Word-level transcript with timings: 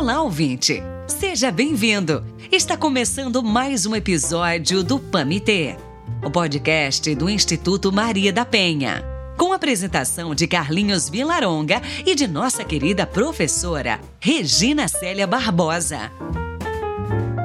Olá, 0.00 0.22
ouvinte! 0.22 0.82
Seja 1.06 1.50
bem-vindo! 1.50 2.24
Está 2.50 2.74
começando 2.74 3.42
mais 3.42 3.84
um 3.84 3.94
episódio 3.94 4.82
do 4.82 4.98
PAMITê, 4.98 5.76
o 6.24 6.30
podcast 6.30 7.14
do 7.14 7.28
Instituto 7.28 7.92
Maria 7.92 8.32
da 8.32 8.46
Penha. 8.46 9.04
Com 9.36 9.52
a 9.52 9.56
apresentação 9.56 10.34
de 10.34 10.46
Carlinhos 10.46 11.10
Vilaronga 11.10 11.82
e 12.06 12.14
de 12.14 12.26
nossa 12.26 12.64
querida 12.64 13.06
professora 13.06 14.00
Regina 14.18 14.88
Célia 14.88 15.26
Barbosa. 15.26 16.10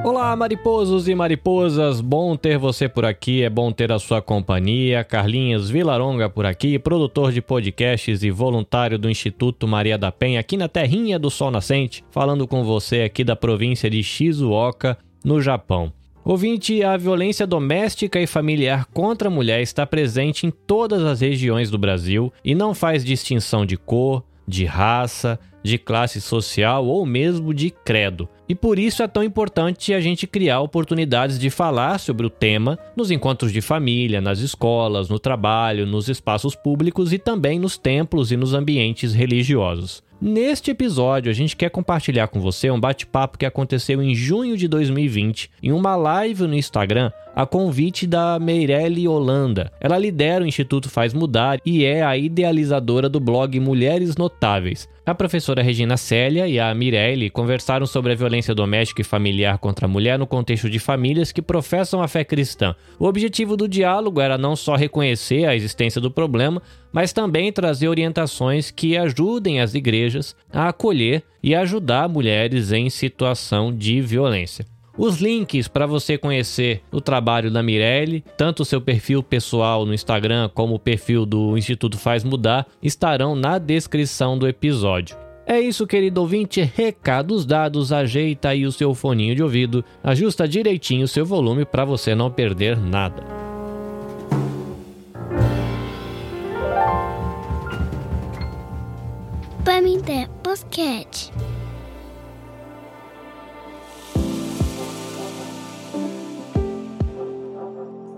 Olá, 0.06 0.36
mariposos 0.36 1.08
e 1.08 1.16
mariposas, 1.16 2.00
bom 2.00 2.36
ter 2.36 2.60
você 2.60 2.88
por 2.88 3.04
aqui, 3.06 3.42
é 3.42 3.50
bom 3.50 3.72
ter 3.72 3.92
a 3.92 3.98
sua 3.98 4.22
companhia. 4.22 5.04
Carlinhos 5.04 5.68
Vilaronga 5.68 6.30
por 6.30 6.46
aqui, 6.46 6.78
produtor 6.78 7.32
de 7.32 7.42
podcasts 7.42 8.22
e 8.22 8.30
voluntário 8.30 9.00
do 9.00 9.10
Instituto 9.10 9.68
Maria 9.68 9.98
da 9.98 10.12
Penha, 10.12 10.40
aqui 10.40 10.58
na 10.58 10.68
terrinha 10.70 11.18
do 11.18 11.32
Sol 11.32 11.50
Nascente, 11.50 12.06
falando 12.12 12.48
com 12.48 12.64
você 12.64 13.02
aqui 13.02 13.24
da 13.24 13.36
província 13.36 13.90
de 13.90 14.04
Shizuoka, 14.04 14.96
no 15.24 15.42
Japão. 15.42 15.92
Ouvinte, 16.24 16.84
a 16.84 16.96
violência 16.98 17.48
doméstica 17.48 18.20
e 18.20 18.28
familiar 18.28 18.86
contra 18.94 19.28
a 19.28 19.32
mulher 19.32 19.64
está 19.64 19.88
presente 19.88 20.46
em 20.46 20.52
todas 20.52 21.04
as 21.04 21.22
regiões 21.22 21.72
do 21.72 21.80
Brasil 21.80 22.32
e 22.44 22.54
não 22.54 22.76
faz 22.76 23.04
distinção 23.04 23.66
de 23.66 23.76
cor, 23.76 24.24
de 24.48 24.66
raça, 24.66 25.40
de 25.64 25.80
classe 25.80 26.22
social 26.22 26.86
ou 26.86 27.08
mesmo 27.08 27.56
de 27.56 27.72
credo. 27.72 28.30
E 28.48 28.54
por 28.54 28.78
isso 28.78 29.02
é 29.02 29.08
tão 29.08 29.24
importante 29.24 29.94
a 29.94 30.00
gente 30.00 30.28
criar 30.28 30.62
oportunidades 30.62 31.40
de 31.40 31.50
falar 31.50 32.00
sobre 32.00 32.26
o 32.26 32.30
tema 32.30 32.78
nos 32.96 33.10
encontros 33.10 33.52
de 33.52 33.62
família, 33.62 34.22
nas 34.22 34.40
escolas, 34.40 35.10
no 35.10 35.18
trabalho, 35.18 35.86
nos 35.88 36.08
espaços 36.10 36.56
públicos 36.56 37.12
e 37.12 37.18
também 37.18 37.58
nos 37.58 37.78
templos 37.78 38.32
e 38.32 38.38
nos 38.38 38.54
ambientes 38.54 39.14
religiosos. 39.14 40.04
Neste 40.22 40.72
episódio, 40.72 41.30
a 41.30 41.34
gente 41.34 41.58
quer 41.58 41.70
compartilhar 41.70 42.28
com 42.30 42.40
você 42.40 42.72
um 42.72 42.80
bate-papo 42.80 43.38
que 43.38 43.46
aconteceu 43.46 44.02
em 44.02 44.16
junho 44.16 44.56
de 44.56 44.68
2020, 44.68 45.52
em 45.62 45.72
uma 45.74 45.96
live 45.96 46.48
no 46.48 46.56
Instagram, 46.56 47.12
a 47.36 47.46
convite 47.46 48.08
da 48.08 48.40
Meirelle 48.40 49.08
Holanda. 49.08 49.72
Ela 49.80 49.98
lidera 49.98 50.44
o 50.44 50.48
Instituto 50.48 50.90
Faz 50.90 51.14
Mudar 51.14 51.60
e 51.66 51.84
é 51.84 52.02
a 52.02 52.18
idealizadora 52.18 53.10
do 53.10 53.20
blog 53.20 53.60
Mulheres 53.60 54.16
Notáveis. 54.16 54.88
A 55.06 55.14
professora 55.14 55.62
Regina 55.62 55.98
Célia 55.98 56.48
e 56.48 56.60
a 56.60 56.74
Mirelle 56.74 57.30
conversaram 57.30 57.86
sobre 57.86 58.14
a 58.14 58.16
violência 58.16 58.56
doméstica 58.56 59.02
e 59.02 59.04
familiar 59.04 59.60
contra 59.60 59.86
a 59.86 59.88
mulher 59.88 60.18
no 60.18 60.26
contexto 60.26 60.68
de 60.68 60.80
famílias 60.80 61.32
que 61.32 61.44
professam 61.44 62.02
a 62.02 62.08
fé 62.08 62.24
cristã. 62.24 62.76
O 62.98 63.06
objetivo 63.06 63.56
do 63.56 63.68
diálogo 63.68 64.20
era 64.20 64.36
não 64.36 64.56
só 64.56 64.76
reconhecer 64.76 65.46
a 65.46 65.56
existência 65.56 66.02
do 66.02 66.10
problema, 66.10 66.60
mas 66.92 67.14
também 67.14 67.54
trazer 67.54 67.88
orientações 67.88 68.72
que 68.72 68.98
ajudem 68.98 69.62
as 69.62 69.76
igrejas 69.76 70.36
a 70.52 70.70
acolher 70.70 71.22
e 71.44 71.54
ajudar 71.54 72.10
mulheres 72.10 72.72
em 72.72 72.90
situação 72.90 73.72
de 73.72 74.02
violência. 74.02 74.66
Os 74.98 75.20
links 75.20 75.68
para 75.68 75.86
você 75.86 76.18
conhecer 76.18 76.82
o 76.92 77.02
trabalho 77.02 77.52
da 77.52 77.62
Mirelle, 77.62 78.24
tanto 78.38 78.62
o 78.62 78.66
seu 78.66 78.80
perfil 78.80 79.22
pessoal 79.22 79.86
no 79.86 79.94
Instagram 79.94 80.50
como 80.54 80.76
o 80.76 80.80
perfil 80.80 81.26
do 81.26 81.58
Instituto 81.58 81.98
Faz 81.98 82.24
Mudar, 82.24 82.66
estarão 82.82 83.36
na 83.36 83.58
descrição 83.58 84.38
do 84.38 84.48
episódio. 84.48 85.18
É 85.46 85.60
isso, 85.60 85.86
querido 85.86 86.22
ouvinte. 86.22 86.62
Recados 86.62 87.46
dados, 87.46 87.92
ajeita 87.92 88.50
aí 88.50 88.66
o 88.66 88.72
seu 88.72 88.96
foninho 88.96 89.36
de 89.36 89.44
ouvido, 89.44 89.84
ajusta 90.04 90.48
direitinho 90.48 91.04
o 91.04 91.08
seu 91.08 91.26
volume 91.26 91.66
para 91.66 91.86
você 91.86 92.16
não 92.16 92.32
perder 92.32 92.80
nada. 92.80 93.24
Pamité 99.64 100.28
Podcast. 100.42 101.32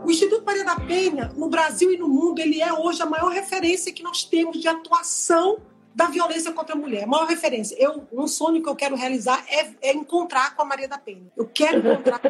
O 0.07 0.09
Instituto 0.09 0.45
Maria 0.45 0.63
da 0.63 0.79
Penha, 0.79 1.33
no 1.35 1.49
Brasil 1.49 1.91
e 1.91 1.97
no 1.97 2.07
mundo, 2.07 2.39
ele 2.39 2.61
é 2.61 2.71
hoje 2.71 3.01
a 3.01 3.05
maior 3.05 3.29
referência 3.29 3.91
que 3.91 4.01
nós 4.01 4.23
temos 4.23 4.57
de 4.57 4.65
atuação 4.65 5.59
da 5.93 6.05
violência 6.05 6.49
contra 6.53 6.75
a 6.75 6.77
mulher. 6.77 7.03
A 7.03 7.07
maior 7.07 7.27
referência. 7.27 7.75
Eu, 7.77 8.07
um 8.13 8.25
sonho 8.25 8.63
que 8.63 8.69
eu 8.69 8.75
quero 8.75 8.95
realizar 8.95 9.43
é, 9.49 9.69
é 9.81 9.93
encontrar 9.93 10.55
com 10.55 10.61
a 10.61 10.65
Maria 10.65 10.87
da 10.87 10.97
Penha. 10.97 11.29
Eu 11.35 11.45
quero 11.45 11.79
encontrar 11.79 12.21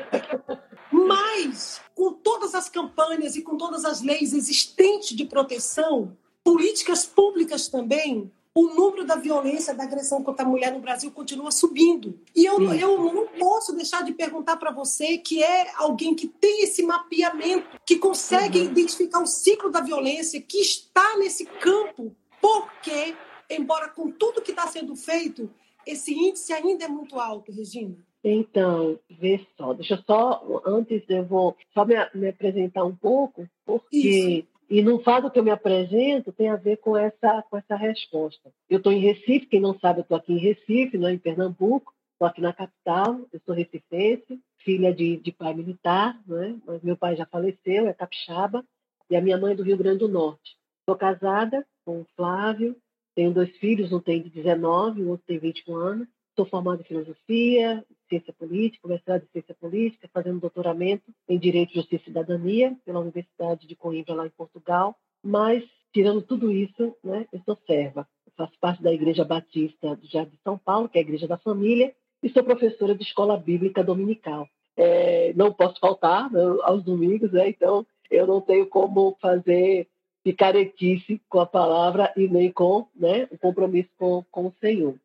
Mas, 0.91 1.79
com 1.93 2.13
todas 2.13 2.55
as 2.55 2.67
campanhas 2.67 3.35
e 3.35 3.43
com 3.43 3.55
todas 3.57 3.85
as 3.85 4.01
leis 4.01 4.33
existentes 4.33 5.15
de 5.15 5.25
proteção, 5.25 6.17
políticas 6.43 7.05
públicas 7.05 7.67
também, 7.67 8.31
o 8.57 8.73
número 8.73 9.05
da 9.05 9.15
violência, 9.15 9.75
da 9.75 9.83
agressão 9.83 10.23
contra 10.23 10.43
a 10.43 10.49
mulher 10.49 10.73
no 10.73 10.79
Brasil 10.79 11.11
continua 11.11 11.51
subindo. 11.51 12.19
E 12.35 12.43
eu, 12.43 12.73
eu 12.73 13.13
não 13.13 13.27
posso 13.27 13.71
deixar 13.75 14.03
de 14.03 14.15
perguntar 14.15 14.57
para 14.57 14.71
você, 14.71 15.19
que 15.19 15.43
é 15.43 15.71
alguém 15.75 16.15
que 16.15 16.27
tem 16.27 16.63
esse 16.63 16.81
mapeamento, 16.81 17.79
que 17.85 17.99
consegue 17.99 18.57
uhum. 18.57 18.65
identificar 18.65 19.21
o 19.21 19.27
ciclo 19.27 19.69
da 19.69 19.81
violência, 19.81 20.41
que 20.41 20.57
está 20.57 21.17
nesse 21.19 21.45
campo, 21.45 22.15
porque, 22.41 23.13
embora 23.47 23.89
com 23.89 24.09
tudo 24.09 24.41
que 24.41 24.49
está 24.49 24.65
sendo 24.65 24.95
feito, 24.95 25.47
esse 25.85 26.11
índice 26.15 26.51
ainda 26.51 26.85
é 26.85 26.87
muito 26.87 27.19
alto, 27.19 27.51
Regina. 27.51 27.95
Então, 28.23 28.97
vê 29.07 29.39
só, 29.55 29.73
deixa 29.73 29.93
eu 29.93 30.01
só, 30.01 30.63
antes 30.65 31.03
eu 31.07 31.23
vou 31.23 31.55
só 31.75 31.85
me, 31.85 31.93
me 32.15 32.29
apresentar 32.29 32.83
um 32.83 32.95
pouco, 32.95 33.47
porque 33.63 34.39
Isso. 34.39 34.56
E 34.69 34.81
no 34.81 35.01
fato 35.01 35.31
que 35.31 35.39
eu 35.39 35.43
me 35.43 35.51
apresento 35.51 36.31
tem 36.33 36.49
a 36.49 36.57
ver 36.57 36.77
com 36.77 36.97
essa, 36.97 37.41
com 37.43 37.57
essa 37.57 37.75
resposta. 37.75 38.51
Eu 38.69 38.77
estou 38.77 38.91
em 38.91 38.99
Recife, 38.99 39.45
quem 39.45 39.61
não 39.61 39.77
sabe, 39.79 39.99
eu 39.99 40.01
estou 40.01 40.17
aqui 40.17 40.33
em 40.33 40.39
Recife, 40.39 40.97
não 40.97 41.07
é 41.07 41.13
em 41.13 41.17
Pernambuco, 41.17 41.93
estou 42.13 42.27
aqui 42.27 42.41
na 42.41 42.51
capital, 42.51 43.21
eu 43.31 43.39
sou 43.45 43.55
recifense, 43.55 44.41
filha 44.57 44.93
de, 44.93 45.17
de 45.17 45.31
pai 45.31 45.53
militar, 45.53 46.19
é? 46.29 46.55
mas 46.65 46.83
meu 46.83 46.97
pai 46.97 47.15
já 47.15 47.25
faleceu, 47.25 47.87
é 47.87 47.93
capixaba, 47.93 48.65
e 49.09 49.15
a 49.15 49.21
minha 49.21 49.37
mãe 49.37 49.53
é 49.53 49.55
do 49.55 49.63
Rio 49.63 49.77
Grande 49.77 49.99
do 49.99 50.09
Norte. 50.09 50.57
Estou 50.81 50.97
casada 50.97 51.65
com 51.85 52.01
o 52.01 52.07
Flávio, 52.15 52.75
tenho 53.15 53.33
dois 53.33 53.49
filhos, 53.57 53.93
um 53.93 53.99
tem 53.99 54.21
19, 54.21 55.01
o 55.01 55.09
outro 55.09 55.25
tem 55.25 55.39
21 55.39 55.75
anos. 55.75 56.07
Sou 56.35 56.45
formada 56.45 56.81
em 56.81 56.85
filosofia, 56.85 57.83
ciência 58.07 58.33
política, 58.33 58.87
mestrado 58.87 59.23
em 59.23 59.31
ciência 59.31 59.55
política, 59.59 60.09
fazendo 60.13 60.39
doutoramento 60.39 61.03
em 61.27 61.37
direito, 61.37 61.73
justiça 61.73 62.03
e 62.03 62.05
cidadania 62.05 62.75
pela 62.85 62.99
Universidade 62.99 63.67
de 63.67 63.75
Coimbra 63.75 64.15
lá 64.15 64.25
em 64.25 64.31
Portugal. 64.31 64.95
Mas 65.23 65.63
tirando 65.93 66.21
tudo 66.21 66.51
isso, 66.51 66.95
né, 67.03 67.27
eu 67.31 67.41
sou 67.45 67.57
serva. 67.65 68.07
Eu 68.25 68.31
faço 68.35 68.53
parte 68.59 68.81
da 68.83 68.93
Igreja 68.93 69.23
Batista 69.23 69.95
do 69.95 70.07
Jardim 70.07 70.31
de 70.31 70.41
São 70.43 70.57
Paulo, 70.57 70.89
que 70.89 70.97
é 70.97 71.01
a 71.01 71.03
Igreja 71.03 71.27
da 71.27 71.37
Família, 71.37 71.93
e 72.21 72.29
sou 72.29 72.43
professora 72.43 72.95
de 72.95 73.03
escola 73.03 73.37
bíblica 73.37 73.83
dominical. 73.83 74.47
É, 74.75 75.33
não 75.33 75.51
posso 75.51 75.79
faltar 75.79 76.31
né, 76.31 76.41
aos 76.63 76.83
domingos, 76.83 77.31
né, 77.31 77.49
então 77.49 77.85
eu 78.11 78.27
não 78.27 78.41
tenho 78.41 78.67
como 78.67 79.17
fazer 79.19 79.87
picaretice 80.23 81.21
com 81.29 81.39
a 81.39 81.45
palavra 81.45 82.13
e 82.15 82.27
nem 82.27 82.51
com 82.51 82.87
né, 82.95 83.27
o 83.31 83.37
compromisso 83.37 83.89
com, 83.97 84.23
com 84.29 84.47
o 84.47 84.53
Senhor. 84.59 84.95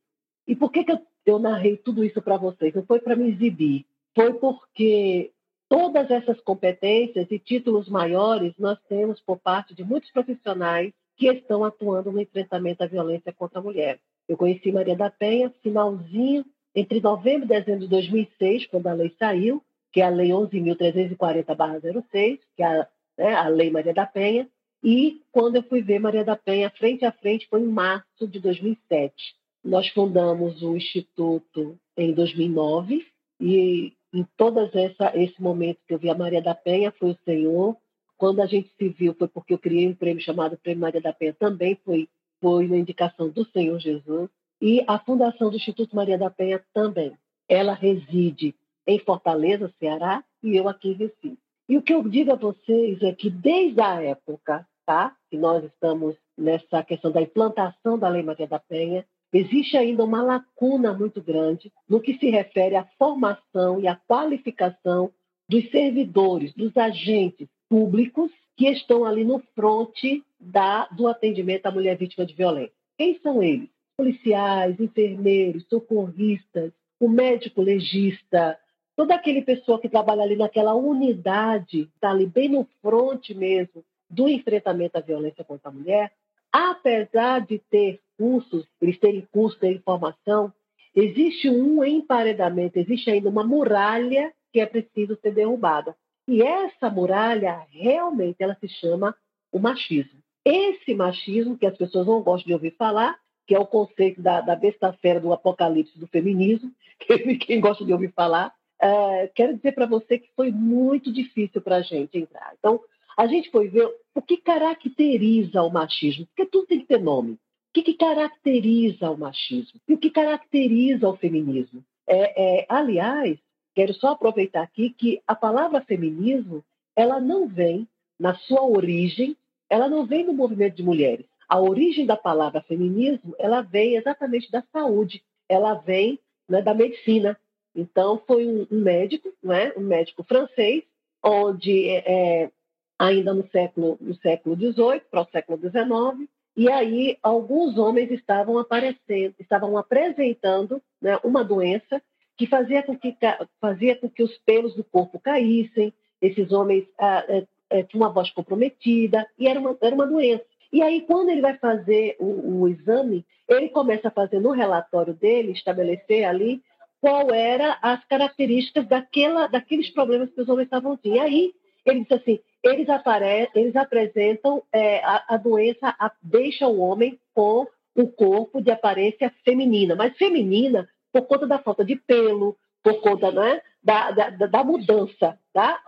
E 0.47 0.57
por 0.57 0.71
que, 0.71 0.85
que 0.85 0.93
eu 0.93 1.01
eu 1.25 1.39
narrei 1.39 1.77
tudo 1.77 2.05
isso 2.05 2.21
para 2.21 2.37
vocês. 2.37 2.75
Não 2.75 2.85
foi 2.85 3.01
para 3.01 3.17
me 3.17 3.31
exibir, 3.31 3.87
foi 4.15 4.35
porque 4.35 5.31
todas 5.69 6.11
essas 6.11 6.39
competências 6.41 7.27
e 7.31 7.39
títulos 7.39 7.89
maiores 7.89 8.53
nós 8.59 8.79
temos 8.89 9.21
por 9.21 9.39
parte 9.39 9.75
de 9.75 9.83
muitos 9.83 10.11
profissionais 10.11 10.93
que 11.17 11.29
estão 11.29 11.65
atuando 11.65 12.13
no 12.13 12.21
enfrentamento 12.21 12.83
à 12.83 12.87
violência 12.87 13.33
contra 13.33 13.59
a 13.59 13.63
mulher. 13.63 13.99
Eu 14.29 14.37
conheci 14.37 14.73
Maria 14.73 14.97
da 14.97 15.11
Penha 15.11 15.53
finalzinho 15.63 16.45
entre 16.75 17.01
novembro 17.01 17.45
e 17.45 17.49
dezembro 17.49 17.81
de 17.81 17.89
2006, 17.89 18.67
quando 18.67 18.87
a 18.87 18.95
lei 18.95 19.15
saiu, 19.19 19.63
que 19.93 20.01
é 20.01 20.05
a 20.05 20.11
Lei 20.11 20.31
11.340-06, 20.31 22.39
que 22.57 22.63
é 22.63 22.67
a, 22.67 22.89
né, 23.19 23.35
a 23.35 23.49
Lei 23.49 23.71
Maria 23.71 23.93
da 23.93 24.07
Penha, 24.07 24.49
e 24.83 25.21
quando 25.31 25.57
eu 25.57 25.63
fui 25.63 25.83
ver 25.83 25.99
Maria 26.01 26.25
da 26.25 26.35
Penha 26.35 26.71
frente 26.71 27.05
a 27.05 27.13
frente 27.13 27.47
foi 27.49 27.61
em 27.61 27.69
março 27.69 28.27
de 28.27 28.41
2007. 28.41 29.37
Nós 29.65 29.89
fundamos 29.89 30.63
o 30.63 30.77
Instituto 30.77 31.79
em 31.97 32.13
2009 32.13 33.07
e 33.41 33.93
em 34.13 34.27
essa 34.75 35.17
esse 35.17 35.41
momento 35.41 35.79
que 35.87 35.95
eu 35.95 35.99
vi 35.99 36.11
a 36.11 36.15
Maria 36.15 36.43
da 36.43 36.55
Penha 36.55 36.93
foi 36.93 37.11
o 37.11 37.19
Senhor. 37.25 37.77
Quando 38.19 38.41
a 38.41 38.47
gente 38.47 38.71
se 38.77 38.89
viu 38.89 39.15
foi 39.15 39.29
porque 39.29 39.55
eu 39.55 39.59
criei 39.59 39.89
um 39.89 39.95
prêmio 39.95 40.23
chamado 40.23 40.59
Prêmio 40.59 40.81
Maria 40.81 41.01
da 41.01 41.13
Penha, 41.13 41.33
também 41.33 41.79
foi 41.85 42.09
foi 42.41 42.67
uma 42.67 42.77
indicação 42.77 43.29
do 43.29 43.45
Senhor 43.51 43.79
Jesus. 43.79 44.29
E 44.61 44.85
a 44.87 44.99
fundação 44.99 45.49
do 45.49 45.57
Instituto 45.57 45.95
Maria 45.95 46.19
da 46.19 46.29
Penha 46.29 46.63
também. 46.75 47.17
Ela 47.49 47.73
reside 47.73 48.55
em 48.87 48.99
Fortaleza, 48.99 49.73
Ceará, 49.79 50.25
e 50.43 50.57
eu 50.57 50.69
aqui 50.69 50.91
em 50.91 50.95
Recife. 50.95 51.39
E 51.69 51.77
o 51.77 51.83
que 51.83 51.95
eu 51.95 52.03
digo 52.09 52.33
a 52.33 52.37
vocês 52.37 53.01
é 53.03 53.13
que 53.13 53.31
desde 53.31 53.81
a 53.81 54.03
época, 54.03 54.67
tá, 54.85 55.17
que 55.31 55.37
nós 55.37 55.65
estamos 55.65 56.17
nessa 56.37 56.83
questão 56.83 57.11
da 57.13 57.23
implantação 57.23 57.99
da 57.99 58.09
Lei 58.09 58.23
Maria 58.23 58.47
da 58.47 58.59
Penha, 58.59 59.07
Existe 59.33 59.77
ainda 59.77 60.05
uma 60.05 60.23
lacuna 60.23 60.93
muito 60.93 61.23
grande 61.23 61.73
no 61.89 62.01
que 62.01 62.19
se 62.19 62.29
refere 62.29 62.77
à 62.77 62.85
formação 62.99 63.81
e 63.81 63.89
à 63.89 63.97
qualificação 63.97 65.11
dos 65.49 65.71
servidores, 65.71 66.53
dos 66.55 66.77
agentes 66.77 67.49
públicos 67.69 68.31
que 68.57 68.69
estão 68.69 69.05
ali 69.05 69.25
no 69.25 69.39
fronte 69.55 70.23
da, 70.39 70.87
do 70.89 71.09
atendimento 71.09 71.67
à 71.67 71.71
mulher 71.71 71.97
vítima 71.97 72.27
de 72.27 72.35
violência. 72.35 72.75
Quem 72.99 73.19
são 73.21 73.43
eles? 73.43 73.71
Policiais, 73.97 74.79
enfermeiros, 74.79 75.67
socorristas, 75.69 76.73
o 77.01 77.09
médico 77.09 77.63
legista, 77.63 78.59
toda 78.95 79.15
aquele 79.15 79.41
pessoa 79.41 79.81
que 79.81 79.89
trabalha 79.89 80.23
ali 80.23 80.37
naquela 80.37 80.75
unidade, 80.75 81.89
está 81.95 82.11
ali 82.11 82.27
bem 82.27 82.51
no 82.51 82.69
fronte 82.83 83.35
mesmo 83.35 83.83
do 84.09 84.29
enfrentamento 84.29 84.99
à 84.99 85.01
violência 85.01 85.43
contra 85.43 85.71
a 85.71 85.73
mulher, 85.73 86.13
apesar 86.53 87.41
de 87.41 87.59
ter 87.59 88.01
cursos, 88.19 88.67
eles 88.81 88.99
terem 88.99 89.27
curso, 89.33 89.59
terem 89.59 89.81
formação, 89.81 90.53
existe 90.95 91.49
um 91.49 91.85
emparedamento, 91.85 92.79
existe 92.79 93.11
ainda 93.11 93.29
uma 93.29 93.45
muralha 93.45 94.33
que 94.53 94.61
é 94.61 94.67
preciso 94.67 95.19
ser 95.21 95.33
derrubada. 95.33 95.97
E 96.29 96.43
essa 96.43 96.89
muralha, 96.91 97.67
realmente, 97.71 98.37
ela 98.41 98.57
se 98.61 98.69
chama 98.69 99.15
o 99.51 99.59
machismo. 99.59 100.21
Esse 100.45 100.95
machismo, 100.95 101.57
que 101.57 101.67
as 101.67 101.77
pessoas 101.77 102.07
não 102.07 102.23
gostam 102.23 102.49
de 102.49 102.55
ouvir 102.55 102.75
falar, 102.77 103.19
que 103.47 103.55
é 103.55 103.59
o 103.59 103.67
conceito 103.67 104.21
da, 104.21 104.41
da 104.41 104.55
besta-fera 104.55 105.21
do 105.21 105.33
apocalipse 105.33 105.99
do 105.99 106.07
feminismo, 106.07 106.71
que 107.01 107.37
quem 107.39 107.61
gosta 107.61 107.85
de 107.85 107.93
ouvir 107.93 108.13
falar, 108.13 108.53
é, 108.81 109.29
quero 109.35 109.57
dizer 109.57 109.73
para 109.73 109.87
você 109.87 110.19
que 110.19 110.31
foi 110.35 110.51
muito 110.51 111.13
difícil 111.13 111.61
para 111.61 111.77
a 111.77 111.83
gente 111.83 112.19
entrar. 112.19 112.53
Então, 112.59 112.81
a 113.17 113.27
gente 113.27 113.51
foi 113.51 113.69
ver 113.69 113.89
o 114.15 114.23
que 114.23 114.37
caracteriza 114.37 115.63
o 115.63 115.71
machismo, 115.71 116.27
porque 116.27 116.51
tudo 116.51 116.67
tem 116.67 116.81
que 116.81 116.87
ter 116.87 117.01
nome. 117.01 117.39
O 117.73 117.75
que, 117.75 117.83
que 117.85 117.95
caracteriza 117.95 119.11
o 119.11 119.17
machismo? 119.17 119.81
E 119.89 119.95
o 119.95 119.99
que 119.99 120.11
caracteriza 120.11 121.09
o 121.09 121.17
feminismo? 121.17 121.83
É, 122.07 122.61
é, 122.61 122.67
aliás, 122.69 123.39
quero 123.75 123.95
só 123.95 124.09
aproveitar 124.09 124.63
aqui 124.63 124.91
que 124.91 125.23
a 125.27 125.35
palavra 125.35 125.81
feminismo, 125.81 126.63
ela 126.95 127.19
não 127.19 127.49
vem, 127.49 127.89
na 128.21 128.35
sua 128.35 128.63
origem, 128.63 129.35
ela 129.71 129.89
não 129.89 130.05
vem 130.05 130.27
do 130.27 130.35
movimento 130.35 130.77
de 130.77 130.83
mulheres. 130.83 131.25
A 131.49 131.59
origem 131.59 132.05
da 132.05 132.15
palavra 132.15 132.61
feminismo, 132.61 133.35
ela 133.39 133.63
vem 133.63 133.97
exatamente 133.97 134.51
da 134.51 134.63
saúde, 134.71 135.23
ela 135.49 135.73
vem 135.73 136.21
né, 136.47 136.61
da 136.61 136.75
medicina. 136.75 137.41
Então, 137.75 138.23
foi 138.27 138.47
um, 138.47 138.67
um 138.71 138.81
médico, 138.83 139.33
né, 139.43 139.73
um 139.79 139.81
médico 139.81 140.23
francês, 140.25 140.85
onde 141.25 141.89
é, 141.89 142.51
ainda 142.99 143.33
no 143.33 143.49
século 143.49 143.97
no 143.99 144.15
século 144.17 144.57
XVIII 144.57 145.01
para 145.11 145.23
o 145.23 145.31
século 145.33 145.59
XIX, 145.59 146.29
e 146.57 146.71
aí 146.71 147.19
alguns 147.23 147.79
homens 147.79 148.11
estavam 148.11 148.59
aparecendo, 148.59 149.35
estavam 149.39 149.77
apresentando 149.79 150.83
né, 151.01 151.19
uma 151.25 151.43
doença 151.43 152.01
que 152.37 152.47
fazia 152.47 152.83
com 152.83 152.97
que 152.97 153.17
fazia 153.61 153.97
com 153.97 154.09
que 154.09 154.23
os 154.23 154.37
pelos 154.39 154.75
do 154.75 154.85
corpo 154.85 155.19
caíssem. 155.19 155.93
Esses 156.21 156.53
homens 156.53 156.87
ah, 156.99 157.25
é, 157.27 157.47
é, 157.71 157.83
tinham 157.83 158.05
uma 158.05 158.13
voz 158.13 158.31
comprometida 158.31 159.27
e 159.39 159.49
era 159.49 159.59
uma 159.59 159.77
era 159.81 159.95
uma 159.95 160.07
doença. 160.07 160.45
E 160.73 160.83
aí 160.83 161.03
quando 161.03 161.31
ele 161.31 161.41
vai 161.41 161.57
fazer 161.57 162.17
o, 162.19 162.63
o 162.63 162.69
exame, 162.69 163.25
ele 163.49 163.69
começa 163.71 164.09
a 164.09 164.13
fazer 164.13 164.39
no 164.39 164.51
relatório 164.51 165.15
dele 165.15 165.53
estabelecer 165.53 166.25
ali 166.25 166.63
qual 167.01 167.33
era 167.33 167.79
as 167.83 168.05
características 168.05 168.87
daquela, 168.87 169.49
daqueles 169.49 169.91
problemas 169.91 170.31
que 170.31 170.41
os 170.41 170.49
homens 170.49 170.67
estavam 170.67 170.97
tendo. 170.97 171.17
E 171.17 171.19
aí 171.19 171.55
ele 171.85 172.03
disse 172.03 172.15
assim, 172.15 172.41
eles, 172.63 172.89
apare 172.89 173.49
eles 173.55 173.75
apresentam 173.77 174.63
é, 174.73 174.99
a, 175.05 175.25
a, 175.29 175.37
doença, 175.37 175.95
a, 175.99 176.13
deixa 176.23 176.67
o 176.67 176.81
homem 176.81 177.19
com 177.35 177.67
o 177.95 178.07
corpo 178.09 178.61
de 178.61 178.71
aparência 178.71 179.33
feminina, 179.45 179.95
mas 179.95 180.17
feminina 180.17 180.89
por 181.13 181.23
conta 181.23 181.47
da 181.47 181.59
falta 181.59 181.85
de 181.85 181.97
pelo, 181.97 182.57
por 182.83 183.01
conta 183.01 183.31
né, 183.31 183.61
da, 183.83 184.11
da, 184.11 184.31
da 184.31 184.65
mudança, 184.65 185.39
tá? 185.53 185.79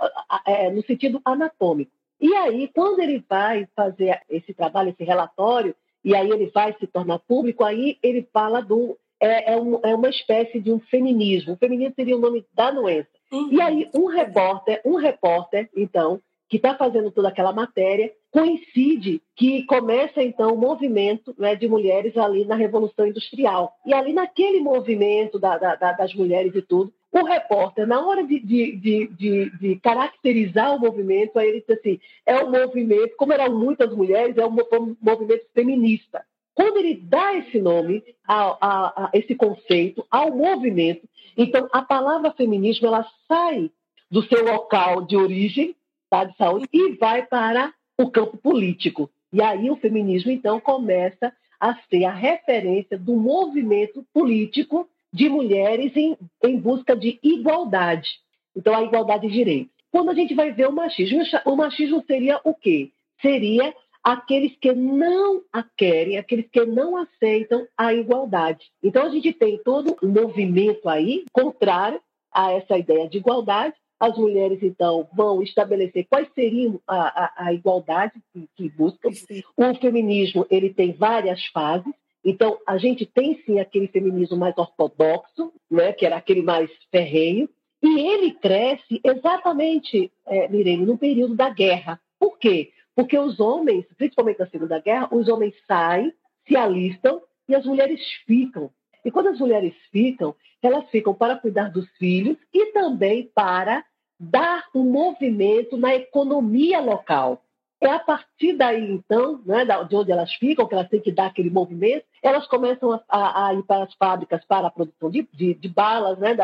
É, 0.46 0.70
no 0.70 0.82
sentido 0.84 1.20
anatômico. 1.24 1.90
E 2.20 2.32
aí, 2.34 2.68
quando 2.68 3.00
ele 3.00 3.24
vai 3.28 3.66
fazer 3.74 4.20
esse 4.28 4.52
trabalho, 4.54 4.90
esse 4.90 5.04
relatório, 5.04 5.74
e 6.04 6.14
aí 6.14 6.30
ele 6.30 6.50
vai 6.50 6.74
se 6.78 6.86
tornar 6.86 7.18
público, 7.20 7.64
aí 7.64 7.98
ele 8.02 8.28
fala 8.32 8.60
do. 8.60 8.98
É, 9.20 9.54
é, 9.54 9.56
um, 9.56 9.80
é 9.82 9.94
uma 9.94 10.10
espécie 10.10 10.60
de 10.60 10.70
um 10.70 10.78
feminismo. 10.78 11.54
O 11.54 11.56
feminismo 11.56 11.94
seria 11.94 12.16
o 12.16 12.20
nome 12.20 12.44
da 12.52 12.70
doença. 12.70 13.08
Uhum. 13.32 13.48
E 13.50 13.60
aí, 13.60 13.88
um 13.94 14.06
repórter, 14.06 14.82
um 14.84 14.96
repórter, 14.96 15.70
então, 15.74 16.20
que 16.54 16.58
está 16.58 16.76
fazendo 16.76 17.10
toda 17.10 17.30
aquela 17.30 17.52
matéria, 17.52 18.12
coincide 18.30 19.20
que 19.34 19.64
começa 19.64 20.22
então 20.22 20.54
o 20.54 20.56
movimento 20.56 21.34
né, 21.36 21.56
de 21.56 21.66
mulheres 21.66 22.16
ali 22.16 22.44
na 22.44 22.54
Revolução 22.54 23.08
Industrial. 23.08 23.74
E 23.84 23.92
ali 23.92 24.12
naquele 24.12 24.60
movimento 24.60 25.36
da, 25.36 25.58
da, 25.58 25.74
das 25.74 26.14
mulheres 26.14 26.54
e 26.54 26.62
tudo, 26.62 26.92
o 27.10 27.24
repórter, 27.24 27.88
na 27.88 28.06
hora 28.06 28.22
de, 28.22 28.38
de, 28.38 28.76
de, 28.76 29.50
de, 29.58 29.76
caracterizar 29.80 30.76
o 30.76 30.78
movimento, 30.78 31.40
aí 31.40 31.48
ele 31.48 31.58
disse 31.58 31.72
assim: 31.72 32.00
é 32.24 32.36
um 32.44 32.50
movimento, 32.52 33.16
como 33.16 33.32
eram 33.32 33.58
muitas 33.58 33.92
mulheres, 33.92 34.36
é 34.36 34.46
um 34.46 34.56
movimento 35.00 35.46
feminista. 35.52 36.24
Quando 36.54 36.76
ele 36.76 36.94
dá 36.94 37.34
esse 37.34 37.60
nome, 37.60 38.00
a, 38.28 38.56
a, 38.60 39.06
a 39.06 39.10
esse 39.12 39.34
conceito, 39.34 40.06
ao 40.08 40.30
movimento, 40.30 41.08
então 41.36 41.68
a 41.72 41.82
palavra 41.82 42.30
feminismo 42.30 42.86
ela 42.86 43.04
sai 43.26 43.72
do 44.08 44.22
seu 44.22 44.44
local 44.44 45.02
de 45.02 45.16
origem, 45.16 45.74
tá, 46.14 46.24
de 46.24 46.36
saúde, 46.36 46.68
e 46.72 46.92
vai 46.96 47.26
para 47.26 47.72
o 47.98 48.10
campo 48.10 48.36
político. 48.36 49.10
E 49.32 49.42
aí 49.42 49.68
o 49.70 49.76
feminismo, 49.76 50.30
então, 50.30 50.60
começa 50.60 51.32
a 51.58 51.74
ser 51.90 52.04
a 52.04 52.12
referência 52.12 52.96
do 52.98 53.16
movimento 53.16 54.04
político 54.12 54.88
de 55.12 55.28
mulheres 55.28 55.96
em, 55.96 56.16
em 56.42 56.58
busca 56.58 56.94
de 56.96 57.18
igualdade. 57.22 58.08
Então, 58.56 58.74
a 58.74 58.82
igualdade 58.82 59.26
de 59.26 59.32
direitos. 59.32 59.74
Quando 59.90 60.10
a 60.10 60.14
gente 60.14 60.34
vai 60.34 60.52
ver 60.52 60.68
o 60.68 60.72
machismo, 60.72 61.22
o 61.46 61.56
machismo 61.56 62.04
seria 62.06 62.40
o 62.44 62.54
quê? 62.54 62.90
Seria 63.20 63.74
aqueles 64.02 64.56
que 64.56 64.72
não 64.72 65.42
a 65.52 65.62
querem, 65.62 66.18
aqueles 66.18 66.48
que 66.50 66.64
não 66.64 66.96
aceitam 66.96 67.66
a 67.76 67.94
igualdade. 67.94 68.66
Então, 68.82 69.06
a 69.06 69.08
gente 69.08 69.32
tem 69.32 69.58
todo 69.64 69.96
um 70.02 70.08
movimento 70.08 70.88
aí 70.88 71.24
contrário 71.32 72.00
a 72.32 72.52
essa 72.52 72.76
ideia 72.76 73.08
de 73.08 73.18
igualdade, 73.18 73.74
as 74.04 74.18
mulheres, 74.18 74.62
então, 74.62 75.08
vão 75.12 75.42
estabelecer 75.42 76.06
quais 76.08 76.28
seriam 76.34 76.80
a, 76.86 77.24
a, 77.24 77.46
a 77.46 77.52
igualdade 77.52 78.12
que, 78.32 78.48
que 78.56 78.68
buscam. 78.68 79.10
O 79.56 79.74
feminismo 79.76 80.46
ele 80.50 80.72
tem 80.72 80.92
várias 80.92 81.44
fases. 81.46 81.92
Então, 82.24 82.58
a 82.66 82.78
gente 82.78 83.04
tem 83.04 83.42
sim 83.44 83.60
aquele 83.60 83.86
feminismo 83.88 84.36
mais 84.36 84.56
ortodoxo, 84.56 85.52
né, 85.70 85.92
que 85.92 86.06
era 86.06 86.16
aquele 86.16 86.42
mais 86.42 86.70
ferrenho, 86.90 87.48
e 87.82 88.00
ele 88.00 88.32
cresce 88.32 89.00
exatamente, 89.04 90.10
é, 90.26 90.48
Mirene, 90.48 90.86
no 90.86 90.96
período 90.96 91.34
da 91.34 91.50
guerra. 91.50 92.00
Por 92.18 92.38
quê? 92.38 92.70
Porque 92.96 93.18
os 93.18 93.38
homens, 93.40 93.84
principalmente 93.98 94.38
na 94.38 94.46
Segunda 94.46 94.78
Guerra, 94.80 95.08
os 95.12 95.28
homens 95.28 95.54
saem, 95.66 96.12
se 96.48 96.56
alistam 96.56 97.20
e 97.48 97.54
as 97.54 97.66
mulheres 97.66 98.00
ficam. 98.26 98.70
E 99.04 99.10
quando 99.10 99.28
as 99.28 99.38
mulheres 99.38 99.74
ficam, 99.92 100.34
elas 100.62 100.88
ficam 100.88 101.12
para 101.14 101.36
cuidar 101.36 101.70
dos 101.70 101.86
filhos 101.98 102.38
e 102.52 102.72
também 102.72 103.30
para 103.34 103.84
dar 104.18 104.64
um 104.74 104.84
movimento 104.84 105.76
na 105.76 105.94
economia 105.94 106.80
local. 106.80 107.42
É 107.80 107.88
a 107.88 107.98
partir 107.98 108.54
daí, 108.54 108.90
então, 108.90 109.40
né, 109.44 109.64
de 109.64 109.96
onde 109.96 110.10
elas 110.10 110.32
ficam, 110.34 110.66
que 110.66 110.74
elas 110.74 110.88
têm 110.88 111.00
que 111.00 111.12
dar 111.12 111.26
aquele 111.26 111.50
movimento, 111.50 112.06
elas 112.22 112.46
começam 112.46 112.98
a, 113.08 113.48
a, 113.48 113.54
ir 113.54 113.62
para 113.64 113.84
as 113.84 113.94
fábricas 113.94 114.42
para 114.46 114.68
a 114.68 114.70
produção 114.70 115.10
de, 115.10 115.28
de, 115.34 115.54
de 115.54 115.68
balas, 115.68 116.18
né, 116.18 116.34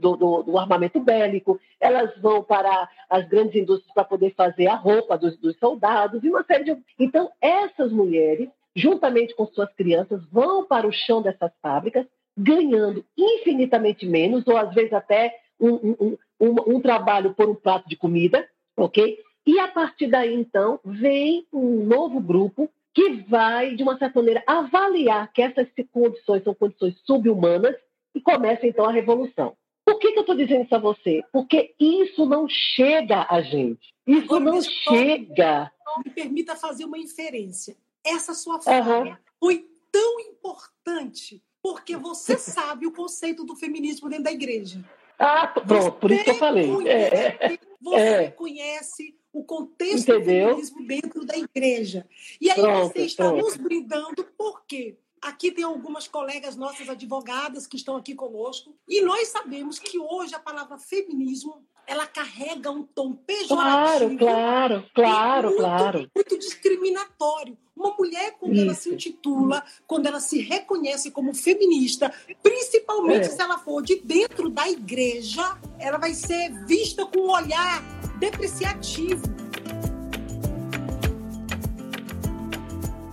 do, 0.00 0.16
do, 0.16 0.42
do, 0.42 0.58
armamento 0.58 0.98
bélico, 0.98 1.60
elas 1.78 2.10
vão 2.20 2.42
para 2.42 2.88
as 3.08 3.28
grandes 3.28 3.54
indústrias 3.54 3.92
para 3.94 4.04
poder 4.04 4.34
fazer 4.34 4.66
a 4.66 4.74
roupa 4.74 5.16
dos, 5.16 5.36
dos 5.36 5.56
soldados, 5.58 6.24
e 6.24 6.28
uma 6.28 6.42
série 6.42 6.64
de. 6.64 6.76
Então, 6.98 7.30
essas 7.40 7.92
mulheres, 7.92 8.48
juntamente 8.74 9.34
com 9.36 9.46
suas 9.46 9.72
crianças, 9.74 10.24
vão 10.32 10.64
para 10.64 10.88
o 10.88 10.92
chão 10.92 11.22
dessas 11.22 11.52
fábricas, 11.62 12.06
ganhando 12.36 13.04
infinitamente 13.16 14.06
menos, 14.06 14.46
ou 14.46 14.56
às 14.56 14.72
vezes 14.74 14.92
até 14.92 15.36
um, 15.60 15.74
um, 15.74 16.18
um, 16.40 16.76
um 16.76 16.80
trabalho 16.80 17.34
por 17.34 17.48
um 17.48 17.54
prato 17.54 17.88
de 17.88 17.96
comida, 17.96 18.48
ok? 18.76 19.18
E 19.46 19.58
a 19.58 19.68
partir 19.68 20.06
daí, 20.06 20.34
então, 20.34 20.80
vem 20.84 21.46
um 21.52 21.84
novo 21.84 22.20
grupo 22.20 22.70
que 22.92 23.10
vai, 23.28 23.74
de 23.74 23.82
uma 23.82 23.98
certa 23.98 24.18
maneira, 24.18 24.42
avaliar 24.46 25.32
que 25.32 25.42
essas 25.42 25.68
condições 25.92 26.42
são 26.42 26.54
condições 26.54 26.94
subhumanas 27.04 27.76
e 28.14 28.20
começa, 28.20 28.66
então, 28.66 28.84
a 28.84 28.92
revolução. 28.92 29.56
Por 29.84 29.98
que, 29.98 30.12
que 30.12 30.18
eu 30.18 30.22
estou 30.22 30.36
dizendo 30.36 30.64
isso 30.64 30.74
a 30.74 30.78
você? 30.78 31.22
Porque 31.32 31.74
isso 31.78 32.26
não 32.26 32.48
chega 32.48 33.26
a 33.28 33.40
gente. 33.40 33.94
Isso 34.06 34.34
Agora, 34.34 34.44
não 34.44 34.62
chega. 34.62 35.72
Me 36.04 36.10
permita 36.10 36.54
fazer 36.56 36.84
uma 36.84 36.98
inferência. 36.98 37.76
Essa 38.04 38.34
sua 38.34 38.60
fala 38.60 39.04
uhum. 39.04 39.16
foi 39.38 39.66
tão 39.90 40.20
importante 40.20 41.42
porque 41.62 41.96
você 41.96 42.38
sabe 42.38 42.86
o 42.86 42.92
conceito 42.92 43.44
do 43.44 43.56
feminismo 43.56 44.08
dentro 44.08 44.24
da 44.24 44.32
igreja. 44.32 44.84
Ah, 45.20 45.48
pronto, 45.48 45.92
por 45.98 46.10
isso 46.10 46.24
que 46.24 46.30
eu 46.30 46.34
falei. 46.36 46.66
Conhece, 46.66 47.14
é, 47.14 47.58
você 47.78 47.96
é. 47.96 48.30
conhece 48.30 49.14
o 49.30 49.44
contexto 49.44 50.10
Entendeu? 50.10 50.56
do 50.56 50.66
feminismo 50.66 50.86
dentro 50.86 51.26
da 51.26 51.36
igreja. 51.36 52.08
E 52.40 52.50
aí 52.50 52.60
pronto, 52.60 52.92
você 52.92 53.04
está 53.04 53.28
pronto. 53.28 53.44
nos 53.44 53.56
brindando 53.56 54.24
por 54.36 54.64
quê? 54.66 54.96
Aqui 55.20 55.52
tem 55.52 55.62
algumas 55.62 56.08
colegas 56.08 56.56
nossas 56.56 56.88
advogadas 56.88 57.66
que 57.66 57.76
estão 57.76 57.96
aqui 57.96 58.14
conosco 58.14 58.74
e 58.88 59.02
nós 59.02 59.28
sabemos 59.28 59.78
que 59.78 59.98
hoje 59.98 60.34
a 60.34 60.38
palavra 60.38 60.78
feminismo 60.78 61.62
ela 61.90 62.06
carrega 62.06 62.70
um 62.70 62.84
tom 62.84 63.14
pejorativo. 63.14 64.16
Claro, 64.16 64.16
claro, 64.16 64.86
claro, 64.94 65.48
muito, 65.48 65.60
claro. 65.60 66.10
Muito 66.14 66.38
discriminatório. 66.38 67.58
Uma 67.76 67.96
mulher, 67.98 68.36
quando 68.38 68.54
Isso. 68.54 68.62
ela 68.62 68.74
se 68.74 68.94
intitula, 68.94 69.64
quando 69.88 70.06
ela 70.06 70.20
se 70.20 70.40
reconhece 70.40 71.10
como 71.10 71.34
feminista, 71.34 72.12
principalmente 72.44 73.26
é. 73.26 73.30
se 73.30 73.42
ela 73.42 73.58
for 73.58 73.82
de 73.82 73.96
dentro 74.02 74.48
da 74.48 74.68
igreja, 74.68 75.58
ela 75.80 75.98
vai 75.98 76.14
ser 76.14 76.64
vista 76.64 77.04
com 77.06 77.22
um 77.22 77.30
olhar 77.32 77.82
depreciativo. 78.20 79.22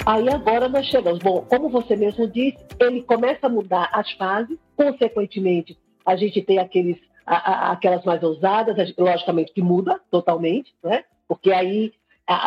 Aí 0.05 0.29
agora 0.29 0.69
nós 0.69 0.85
chegamos. 0.85 1.17
Bom, 1.17 1.43
como 1.49 1.67
você 1.67 1.95
mesmo 1.95 2.27
disse, 2.27 2.59
ele 2.79 3.01
começa 3.01 3.47
a 3.47 3.49
mudar 3.49 3.89
as 3.91 4.11
fases, 4.11 4.55
consequentemente, 4.75 5.75
a 6.05 6.15
gente 6.15 6.43
tem 6.43 6.59
aqueles 6.59 7.06
aquelas 7.27 8.05
mais 8.05 8.23
ousadas, 8.23 8.93
logicamente 8.97 9.53
que 9.53 9.61
muda 9.61 9.99
totalmente, 10.09 10.73
né? 10.81 11.03
porque 11.27 11.51
aí 11.51 11.93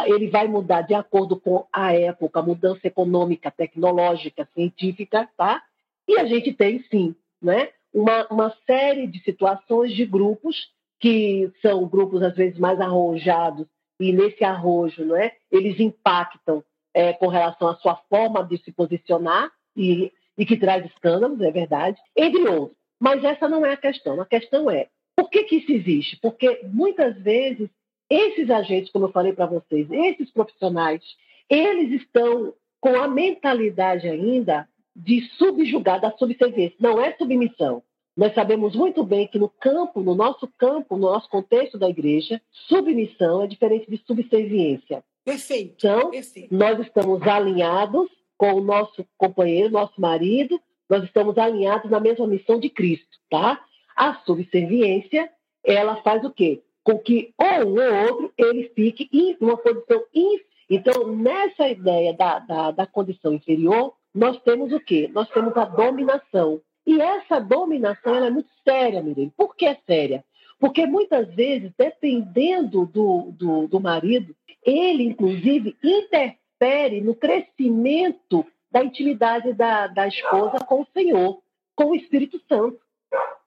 ele 0.07 0.29
vai 0.29 0.49
mudar 0.49 0.83
de 0.83 0.95
acordo 0.95 1.39
com 1.39 1.67
a 1.73 1.93
época, 1.95 2.41
a 2.41 2.43
mudança 2.43 2.87
econômica, 2.87 3.51
tecnológica, 3.51 4.49
científica, 4.55 5.29
tá? 5.37 5.63
E 6.09 6.19
a 6.19 6.27
gente 6.27 6.53
tem, 6.53 6.83
sim, 6.91 7.15
né? 7.41 7.69
uma, 7.93 8.27
uma 8.31 8.55
série 8.67 9.07
de 9.07 9.23
situações 9.23 9.93
de 9.93 10.05
grupos 10.05 10.71
que 10.99 11.51
são 11.63 11.87
grupos, 11.87 12.23
às 12.23 12.35
vezes, 12.35 12.59
mais 12.59 12.81
arrojados, 12.81 13.67
e 13.99 14.13
nesse 14.13 14.45
arrojo, 14.45 15.05
não 15.05 15.17
é? 15.17 15.33
eles 15.51 15.79
impactam 15.79 16.65
é, 16.95 17.13
com 17.13 17.29
relação 17.29 17.69
à 17.69 17.77
sua 17.77 17.97
forma 18.09 18.43
de 18.45 18.59
se 18.59 18.73
posicionar 18.73 19.51
e, 19.77 20.13
e 20.37 20.47
que 20.47 20.57
traz 20.57 20.85
escândalos, 20.87 21.41
é 21.41 21.51
verdade, 21.51 21.99
entre 22.17 22.43
outros. 22.49 22.80
Mas 23.01 23.25
essa 23.25 23.49
não 23.49 23.65
é 23.65 23.73
a 23.73 23.77
questão. 23.77 24.21
A 24.21 24.27
questão 24.27 24.71
é 24.71 24.89
por 25.17 25.31
que, 25.31 25.45
que 25.45 25.57
isso 25.57 25.73
existe? 25.73 26.19
Porque 26.21 26.61
muitas 26.65 27.17
vezes 27.17 27.69
esses 28.09 28.51
agentes, 28.51 28.91
como 28.91 29.07
eu 29.07 29.13
falei 29.13 29.33
para 29.33 29.47
vocês, 29.47 29.91
esses 29.91 30.31
profissionais, 30.31 31.03
eles 31.49 32.03
estão 32.03 32.53
com 32.81 32.97
a 32.97 33.07
mentalidade 33.07 34.09
ainda 34.09 34.69
de 34.95 35.23
subjugar, 35.39 36.01
da 36.01 36.11
subserviência. 36.13 36.77
Não 36.81 37.01
é 37.01 37.13
submissão. 37.17 37.83
Nós 38.17 38.35
sabemos 38.35 38.75
muito 38.75 39.05
bem 39.05 39.27
que 39.27 39.39
no 39.39 39.49
campo, 39.49 40.03
no 40.03 40.15
nosso 40.15 40.49
campo, 40.59 40.97
no 40.97 41.11
nosso 41.11 41.29
contexto 41.29 41.79
da 41.79 41.89
igreja, 41.89 42.41
submissão 42.51 43.43
é 43.43 43.47
diferente 43.47 43.89
de 43.89 44.03
subserviência. 44.07 45.03
Perfeito. 45.25 45.75
Então, 45.77 46.11
Perfeito. 46.11 46.55
nós 46.55 46.79
estamos 46.81 47.23
alinhados 47.23 48.09
com 48.37 48.55
o 48.55 48.61
nosso 48.61 49.07
companheiro, 49.17 49.71
nosso 49.71 50.01
marido, 50.01 50.61
nós 50.91 51.05
estamos 51.05 51.39
alinhados 51.39 51.91
na 51.91 52.01
mesma 52.01 52.27
missão 52.27 52.59
de 52.59 52.69
Cristo, 52.69 53.17
tá? 53.31 53.65
A 53.97 54.15
subserviência, 54.27 55.31
ela 55.65 55.97
faz 56.03 56.25
o 56.25 56.31
quê? 56.31 56.63
Com 56.83 56.99
que 56.99 57.33
ou 57.39 57.69
um 57.69 57.81
ou 57.81 58.09
outro 58.09 58.33
ele 58.37 58.71
fique 58.75 59.09
em 59.13 59.37
uma 59.41 59.57
posição 59.57 60.03
inferior. 60.13 60.51
Então, 60.71 61.09
nessa 61.09 61.69
ideia 61.69 62.15
da, 62.15 62.39
da, 62.39 62.71
da 62.71 62.87
condição 62.87 63.35
inferior, 63.35 63.93
nós 64.15 64.41
temos 64.43 64.73
o 64.73 64.79
quê? 64.79 65.11
Nós 65.13 65.29
temos 65.31 65.57
a 65.57 65.65
dominação. 65.65 66.61
E 66.87 67.01
essa 67.01 67.41
dominação 67.41 68.15
é 68.15 68.31
muito 68.31 68.49
séria, 68.67 69.03
Mirei. 69.03 69.33
Por 69.37 69.57
que 69.57 69.67
é 69.67 69.77
séria? 69.85 70.25
Porque 70.61 70.87
muitas 70.87 71.27
vezes, 71.35 71.73
dependendo 71.77 72.87
do, 72.87 73.33
do, 73.33 73.67
do 73.67 73.81
marido, 73.81 74.35
ele, 74.65 75.05
inclusive, 75.05 75.77
interfere 75.83 77.01
no 77.01 77.15
crescimento 77.15 78.47
da 78.71 78.85
intimidade 78.85 79.53
da, 79.53 79.87
da 79.89 80.07
esposa 80.07 80.59
com 80.61 80.83
o 80.83 80.87
Senhor, 80.93 81.41
com 81.75 81.87
o 81.87 81.95
Espírito 81.95 82.41
Santo. 82.49 82.79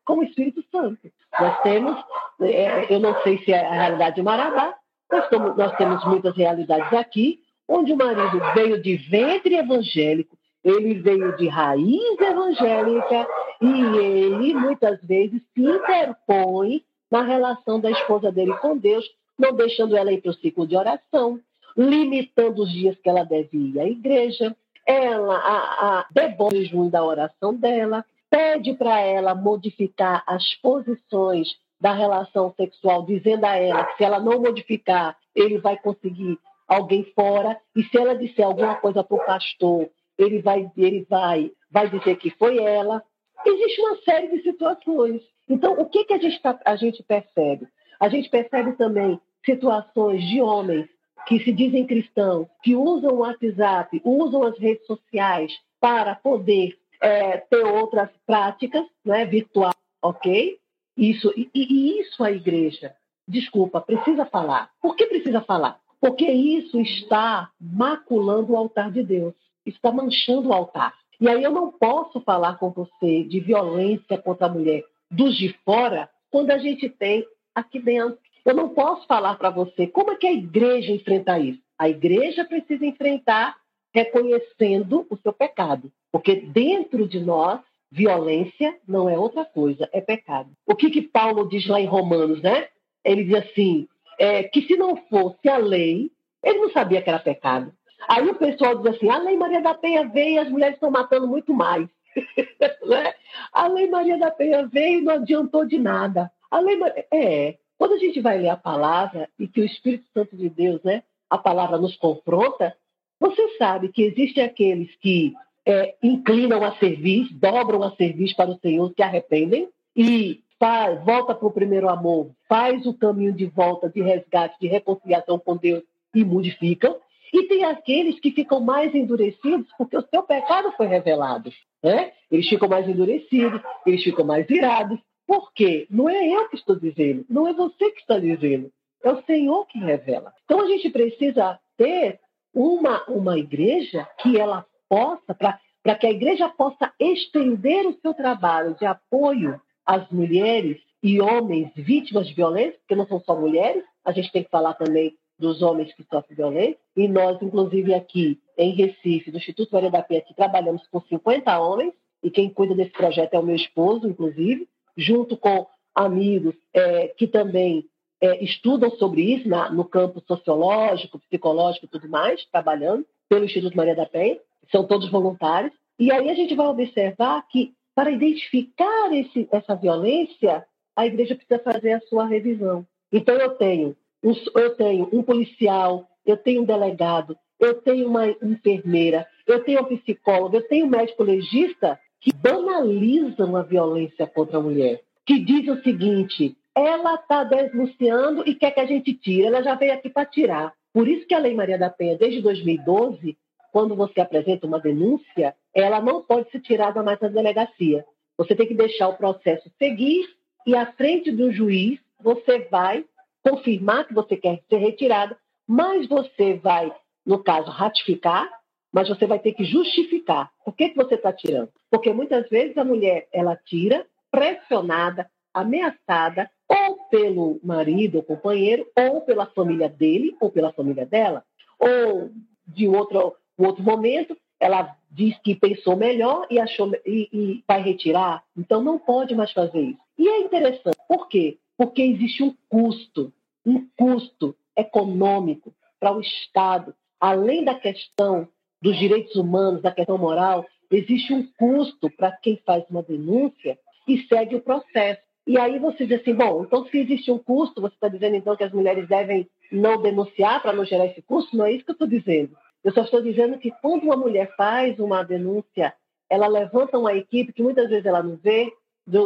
Com 0.06 0.20
o 0.20 0.24
Espírito 0.24 0.64
Santo. 0.72 1.00
Nós 1.40 1.62
temos, 1.62 2.04
é, 2.42 2.94
eu 2.94 3.00
não 3.00 3.22
sei 3.22 3.38
se 3.40 3.54
é 3.54 3.66
a 3.66 3.74
realidade 3.74 4.16
de 4.18 4.22
Marabá, 4.22 4.76
nós, 5.12 5.30
nós 5.56 5.78
temos 5.78 6.04
muitas 6.06 6.36
realidades 6.36 6.92
aqui, 6.94 7.40
onde 7.68 7.94
o 7.94 7.98
marido 7.98 8.40
veio 8.54 8.82
de 8.82 8.98
ventre 8.98 9.56
evangélico, 9.56 10.38
ele 10.64 10.96
veio 10.96 11.36
de 11.38 11.48
raiz 11.48 12.20
evangélica 12.20 13.28
e 13.62 13.98
ele 13.98 14.54
muitas 14.54 15.02
vezes 15.02 15.42
se 15.54 15.62
interpõe 15.62 16.84
na 17.12 17.22
relação 17.22 17.80
da 17.80 17.92
esposa 17.92 18.32
dele 18.32 18.54
com 18.58 18.78
Deus, 18.78 19.06
não 19.38 19.54
deixando 19.54 19.96
ela 19.96 20.12
ir 20.12 20.22
para 20.22 20.32
o 20.32 20.36
ciclo 20.36 20.66
de 20.66 20.76
oração, 20.76 21.40
limitando 21.78 22.64
os 22.64 22.72
dias 22.72 22.98
que 22.98 23.10
ela 23.10 23.24
deve 23.24 23.58
ir 23.58 23.80
à 23.80 23.86
igreja, 23.86 24.56
ela 24.86 25.36
a, 25.36 26.00
a 26.00 26.06
debocha 26.12 26.90
da 26.90 27.04
oração 27.04 27.54
dela, 27.54 28.06
pede 28.30 28.74
para 28.74 29.00
ela 29.00 29.36
modificar 29.36 30.24
as 30.26 30.56
posições 30.56 31.50
da 31.80 31.94
relação 31.94 32.54
sexual, 32.56 33.06
dizendo 33.06 33.46
a 33.46 33.56
ela 33.56 33.84
que 33.86 33.98
se 33.98 34.04
ela 34.04 34.20
não 34.20 34.42
modificar, 34.42 35.18
ele 35.36 35.58
vai 35.58 35.78
conseguir 35.78 36.40
alguém 36.68 37.04
fora, 37.14 37.60
e 37.76 37.84
se 37.84 37.98
ela 37.98 38.16
disser 38.16 38.46
alguma 38.46 38.76
coisa 38.76 39.04
para 39.04 39.18
o 39.18 39.26
pastor, 39.26 39.90
ele 40.18 40.42
vai, 40.42 40.72
ele 40.78 41.06
vai, 41.10 41.52
vai 41.70 41.90
dizer 41.90 42.16
que 42.18 42.30
foi 42.32 42.58
ela. 42.58 43.04
Existe 43.46 43.82
uma 43.82 43.98
série 43.98 44.30
de 44.30 44.44
situações. 44.44 45.22
Então, 45.50 45.74
o 45.74 45.86
que, 45.86 46.06
que 46.06 46.14
a, 46.14 46.18
gente 46.18 46.42
tá, 46.42 46.58
a 46.64 46.76
gente 46.76 47.04
percebe? 47.04 47.68
A 48.00 48.08
gente 48.08 48.30
percebe 48.30 48.74
também 48.74 49.20
situações 49.46 50.24
de 50.24 50.42
homens 50.42 50.88
que 51.28 51.40
se 51.44 51.52
dizem 51.52 51.86
cristãos, 51.86 52.48
que 52.62 52.76
usam 52.76 53.12
o 53.12 53.20
WhatsApp, 53.20 54.02
usam 54.04 54.44
as 54.44 54.58
redes 54.58 54.86
sociais 54.86 55.54
para 55.80 56.16
poder 56.16 56.78
é, 57.02 57.38
ter 57.38 57.66
outras 57.66 58.10
práticas 58.26 58.86
né, 59.04 59.26
virtuais, 59.26 59.76
ok? 60.02 60.58
Isso, 60.96 61.34
e, 61.36 61.50
e 61.54 62.00
isso 62.00 62.24
a 62.24 62.32
igreja, 62.32 62.96
desculpa, 63.28 63.82
precisa 63.82 64.26
falar. 64.26 64.70
Por 64.82 64.96
que 64.96 65.06
precisa 65.06 65.42
falar? 65.42 65.80
Porque 66.00 66.30
isso 66.30 66.80
está 66.80 67.50
maculando 67.60 68.54
o 68.54 68.58
altar 68.58 68.92
de 68.92 69.04
Deus, 69.04 69.34
está 69.66 69.92
manchando 69.92 70.50
o 70.50 70.54
altar. 70.54 70.94
E 71.20 71.28
aí 71.30 71.44
eu 71.44 71.52
não 71.52 71.72
posso 71.72 72.20
falar 72.22 72.58
com 72.58 72.70
você 72.70 73.24
de 73.24 73.40
violência 73.40 74.18
contra 74.18 74.48
a 74.48 74.50
mulher 74.50 74.84
dos 75.10 75.38
de 75.38 75.54
fora 75.64 76.10
quando 76.30 76.52
a 76.52 76.58
gente 76.58 76.90
tem 76.90 77.26
aqui 77.54 77.80
dentro 77.80 78.18
eu 78.46 78.54
não 78.54 78.70
posso 78.70 79.08
falar 79.08 79.36
para 79.36 79.50
você 79.50 79.88
como 79.88 80.12
é 80.12 80.16
que 80.16 80.28
a 80.28 80.34
igreja 80.34 80.92
enfrenta 80.92 81.40
isso. 81.40 81.62
A 81.78 81.90
igreja 81.90 82.46
precisa 82.46 82.86
enfrentar 82.86 83.56
reconhecendo 83.94 85.06
o 85.10 85.18
seu 85.18 85.32
pecado, 85.32 85.92
porque 86.12 86.36
dentro 86.36 87.08
de 87.08 87.20
nós 87.20 87.62
violência 87.92 88.76
não 88.88 89.08
é 89.08 89.18
outra 89.18 89.46
coisa, 89.46 89.88
é 89.94 90.02
pecado. 90.02 90.50
O 90.66 90.76
que 90.76 90.90
que 90.90 91.02
Paulo 91.02 91.48
diz 91.48 91.68
lá 91.68 91.80
em 91.80 91.86
Romanos, 91.86 92.42
né? 92.42 92.68
Ele 93.06 93.24
diz 93.24 93.36
assim, 93.36 93.88
é, 94.18 94.44
que 94.44 94.64
se 94.64 94.76
não 94.76 94.96
fosse 94.96 95.48
a 95.48 95.58
lei, 95.58 96.10
ele 96.44 96.60
não 96.60 96.72
sabia 96.72 97.02
que 97.04 97.10
era 97.10 97.20
pecado. 97.20 97.72
Aí 98.08 98.28
o 98.28 98.36
pessoal 98.36 98.78
diz 98.78 98.96
assim, 98.96 99.10
a 99.10 99.20
lei 99.20 99.38
Maria 99.38 99.62
da 99.62 99.76
Penha 99.76 100.08
veio 100.08 100.36
e 100.36 100.40
as 100.40 100.50
mulheres 100.50 100.76
estão 100.76 100.90
matando 100.90 101.28
muito 101.28 101.54
mais. 101.54 101.88
né? 102.84 103.14
A 103.54 103.68
lei 103.68 103.88
Maria 103.88 104.18
da 104.18 104.32
Penha 104.32 104.66
veio 104.66 105.00
e 105.00 105.04
não 105.04 105.14
adiantou 105.14 105.64
de 105.64 105.78
nada. 105.78 106.32
A 106.50 106.60
lei 106.60 106.80
É, 107.12 107.58
quando 107.78 107.94
a 107.94 107.98
gente 107.98 108.22
vai 108.22 108.38
ler 108.38 108.50
a 108.50 108.58
palavra 108.58 109.30
e 109.38 109.48
que 109.48 109.62
o 109.62 109.66
Espírito 109.66 110.06
Santo 110.14 110.36
de 110.36 110.50
Deus, 110.50 110.82
né, 110.84 111.04
a 111.30 111.38
palavra 111.38 111.78
nos 111.78 111.96
confronta, 111.98 112.76
você 113.20 113.58
sabe 113.58 113.90
que 113.90 114.04
existem 114.04 114.44
aqueles 114.44 114.94
que 114.98 115.34
é, 115.66 115.96
inclinam 116.04 116.64
a 116.64 116.76
servir, 116.76 117.30
dobram 117.34 117.84
a 117.84 117.96
servir 117.96 118.36
para 118.36 118.52
o 118.52 118.60
Senhor, 118.60 118.92
se 118.96 119.02
arrependem 119.02 119.70
e 119.96 120.42
faz, 120.60 121.04
volta 121.04 121.34
para 121.34 121.48
o 121.48 121.52
primeiro 121.52 121.90
amor, 121.90 122.32
faz 122.48 122.86
o 122.86 122.94
caminho 122.94 123.34
de 123.34 123.46
volta, 123.46 123.90
de 123.90 124.02
resgate, 124.02 124.56
de 124.60 124.68
reconciliação 124.68 125.40
com 125.40 125.58
Deus 125.58 125.84
e 126.14 126.24
modificam. 126.24 126.98
E 127.34 127.48
tem 127.48 127.66
aqueles 127.66 128.20
que 128.20 128.32
ficam 128.32 128.60
mais 128.60 128.94
endurecidos 128.94 129.68
porque 129.78 129.98
o 129.98 130.08
seu 130.10 130.22
pecado 130.22 130.72
foi 130.78 130.88
revelado. 130.88 131.52
Né? 131.82 132.12
Eles 132.32 132.48
ficam 132.48 132.70
mais 132.70 132.88
endurecidos, 132.88 133.62
eles 133.86 134.04
ficam 134.04 134.24
mais 134.24 134.48
irados, 134.50 135.00
por 135.26 135.54
quê? 135.54 135.88
Não 135.90 136.10
é 136.10 136.28
eu 136.28 136.50
que 136.50 136.56
estou 136.56 136.76
dizendo, 136.76 137.26
não 137.30 137.48
é 137.48 137.54
você 137.54 137.92
que 137.92 138.02
está 138.02 138.20
dizendo, 138.20 138.72
é 139.04 139.12
o 139.12 139.24
Senhor 139.24 139.66
que 139.68 139.80
revela. 139.80 140.34
Então 140.46 140.62
a 140.62 140.68
gente 140.68 140.90
precisa 140.90 141.60
ter 141.78 142.20
uma, 142.54 143.04
uma 143.06 143.38
igreja 143.38 144.08
que 144.20 144.38
ela 144.38 144.66
possa, 144.88 145.34
para 145.34 145.96
que 145.96 146.08
a 146.08 146.12
igreja 146.12 146.48
possa 146.50 146.94
estender 147.00 147.86
o 147.86 147.98
seu 148.00 148.14
trabalho 148.14 148.76
de 148.76 148.86
apoio 148.86 149.60
às 149.86 150.10
mulheres 150.10 150.80
e 151.02 151.20
homens 151.20 151.72
vítimas 151.76 152.28
de 152.28 152.34
violência, 152.34 152.80
porque 152.80 152.96
não 152.96 153.08
são 153.08 153.20
só 153.22 153.36
mulheres, 153.36 153.84
a 154.06 154.12
gente 154.12 154.32
tem 154.32 154.44
que 154.44 154.50
falar 154.50 154.74
também 154.76 155.16
dos 155.38 155.62
homens 155.62 155.94
que 155.94 156.04
sofrem 156.04 156.38
violência. 156.38 156.78
E 156.96 157.08
nós, 157.08 157.42
inclusive, 157.42 157.94
aqui 157.94 158.40
em 158.58 158.72
Recife, 158.72 159.32
do 159.32 159.38
Instituto 159.38 159.72
Maria 159.74 159.92
da 159.92 160.04
Penha, 160.04 160.22
aqui 160.22 160.34
trabalhamos 160.34 160.88
com 160.88 161.02
50 161.02 161.60
homens, 161.60 161.94
e 162.22 162.30
quem 162.30 162.50
cuida 162.50 162.74
desse 162.74 162.92
projeto 162.92 163.34
é 163.34 163.40
o 163.40 163.44
meu 163.44 163.56
esposo, 163.56 164.08
inclusive 164.08 164.68
junto 164.98 165.38
com 165.38 165.68
amigos 165.96 166.56
é, 166.74 167.10
que 167.10 167.28
também 167.28 167.86
é, 168.22 168.44
estudam 168.44 168.90
sobre 168.92 169.22
isso 169.22 169.48
na, 169.48 169.70
no 169.70 169.86
campo 169.86 170.24
sociológico, 170.28 171.20
psicológico 171.20 171.86
e 171.86 171.90
tudo 171.90 172.08
mais, 172.08 172.46
trabalhando 172.46 173.06
pelo 173.30 173.46
Instituto 173.46 173.76
Maria 173.76 173.96
da 173.96 174.06
Penha, 174.06 174.40
são 174.72 174.86
todos 174.86 175.10
voluntários. 175.10 175.74
E 176.00 176.12
aí 176.12 176.30
a 176.30 176.34
gente 176.34 176.56
vai 176.56 176.68
observar 176.68 177.46
que 177.48 177.74
para 177.96 178.12
identificar 178.12 179.14
esse, 179.14 179.48
essa 179.52 179.76
violência, 179.76 180.66
a 180.96 181.06
igreja 181.06 181.36
precisa 181.36 181.60
fazer 181.60 181.94
a 181.94 182.02
sua 182.02 182.26
revisão. 182.26 182.86
Então 183.12 183.36
eu 183.36 183.52
tenho 183.52 183.96
um, 184.24 184.34
eu 184.56 184.76
tenho 184.76 185.10
um 185.12 185.22
policial, 185.22 186.08
eu 186.26 186.38
tenho 186.38 186.62
um 186.62 186.66
delegado, 186.66 187.38
eu 187.60 187.76
tenho 187.82 188.08
uma 188.08 188.28
enfermeira, 188.28 189.28
eu 189.46 189.64
tenho 189.64 189.82
um 189.82 189.98
psicólogo, 189.98 190.56
eu 190.56 190.68
tenho 190.68 190.86
um 190.86 190.90
médico 190.90 191.24
legista 191.24 192.00
que 192.24 192.34
banalizam 192.34 193.56
a 193.58 193.62
violência 193.62 194.26
contra 194.26 194.58
a 194.58 194.62
mulher, 194.62 195.02
que 195.26 195.40
diz 195.40 195.68
o 195.68 195.84
seguinte: 195.84 196.56
ela 196.74 197.16
está 197.16 197.44
denunciando 197.44 198.44
e 198.48 198.56
quer 198.56 198.72
que 198.72 198.80
a 198.80 198.86
gente 198.86 199.14
tire, 199.14 199.46
ela 199.46 199.62
já 199.62 199.76
veio 199.76 199.94
aqui 199.94 200.10
para 200.10 200.26
tirar. 200.26 200.74
Por 200.94 201.08
isso 201.08 201.28
que 201.28 201.34
a 201.34 201.40
Lei 201.40 201.54
Maria 201.54 201.78
da 201.78 201.90
Penha, 201.90 202.18
desde 202.18 202.42
2012, 202.42 203.38
quando 203.74 203.96
você 203.96 204.22
apresenta 204.22 204.66
uma 204.66 204.80
denúncia, 204.80 205.54
ela 205.74 206.00
não 206.00 206.22
pode 206.22 206.50
ser 206.50 206.62
tirada 206.62 207.04
mais 207.04 207.20
da 207.20 207.28
delegacia. 207.28 208.06
Você 208.38 208.56
tem 208.56 208.68
que 208.68 208.74
deixar 208.74 209.10
o 209.10 209.18
processo 209.18 209.70
seguir 209.78 210.26
e, 210.66 210.76
à 210.76 210.86
frente 210.94 211.30
do 211.30 211.52
juiz, 211.52 212.00
você 212.22 212.60
vai 212.72 213.04
confirmar 213.44 214.08
que 214.08 214.14
você 214.14 214.38
quer 214.38 214.62
ser 214.70 214.78
retirada, 214.78 215.38
mas 215.68 216.08
você 216.08 216.54
vai, 216.54 216.94
no 217.26 217.44
caso, 217.44 217.70
ratificar, 217.70 218.50
mas 218.94 219.10
você 219.10 219.26
vai 219.26 219.40
ter 219.40 219.54
que 219.54 219.66
justificar. 219.66 220.52
Por 220.64 220.76
que, 220.76 220.90
que 220.90 220.96
você 220.96 221.16
está 221.16 221.34
tirando? 221.34 221.70
Porque 221.90 222.14
muitas 222.14 222.48
vezes 222.48 222.78
a 222.78 222.86
mulher 222.86 223.28
ela 223.34 223.56
tira 223.56 224.06
pressionada, 224.30 225.28
ameaçada, 225.52 226.50
ou 226.70 226.98
pelo 227.10 227.60
marido 227.64 228.18
ou 228.18 228.24
companheiro, 228.24 228.88
ou 228.96 229.22
pela 229.22 229.48
família 229.48 229.90
dele, 229.90 230.36
ou 230.40 230.52
pela 230.52 230.72
família 230.72 231.06
dela, 231.06 231.44
ou 231.80 232.32
de 232.68 232.88
outro, 232.88 233.36
outro 233.58 233.84
momento, 233.84 234.38
ela 234.60 234.96
diz 235.12 235.38
que 235.40 235.56
pensou 235.56 235.96
melhor 235.96 236.48
e 236.50 236.60
achou 236.60 236.92
e, 237.06 237.30
e 237.32 237.64
vai 237.68 237.82
retirar. 237.82 238.44
Então 238.56 238.84
não 238.84 238.98
pode 238.98 239.36
mais 239.36 239.52
fazer 239.52 239.82
isso. 239.82 240.00
E 240.18 240.28
é 240.28 240.40
interessante, 240.40 240.98
por 241.08 241.28
quê? 241.28 241.58
Porque 241.76 242.02
existe 242.02 242.44
um 242.44 242.56
custo, 242.70 243.34
um 243.66 243.88
custo 243.98 244.56
econômico 244.76 245.74
para 246.00 246.16
o 246.16 246.22
Estado, 246.22 246.96
além 247.20 247.64
da 247.64 247.76
questão 247.76 248.48
dos 248.84 249.00
direitos 249.00 249.34
humanos, 249.38 249.82
da 249.82 249.94
questão 249.94 250.18
moral, 250.18 250.66
existe 250.92 251.34
um 251.34 251.48
custo 251.58 252.10
para 252.10 252.34
quem 252.34 252.62
faz 252.66 252.84
uma 252.90 253.02
denúncia 253.02 253.80
e 254.06 254.28
segue 254.28 254.58
o 254.58 254.62
processo. 254.62 255.22
E 255.48 255.58
aí 255.58 255.80
você 255.80 256.06
diz 256.06 256.20
assim, 256.20 256.34
bom, 256.34 256.66
então 256.66 256.86
se 256.88 256.98
existe 256.98 257.32
um 257.32 257.38
custo, 257.38 257.80
você 257.80 257.96
está 257.96 258.10
dizendo 258.10 258.36
então 258.36 258.58
que 258.58 258.64
as 258.66 258.74
mulheres 258.74 259.08
devem 259.08 259.50
não 259.72 260.02
denunciar 260.02 260.62
para 260.62 260.74
não 260.74 260.84
gerar 260.84 261.06
esse 261.06 261.22
custo? 261.22 261.56
Não 261.56 261.66
é 261.66 261.72
isso 261.72 261.86
que 261.86 261.92
eu 261.92 261.94
estou 261.94 262.08
dizendo. 262.08 262.58
Eu 262.84 262.92
só 262.92 263.04
estou 263.04 263.22
dizendo 263.22 263.58
que 263.58 263.72
quando 263.82 264.04
uma 264.04 264.18
mulher 264.18 264.54
faz 264.58 265.00
uma 265.00 265.24
denúncia, 265.24 265.94
ela 266.30 266.48
levanta 266.48 266.98
uma 267.00 267.14
equipe 267.14 267.54
que 267.54 267.64
muitas 267.64 267.90
vezes 267.90 268.06
ela 268.06 268.22
não 268.22 268.36
vê, 268.36 268.70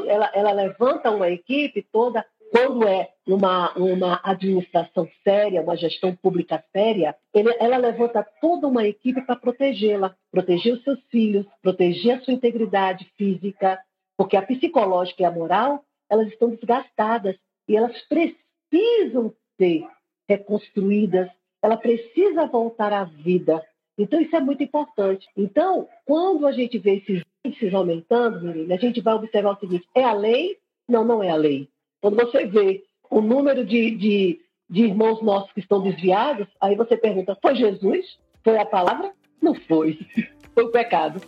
ela, 0.08 0.30
ela 0.36 0.52
levanta 0.52 1.10
uma 1.10 1.32
equipe 1.32 1.82
toda, 1.92 2.24
quando 2.52 2.88
é 2.88 3.10
uma, 3.28 3.74
uma 3.78 4.22
administração 4.24 5.08
séria, 5.24 5.62
uma 5.62 5.76
gestão 5.76 6.16
pública 6.16 6.64
séria, 6.72 7.16
ele, 7.34 7.54
ela 7.60 7.78
levanta 7.78 8.26
toda 8.42 8.68
uma 8.68 8.88
equipe 8.88 9.22
para 9.22 9.36
protegê-la, 9.36 10.16
proteger 10.32 10.74
os 10.74 10.84
seus 10.84 11.00
filhos, 11.12 11.46
proteger 11.62 12.18
a 12.18 12.22
sua 12.22 12.34
integridade 12.34 13.06
física, 13.18 13.80
porque 14.16 14.38
a 14.38 14.42
psicológica 14.42 15.22
e 15.22 15.26
a 15.26 15.32
moral, 15.32 15.84
elas 16.10 16.28
estão 16.30 16.50
desgastadas 16.50 17.36
e 17.68 17.76
elas 17.76 18.02
precisam 18.08 19.34
ser 19.60 19.86
reconstruídas, 20.28 21.30
ela 21.62 21.76
precisa 21.76 22.48
voltar 22.48 22.94
à 22.94 23.04
vida. 23.04 23.62
Então, 23.98 24.22
isso 24.22 24.36
é 24.36 24.40
muito 24.40 24.64
importante. 24.64 25.28
Então, 25.36 25.88
quando 26.06 26.46
a 26.48 26.52
gente 26.52 26.78
vê 26.78 26.98
esses 26.98 27.24
índices 27.44 27.74
aumentando, 27.74 28.46
menina, 28.46 28.76
a 28.76 28.78
gente 28.78 29.02
vai 29.02 29.16
observar 29.16 29.56
o 29.56 29.60
seguinte: 29.60 29.88
é 29.94 30.04
a 30.04 30.14
lei? 30.14 30.58
Não, 30.88 31.04
não 31.04 31.22
é 31.22 31.30
a 31.30 31.36
lei. 31.36 31.68
Quando 32.00 32.16
você 32.16 32.46
vê 32.46 32.84
o 33.10 33.22
número 33.22 33.66
de, 33.66 33.92
de, 33.92 34.40
de 34.70 34.84
irmãos 34.84 35.22
nossos 35.22 35.52
que 35.52 35.60
estão 35.60 35.82
desviados, 35.82 36.48
aí 36.60 36.76
você 36.76 36.98
pergunta: 36.98 37.38
foi 37.42 37.56
Jesus? 37.56 38.18
Foi 38.44 38.58
a 38.58 38.66
palavra? 38.66 39.12
Não 39.42 39.54
foi. 39.54 40.00
Foi 40.56 40.64
o 40.64 40.72
pecado. 40.72 41.22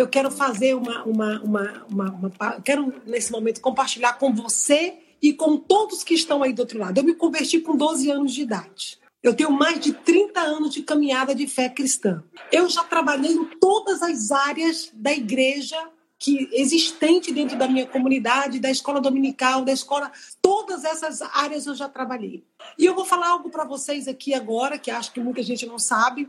eu 0.00 0.06
quero 0.06 0.30
fazer 0.30 0.74
uma, 0.74 1.02
uma, 1.04 1.42
uma, 1.42 1.80
uma, 1.90 2.60
quero 2.62 2.94
nesse 3.04 3.32
momento 3.32 3.60
compartilhar 3.60 4.14
com 4.14 4.32
você 4.32 4.94
e 5.20 5.32
com 5.32 5.56
todos 5.56 6.04
que 6.04 6.14
estão 6.14 6.42
aí 6.42 6.52
do 6.52 6.60
outro 6.60 6.78
lado. 6.78 6.98
Eu 6.98 7.04
me 7.04 7.14
converti 7.14 7.60
com 7.60 7.76
12 7.76 8.10
anos 8.10 8.32
de 8.32 8.42
idade. 8.42 8.97
Eu 9.22 9.34
tenho 9.34 9.50
mais 9.50 9.80
de 9.80 9.92
30 9.92 10.40
anos 10.40 10.72
de 10.72 10.82
caminhada 10.82 11.34
de 11.34 11.46
fé 11.46 11.68
cristã. 11.68 12.22
Eu 12.52 12.68
já 12.68 12.84
trabalhei 12.84 13.32
em 13.32 13.44
todas 13.58 14.02
as 14.02 14.30
áreas 14.30 14.90
da 14.94 15.12
igreja 15.12 15.76
que 16.18 16.48
existente 16.52 17.32
dentro 17.32 17.56
da 17.56 17.68
minha 17.68 17.86
comunidade, 17.86 18.58
da 18.58 18.70
escola 18.70 19.00
dominical, 19.00 19.64
da 19.64 19.72
escola, 19.72 20.10
todas 20.42 20.84
essas 20.84 21.22
áreas 21.22 21.66
eu 21.66 21.74
já 21.74 21.88
trabalhei. 21.88 22.44
E 22.76 22.84
eu 22.84 22.94
vou 22.94 23.04
falar 23.04 23.28
algo 23.28 23.50
para 23.50 23.64
vocês 23.64 24.08
aqui 24.08 24.34
agora, 24.34 24.78
que 24.78 24.90
acho 24.90 25.12
que 25.12 25.20
muita 25.20 25.42
gente 25.42 25.64
não 25.64 25.78
sabe. 25.78 26.28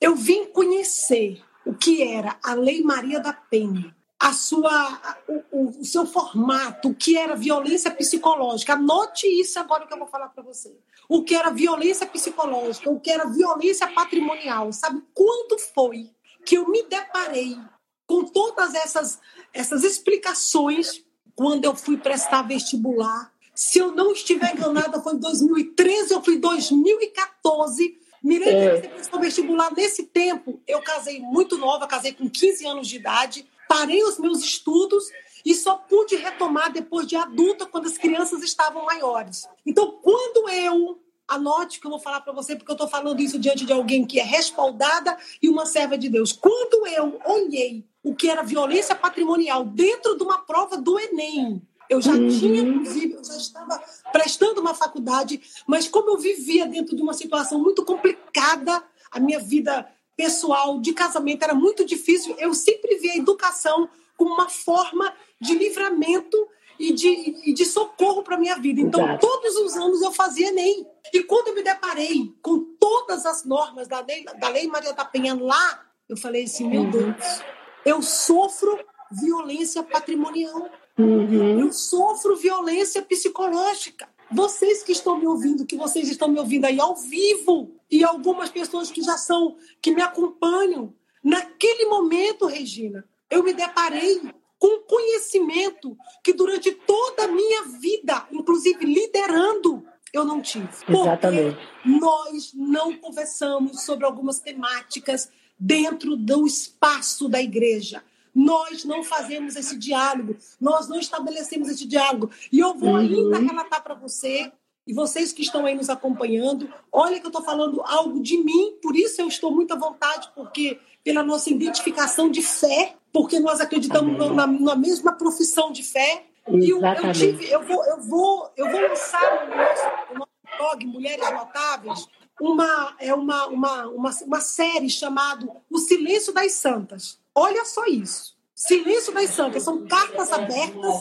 Eu 0.00 0.16
vim 0.16 0.46
conhecer 0.46 1.40
o 1.64 1.72
que 1.72 2.02
era 2.02 2.36
a 2.42 2.54
Lei 2.54 2.82
Maria 2.82 3.20
da 3.20 3.32
Penha, 3.32 3.94
a 4.18 4.32
sua, 4.32 5.16
o, 5.28 5.80
o, 5.80 5.84
seu 5.84 6.06
formato, 6.06 6.88
o 6.88 6.94
que 6.94 7.16
era 7.16 7.36
violência 7.36 7.90
psicológica. 7.90 8.72
Anote 8.72 9.26
isso 9.26 9.58
agora 9.58 9.86
que 9.86 9.92
eu 9.92 9.98
vou 9.98 10.06
falar 10.06 10.28
para 10.28 10.42
você. 10.42 10.74
O 11.08 11.22
que 11.22 11.34
era 11.34 11.50
violência 11.50 12.06
psicológica, 12.06 12.90
o 12.90 12.98
que 12.98 13.10
era 13.10 13.26
violência 13.26 13.86
patrimonial. 13.88 14.72
Sabe 14.72 15.02
quando 15.14 15.58
foi 15.58 16.10
que 16.44 16.56
eu 16.56 16.68
me 16.68 16.82
deparei 16.84 17.58
com 18.06 18.24
todas 18.24 18.74
essas, 18.74 19.20
essas 19.52 19.84
explicações 19.84 21.04
quando 21.34 21.64
eu 21.64 21.76
fui 21.76 21.98
prestar 21.98 22.42
vestibular? 22.42 23.32
Se 23.54 23.78
eu 23.78 23.92
não 23.92 24.12
estiver 24.12 24.54
enganada, 24.54 25.00
foi 25.02 25.14
em 25.14 25.18
2013 25.18 26.14
ou 26.14 26.22
foi 26.22 26.34
em 26.34 26.40
2014 26.40 28.00
Mirei 28.26 28.54
é. 28.54 28.80
que 28.80 29.04
você 29.04 29.18
vestibular 29.20 29.72
nesse 29.72 30.02
tempo. 30.02 30.60
Eu 30.66 30.82
casei 30.82 31.20
muito 31.20 31.56
nova, 31.56 31.86
casei 31.86 32.12
com 32.12 32.28
15 32.28 32.66
anos 32.66 32.88
de 32.88 32.96
idade, 32.96 33.46
parei 33.68 34.02
os 34.04 34.18
meus 34.18 34.42
estudos 34.42 35.04
e 35.44 35.54
só 35.54 35.76
pude 35.76 36.16
retomar 36.16 36.72
depois 36.72 37.06
de 37.06 37.14
adulta, 37.14 37.66
quando 37.66 37.86
as 37.86 37.96
crianças 37.96 38.42
estavam 38.42 38.84
maiores. 38.84 39.48
Então, 39.64 39.98
quando 40.02 40.48
eu 40.48 41.00
anote 41.28 41.80
que 41.80 41.86
eu 41.86 41.90
vou 41.90 42.00
falar 42.00 42.20
para 42.20 42.32
você, 42.32 42.54
porque 42.54 42.70
eu 42.70 42.74
estou 42.74 42.88
falando 42.88 43.20
isso 43.20 43.38
diante 43.38 43.64
de 43.64 43.72
alguém 43.72 44.04
que 44.04 44.20
é 44.20 44.22
respaldada 44.22 45.16
e 45.42 45.48
uma 45.48 45.66
serva 45.66 45.98
de 45.98 46.08
Deus. 46.08 46.32
Quando 46.32 46.86
eu 46.86 47.20
olhei 47.24 47.84
o 48.02 48.14
que 48.14 48.28
era 48.28 48.42
violência 48.42 48.94
patrimonial 48.94 49.64
dentro 49.64 50.16
de 50.16 50.22
uma 50.22 50.38
prova 50.38 50.76
do 50.76 50.98
Enem, 50.98 51.60
eu 51.88 52.00
já 52.00 52.12
uhum. 52.12 52.28
tinha, 52.28 52.62
inclusive, 52.62 53.14
eu 53.14 53.24
já 53.24 53.36
estava 53.36 53.82
prestando 54.12 54.60
uma 54.60 54.74
faculdade, 54.74 55.40
mas 55.66 55.88
como 55.88 56.10
eu 56.10 56.18
vivia 56.18 56.66
dentro 56.66 56.96
de 56.96 57.02
uma 57.02 57.14
situação 57.14 57.60
muito 57.60 57.84
complicada, 57.84 58.82
a 59.10 59.20
minha 59.20 59.38
vida 59.38 59.88
pessoal 60.16 60.80
de 60.80 60.92
casamento 60.92 61.42
era 61.42 61.54
muito 61.54 61.84
difícil, 61.84 62.34
eu 62.38 62.54
sempre 62.54 62.96
vi 62.96 63.10
a 63.10 63.16
educação 63.16 63.88
como 64.16 64.32
uma 64.32 64.48
forma 64.48 65.12
de 65.40 65.54
livramento 65.54 66.36
e 66.78 66.92
de, 66.92 67.08
e 67.44 67.52
de 67.52 67.64
socorro 67.64 68.22
para 68.22 68.36
a 68.36 68.38
minha 68.38 68.56
vida. 68.56 68.80
Então, 68.80 69.02
Exato. 69.02 69.26
todos 69.26 69.56
os 69.56 69.76
anos 69.76 70.02
eu 70.02 70.12
fazia 70.12 70.48
Enem. 70.48 70.86
E 71.12 71.22
quando 71.22 71.48
eu 71.48 71.54
me 71.54 71.62
deparei 71.62 72.34
com 72.42 72.60
todas 72.78 73.24
as 73.26 73.44
normas 73.44 73.88
da 73.88 74.00
lei, 74.00 74.24
da 74.38 74.48
lei 74.48 74.66
Maria 74.66 74.92
da 74.92 75.04
Penha 75.04 75.34
lá, 75.34 75.86
eu 76.08 76.16
falei 76.16 76.44
assim: 76.44 76.68
meu. 76.68 76.90
Deus, 76.90 77.42
eu 77.84 78.02
sofro 78.02 78.78
violência 79.10 79.82
patrimonial. 79.82 80.68
Uhum. 80.98 81.60
Eu 81.60 81.72
sofro 81.72 82.36
violência 82.36 83.02
psicológica. 83.02 84.08
Vocês 84.30 84.82
que 84.82 84.92
estão 84.92 85.18
me 85.18 85.26
ouvindo, 85.26 85.66
que 85.66 85.76
vocês 85.76 86.08
estão 86.08 86.28
me 86.28 86.38
ouvindo 86.38 86.64
aí 86.64 86.80
ao 86.80 86.96
vivo, 86.96 87.76
e 87.90 88.04
algumas 88.04 88.50
pessoas 88.50 88.90
que 88.90 89.02
já 89.02 89.16
são, 89.16 89.56
que 89.80 89.94
me 89.94 90.02
acompanham, 90.02 90.92
naquele 91.22 91.86
momento, 91.86 92.46
Regina, 92.46 93.04
eu 93.30 93.42
me 93.42 93.52
deparei 93.52 94.20
com 94.58 94.80
conhecimento 94.80 95.96
que 96.24 96.32
durante 96.32 96.72
toda 96.72 97.24
a 97.24 97.28
minha 97.28 97.64
vida, 97.64 98.26
inclusive 98.32 98.84
liderando, 98.84 99.84
eu 100.12 100.24
não 100.24 100.40
tive. 100.40 100.68
Exatamente. 100.88 101.56
Porque 101.56 101.98
nós 101.98 102.52
não 102.54 102.96
conversamos 102.96 103.82
sobre 103.82 104.04
algumas 104.04 104.40
temáticas 104.40 105.30
dentro 105.58 106.16
do 106.16 106.46
espaço 106.46 107.28
da 107.28 107.40
igreja. 107.40 108.02
Nós 108.36 108.84
não 108.84 109.02
fazemos 109.02 109.56
esse 109.56 109.78
diálogo, 109.78 110.36
nós 110.60 110.88
não 110.88 110.98
estabelecemos 110.98 111.70
esse 111.70 111.86
diálogo. 111.86 112.30
E 112.52 112.58
eu 112.58 112.74
vou 112.74 112.90
uhum. 112.90 112.96
ainda 112.96 113.38
relatar 113.38 113.82
para 113.82 113.94
você, 113.94 114.52
e 114.86 114.92
vocês 114.92 115.32
que 115.32 115.40
estão 115.40 115.64
aí 115.64 115.74
nos 115.74 115.88
acompanhando, 115.88 116.72
olha 116.92 117.18
que 117.18 117.24
eu 117.24 117.30
estou 117.30 117.42
falando 117.42 117.80
algo 117.82 118.22
de 118.22 118.36
mim, 118.36 118.76
por 118.82 118.94
isso 118.94 119.22
eu 119.22 119.26
estou 119.26 119.50
muito 119.50 119.72
à 119.72 119.76
vontade, 119.76 120.30
porque 120.34 120.78
pela 121.02 121.22
nossa 121.22 121.48
identificação 121.48 122.30
de 122.30 122.42
fé, 122.42 122.94
porque 123.10 123.40
nós 123.40 123.58
acreditamos 123.60 124.18
na, 124.34 124.46
na, 124.46 124.76
mesma 124.76 125.12
profissão 125.12 125.72
de 125.72 125.82
fé. 125.82 126.26
E 126.46 126.68
eu, 126.70 126.80
eu, 126.80 127.12
tive, 127.12 127.50
eu 127.50 127.62
vou, 127.62 127.84
eu 127.86 128.00
vou, 128.02 128.52
eu 128.54 128.70
vou 128.70 128.80
lançar 128.80 129.48
no 129.48 129.56
nosso, 129.56 130.12
no 130.12 130.18
nosso 130.18 130.58
blog 130.58 130.86
Mulheres 130.86 131.30
Notáveis 131.32 132.06
uma, 132.40 132.94
é 133.00 133.14
uma, 133.14 133.46
uma, 133.46 133.86
uma, 133.88 134.10
uma 134.10 134.40
série 134.40 134.90
chamada 134.90 135.48
O 135.70 135.78
Silêncio 135.78 136.32
das 136.32 136.52
Santas. 136.52 137.18
Olha 137.38 137.66
só 137.66 137.84
isso. 137.84 138.34
Silêncio 138.54 139.12
das 139.12 139.28
Santas 139.28 139.62
são 139.62 139.86
cartas 139.86 140.32
abertas 140.32 140.94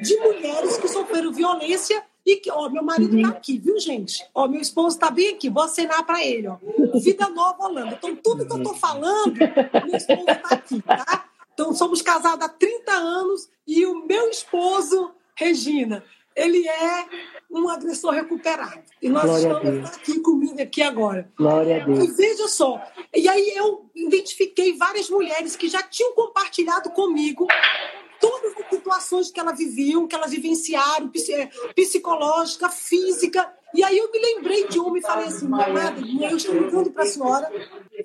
de 0.00 0.16
mulheres 0.16 0.78
que 0.78 0.88
sofreram 0.88 1.30
violência 1.30 2.02
e 2.24 2.36
que, 2.36 2.50
ó, 2.50 2.70
meu 2.70 2.82
marido 2.82 3.20
tá 3.20 3.28
aqui, 3.28 3.58
viu, 3.58 3.78
gente? 3.78 4.26
Ó, 4.34 4.48
meu 4.48 4.62
esposo 4.62 4.98
tá 4.98 5.10
bem 5.10 5.34
aqui, 5.34 5.50
vou 5.50 5.62
acenar 5.62 6.02
para 6.06 6.24
ele, 6.24 6.48
ó. 6.48 6.56
Vida 6.98 7.28
Nova 7.28 7.64
Holanda. 7.64 7.98
Então, 7.98 8.16
tudo 8.16 8.46
que 8.46 8.52
eu 8.54 8.62
tô 8.62 8.72
falando, 8.72 9.34
meu 9.34 9.96
esposo 9.96 10.24
tá 10.24 10.48
aqui, 10.50 10.80
tá? 10.80 11.26
Então, 11.52 11.74
somos 11.74 12.00
casados 12.00 12.42
há 12.42 12.48
30 12.48 12.90
anos 12.90 13.50
e 13.66 13.84
o 13.84 14.06
meu 14.06 14.30
esposo, 14.30 15.10
Regina, 15.34 16.02
ele 16.36 16.66
é 16.66 17.06
um 17.50 17.68
agressor 17.68 18.12
recuperado. 18.12 18.82
E 19.00 19.08
nós 19.08 19.24
Glória 19.24 19.52
estamos 19.52 19.90
aqui 19.90 20.20
comigo 20.20 20.62
aqui 20.62 20.82
agora. 20.82 21.30
Glória 21.36 21.82
a 21.82 21.84
Deus. 21.84 22.04
E 22.04 22.12
veja 22.12 22.48
só. 22.48 22.82
E 23.14 23.28
aí 23.28 23.52
eu 23.54 23.90
identifiquei 23.94 24.76
várias 24.76 25.10
mulheres 25.10 25.56
que 25.56 25.68
já 25.68 25.82
tinham 25.82 26.14
compartilhado 26.14 26.90
comigo 26.90 27.46
todas 28.22 28.52
as 28.56 28.70
situações 28.70 29.30
que 29.32 29.40
elas 29.40 29.58
viviam, 29.58 30.06
que 30.06 30.14
elas 30.14 30.30
vivenciaram, 30.30 31.10
psicológica, 31.74 32.68
física. 32.68 33.52
E 33.74 33.82
aí 33.82 33.98
eu 33.98 34.12
me 34.12 34.18
lembrei 34.18 34.68
de 34.68 34.78
uma 34.78 34.96
e 34.96 35.02
falei 35.02 35.26
assim, 35.26 35.46
amada, 35.46 35.96
eu 36.00 36.36
estou 36.36 36.54
ligando 36.54 36.90
para 36.92 37.02
a 37.02 37.06
senhora, 37.06 37.50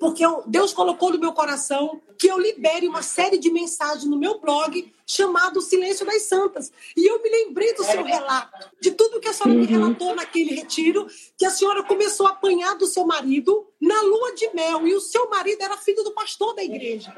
porque 0.00 0.24
Deus 0.46 0.72
colocou 0.72 1.12
no 1.12 1.20
meu 1.20 1.32
coração 1.32 2.00
que 2.18 2.26
eu 2.26 2.38
libere 2.38 2.88
uma 2.88 3.02
série 3.02 3.38
de 3.38 3.50
mensagens 3.50 4.04
no 4.04 4.18
meu 4.18 4.40
blog 4.40 4.92
chamado 5.08 5.62
Silêncio 5.62 6.04
das 6.04 6.22
Santas. 6.24 6.70
E 6.94 7.10
eu 7.10 7.22
me 7.22 7.30
lembrei 7.30 7.72
do 7.72 7.82
seu 7.82 8.04
relato, 8.04 8.68
de 8.78 8.90
tudo 8.90 9.18
que 9.18 9.28
a 9.28 9.32
senhora 9.32 9.58
me 9.58 9.64
uhum. 9.64 9.72
relatou 9.72 10.14
naquele 10.14 10.54
retiro, 10.54 11.06
que 11.36 11.46
a 11.46 11.50
senhora 11.50 11.82
começou 11.82 12.26
a 12.26 12.30
apanhar 12.30 12.76
do 12.76 12.86
seu 12.86 13.06
marido 13.06 13.66
na 13.80 14.02
lua 14.02 14.34
de 14.34 14.50
mel, 14.54 14.86
e 14.86 14.94
o 14.94 15.00
seu 15.00 15.30
marido 15.30 15.62
era 15.62 15.78
filho 15.78 16.04
do 16.04 16.12
pastor 16.12 16.54
da 16.54 16.62
igreja. 16.62 17.14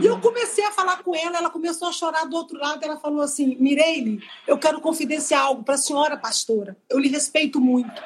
E 0.00 0.06
eu 0.06 0.18
comecei 0.20 0.64
a 0.64 0.72
falar 0.72 1.02
com 1.02 1.14
ela, 1.14 1.36
ela 1.36 1.50
começou 1.50 1.88
a 1.88 1.92
chorar 1.92 2.24
do 2.24 2.36
outro 2.36 2.58
lado, 2.58 2.82
ela 2.82 2.96
falou 2.96 3.20
assim, 3.20 3.56
Mireille, 3.60 4.22
eu 4.46 4.56
quero 4.56 4.80
confidenciar 4.80 5.42
algo 5.42 5.62
para 5.62 5.74
a 5.74 5.78
senhora, 5.78 6.16
pastora. 6.16 6.76
Eu 6.88 6.98
lhe 6.98 7.08
respeito 7.08 7.60
muito. 7.60 8.02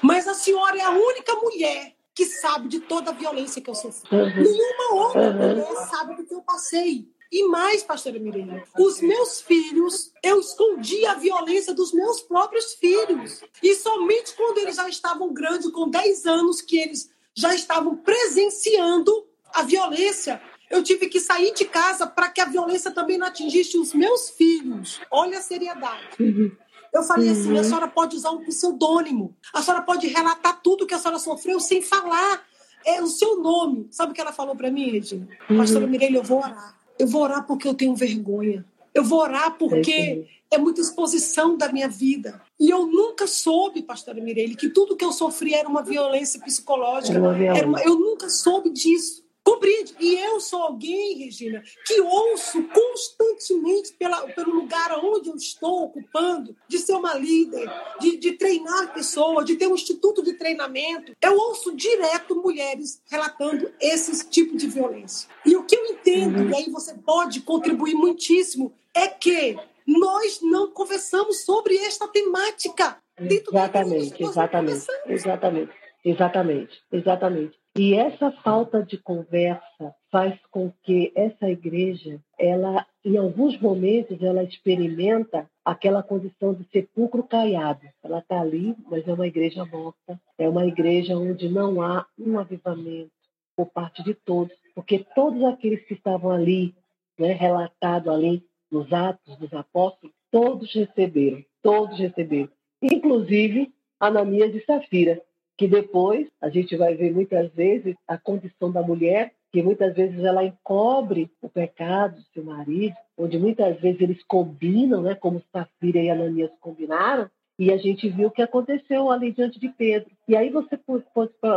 Mas 0.00 0.26
a 0.26 0.32
senhora 0.32 0.78
é 0.78 0.82
a 0.82 0.90
única 0.90 1.34
mulher 1.34 1.94
que 2.14 2.24
sabe 2.24 2.68
de 2.68 2.80
toda 2.80 3.10
a 3.10 3.14
violência 3.14 3.60
que 3.60 3.68
eu 3.68 3.74
sofri. 3.74 4.16
Uhum. 4.16 4.42
Nenhuma 4.42 5.04
outra 5.04 5.28
uhum. 5.28 5.48
mulher 5.48 5.76
sabe 5.90 6.16
do 6.16 6.24
que 6.24 6.34
eu 6.34 6.40
passei. 6.40 7.06
E 7.30 7.44
mais, 7.48 7.82
pastora 7.82 8.18
Mireia, 8.18 8.62
os 8.78 9.00
meus 9.00 9.40
filhos, 9.40 10.12
eu 10.22 10.38
escondi 10.40 11.04
a 11.06 11.14
violência 11.14 11.74
dos 11.74 11.92
meus 11.92 12.20
próprios 12.22 12.74
filhos. 12.74 13.42
E 13.62 13.74
somente 13.74 14.34
quando 14.36 14.58
eles 14.58 14.76
já 14.76 14.88
estavam 14.88 15.32
grandes, 15.32 15.70
com 15.70 15.88
10 15.88 16.26
anos, 16.26 16.60
que 16.60 16.78
eles 16.78 17.10
já 17.34 17.54
estavam 17.54 17.96
presenciando 17.96 19.26
a 19.52 19.62
violência, 19.62 20.40
eu 20.70 20.82
tive 20.82 21.08
que 21.08 21.20
sair 21.20 21.52
de 21.52 21.64
casa 21.64 22.06
para 22.06 22.28
que 22.28 22.40
a 22.40 22.46
violência 22.46 22.90
também 22.90 23.18
não 23.18 23.26
atingisse 23.26 23.76
os 23.78 23.92
meus 23.92 24.30
filhos. 24.30 25.00
Olha 25.10 25.38
a 25.38 25.42
seriedade. 25.42 26.08
Uhum. 26.18 26.50
Eu 26.92 27.02
falei 27.02 27.30
assim: 27.30 27.52
a 27.52 27.60
uhum. 27.60 27.64
senhora 27.64 27.88
pode 27.88 28.16
usar 28.16 28.30
um 28.30 28.44
pseudônimo, 28.44 29.36
a 29.52 29.62
senhora 29.62 29.82
pode 29.82 30.06
relatar 30.06 30.60
tudo 30.62 30.86
que 30.86 30.94
a 30.94 30.98
senhora 30.98 31.18
sofreu 31.18 31.60
sem 31.60 31.82
falar 31.82 32.44
é, 32.84 33.02
o 33.02 33.06
seu 33.06 33.36
nome. 33.42 33.88
Sabe 33.90 34.12
o 34.12 34.14
que 34.14 34.20
ela 34.20 34.32
falou 34.32 34.56
para 34.56 34.70
mim, 34.70 34.90
Regina? 34.90 35.28
Uhum. 35.50 35.58
Pastora 35.58 35.86
Mireille, 35.86 36.16
eu 36.16 36.22
vou 36.22 36.38
orar. 36.38 36.76
Eu 36.98 37.06
vou 37.06 37.22
orar 37.22 37.46
porque 37.46 37.66
eu 37.66 37.74
tenho 37.74 37.94
vergonha. 37.94 38.64
Eu 38.94 39.04
vou 39.04 39.20
orar 39.20 39.56
porque 39.58 40.26
é 40.50 40.56
muita 40.56 40.80
exposição 40.80 41.56
da 41.56 41.70
minha 41.70 41.88
vida. 41.88 42.40
E 42.58 42.70
eu 42.70 42.86
nunca 42.86 43.26
soube, 43.26 43.82
pastora 43.82 44.20
Mireille, 44.22 44.56
que 44.56 44.70
tudo 44.70 44.96
que 44.96 45.04
eu 45.04 45.12
sofri 45.12 45.54
era 45.54 45.68
uma 45.68 45.82
violência 45.82 46.40
psicológica. 46.40 47.12
Era 47.12 47.20
uma 47.20 47.34
violência. 47.34 47.58
Era 47.58 47.68
uma... 47.68 47.82
eu 47.82 47.98
nunca 47.98 48.30
soube 48.30 48.70
disso. 48.70 49.25
Compreende? 49.46 49.94
E 50.00 50.16
eu 50.16 50.40
sou 50.40 50.60
alguém, 50.60 51.18
Regina, 51.18 51.62
que 51.86 52.00
ouço 52.00 52.64
constantemente 52.64 53.92
pela, 53.92 54.26
pelo 54.26 54.52
lugar 54.52 54.98
onde 54.98 55.28
eu 55.28 55.36
estou 55.36 55.84
ocupando, 55.84 56.56
de 56.66 56.80
ser 56.80 56.94
uma 56.94 57.14
líder, 57.14 57.70
de, 58.00 58.16
de 58.16 58.32
treinar 58.32 58.92
pessoas, 58.92 59.44
de 59.44 59.54
ter 59.54 59.68
um 59.68 59.76
instituto 59.76 60.20
de 60.20 60.32
treinamento. 60.32 61.12
Eu 61.22 61.36
ouço 61.38 61.76
direto 61.76 62.34
mulheres 62.34 63.00
relatando 63.08 63.72
esse 63.80 64.28
tipo 64.28 64.56
de 64.56 64.66
violência. 64.66 65.28
E 65.44 65.54
o 65.54 65.62
que 65.62 65.76
eu 65.76 65.86
entendo, 65.86 66.40
uhum. 66.40 66.50
e 66.50 66.56
aí 66.56 66.68
você 66.68 66.94
pode 66.94 67.40
contribuir 67.42 67.94
muitíssimo, 67.94 68.74
é 68.92 69.06
que 69.06 69.56
nós 69.86 70.40
não 70.42 70.72
conversamos 70.72 71.44
sobre 71.44 71.76
esta 71.76 72.08
temática. 72.08 72.98
Exatamente, 73.16 74.24
exatamente, 74.24 74.86
exatamente, 75.06 75.72
exatamente, 76.04 76.82
exatamente. 76.90 77.65
E 77.78 77.92
essa 77.94 78.32
falta 78.32 78.82
de 78.82 78.96
conversa 78.96 79.94
faz 80.10 80.34
com 80.50 80.72
que 80.82 81.12
essa 81.14 81.50
igreja, 81.50 82.18
ela, 82.38 82.86
em 83.04 83.18
alguns 83.18 83.60
momentos, 83.60 84.22
ela 84.22 84.42
experimenta 84.42 85.46
aquela 85.62 86.02
condição 86.02 86.54
de 86.54 86.66
sepulcro 86.70 87.22
caiado. 87.22 87.86
Ela 88.02 88.20
está 88.20 88.40
ali, 88.40 88.74
mas 88.90 89.06
é 89.06 89.12
uma 89.12 89.26
igreja 89.26 89.66
morta. 89.66 90.18
É 90.38 90.48
uma 90.48 90.64
igreja 90.64 91.18
onde 91.18 91.50
não 91.50 91.82
há 91.82 92.06
um 92.18 92.38
avivamento 92.38 93.10
por 93.54 93.66
parte 93.66 94.02
de 94.02 94.14
todos, 94.14 94.54
porque 94.74 95.04
todos 95.14 95.44
aqueles 95.44 95.84
que 95.86 95.94
estavam 95.94 96.30
ali, 96.30 96.74
né, 97.18 97.32
relatado 97.32 98.10
ali 98.10 98.42
nos 98.70 98.90
Atos 98.92 99.36
dos 99.36 99.52
Apóstolos, 99.52 100.14
todos 100.30 100.72
receberam, 100.74 101.42
todos 101.62 101.98
receberam, 101.98 102.50
inclusive 102.82 103.72
Ananias 103.98 104.54
e 104.54 104.64
Safira, 104.64 105.22
que 105.56 105.66
depois 105.66 106.28
a 106.40 106.48
gente 106.48 106.76
vai 106.76 106.94
ver 106.94 107.12
muitas 107.12 107.50
vezes 107.52 107.96
a 108.06 108.18
condição 108.18 108.70
da 108.70 108.82
mulher, 108.82 109.32
que 109.52 109.62
muitas 109.62 109.94
vezes 109.94 110.22
ela 110.22 110.44
encobre 110.44 111.30
o 111.40 111.48
pecado 111.48 112.16
do 112.16 112.22
seu 112.34 112.44
marido, 112.44 112.94
onde 113.16 113.38
muitas 113.38 113.80
vezes 113.80 114.00
eles 114.00 114.22
combinam, 114.24 115.02
né, 115.02 115.14
como 115.14 115.42
Safira 115.52 115.98
e 115.98 116.10
Ananias 116.10 116.50
combinaram, 116.60 117.30
e 117.58 117.72
a 117.72 117.78
gente 117.78 118.08
viu 118.08 118.28
o 118.28 118.30
que 118.30 118.42
aconteceu 118.42 119.10
ali 119.10 119.32
diante 119.32 119.58
de 119.58 119.70
Pedro. 119.70 120.10
E 120.28 120.36
aí 120.36 120.50
você 120.50 120.76
pode, 120.76 121.04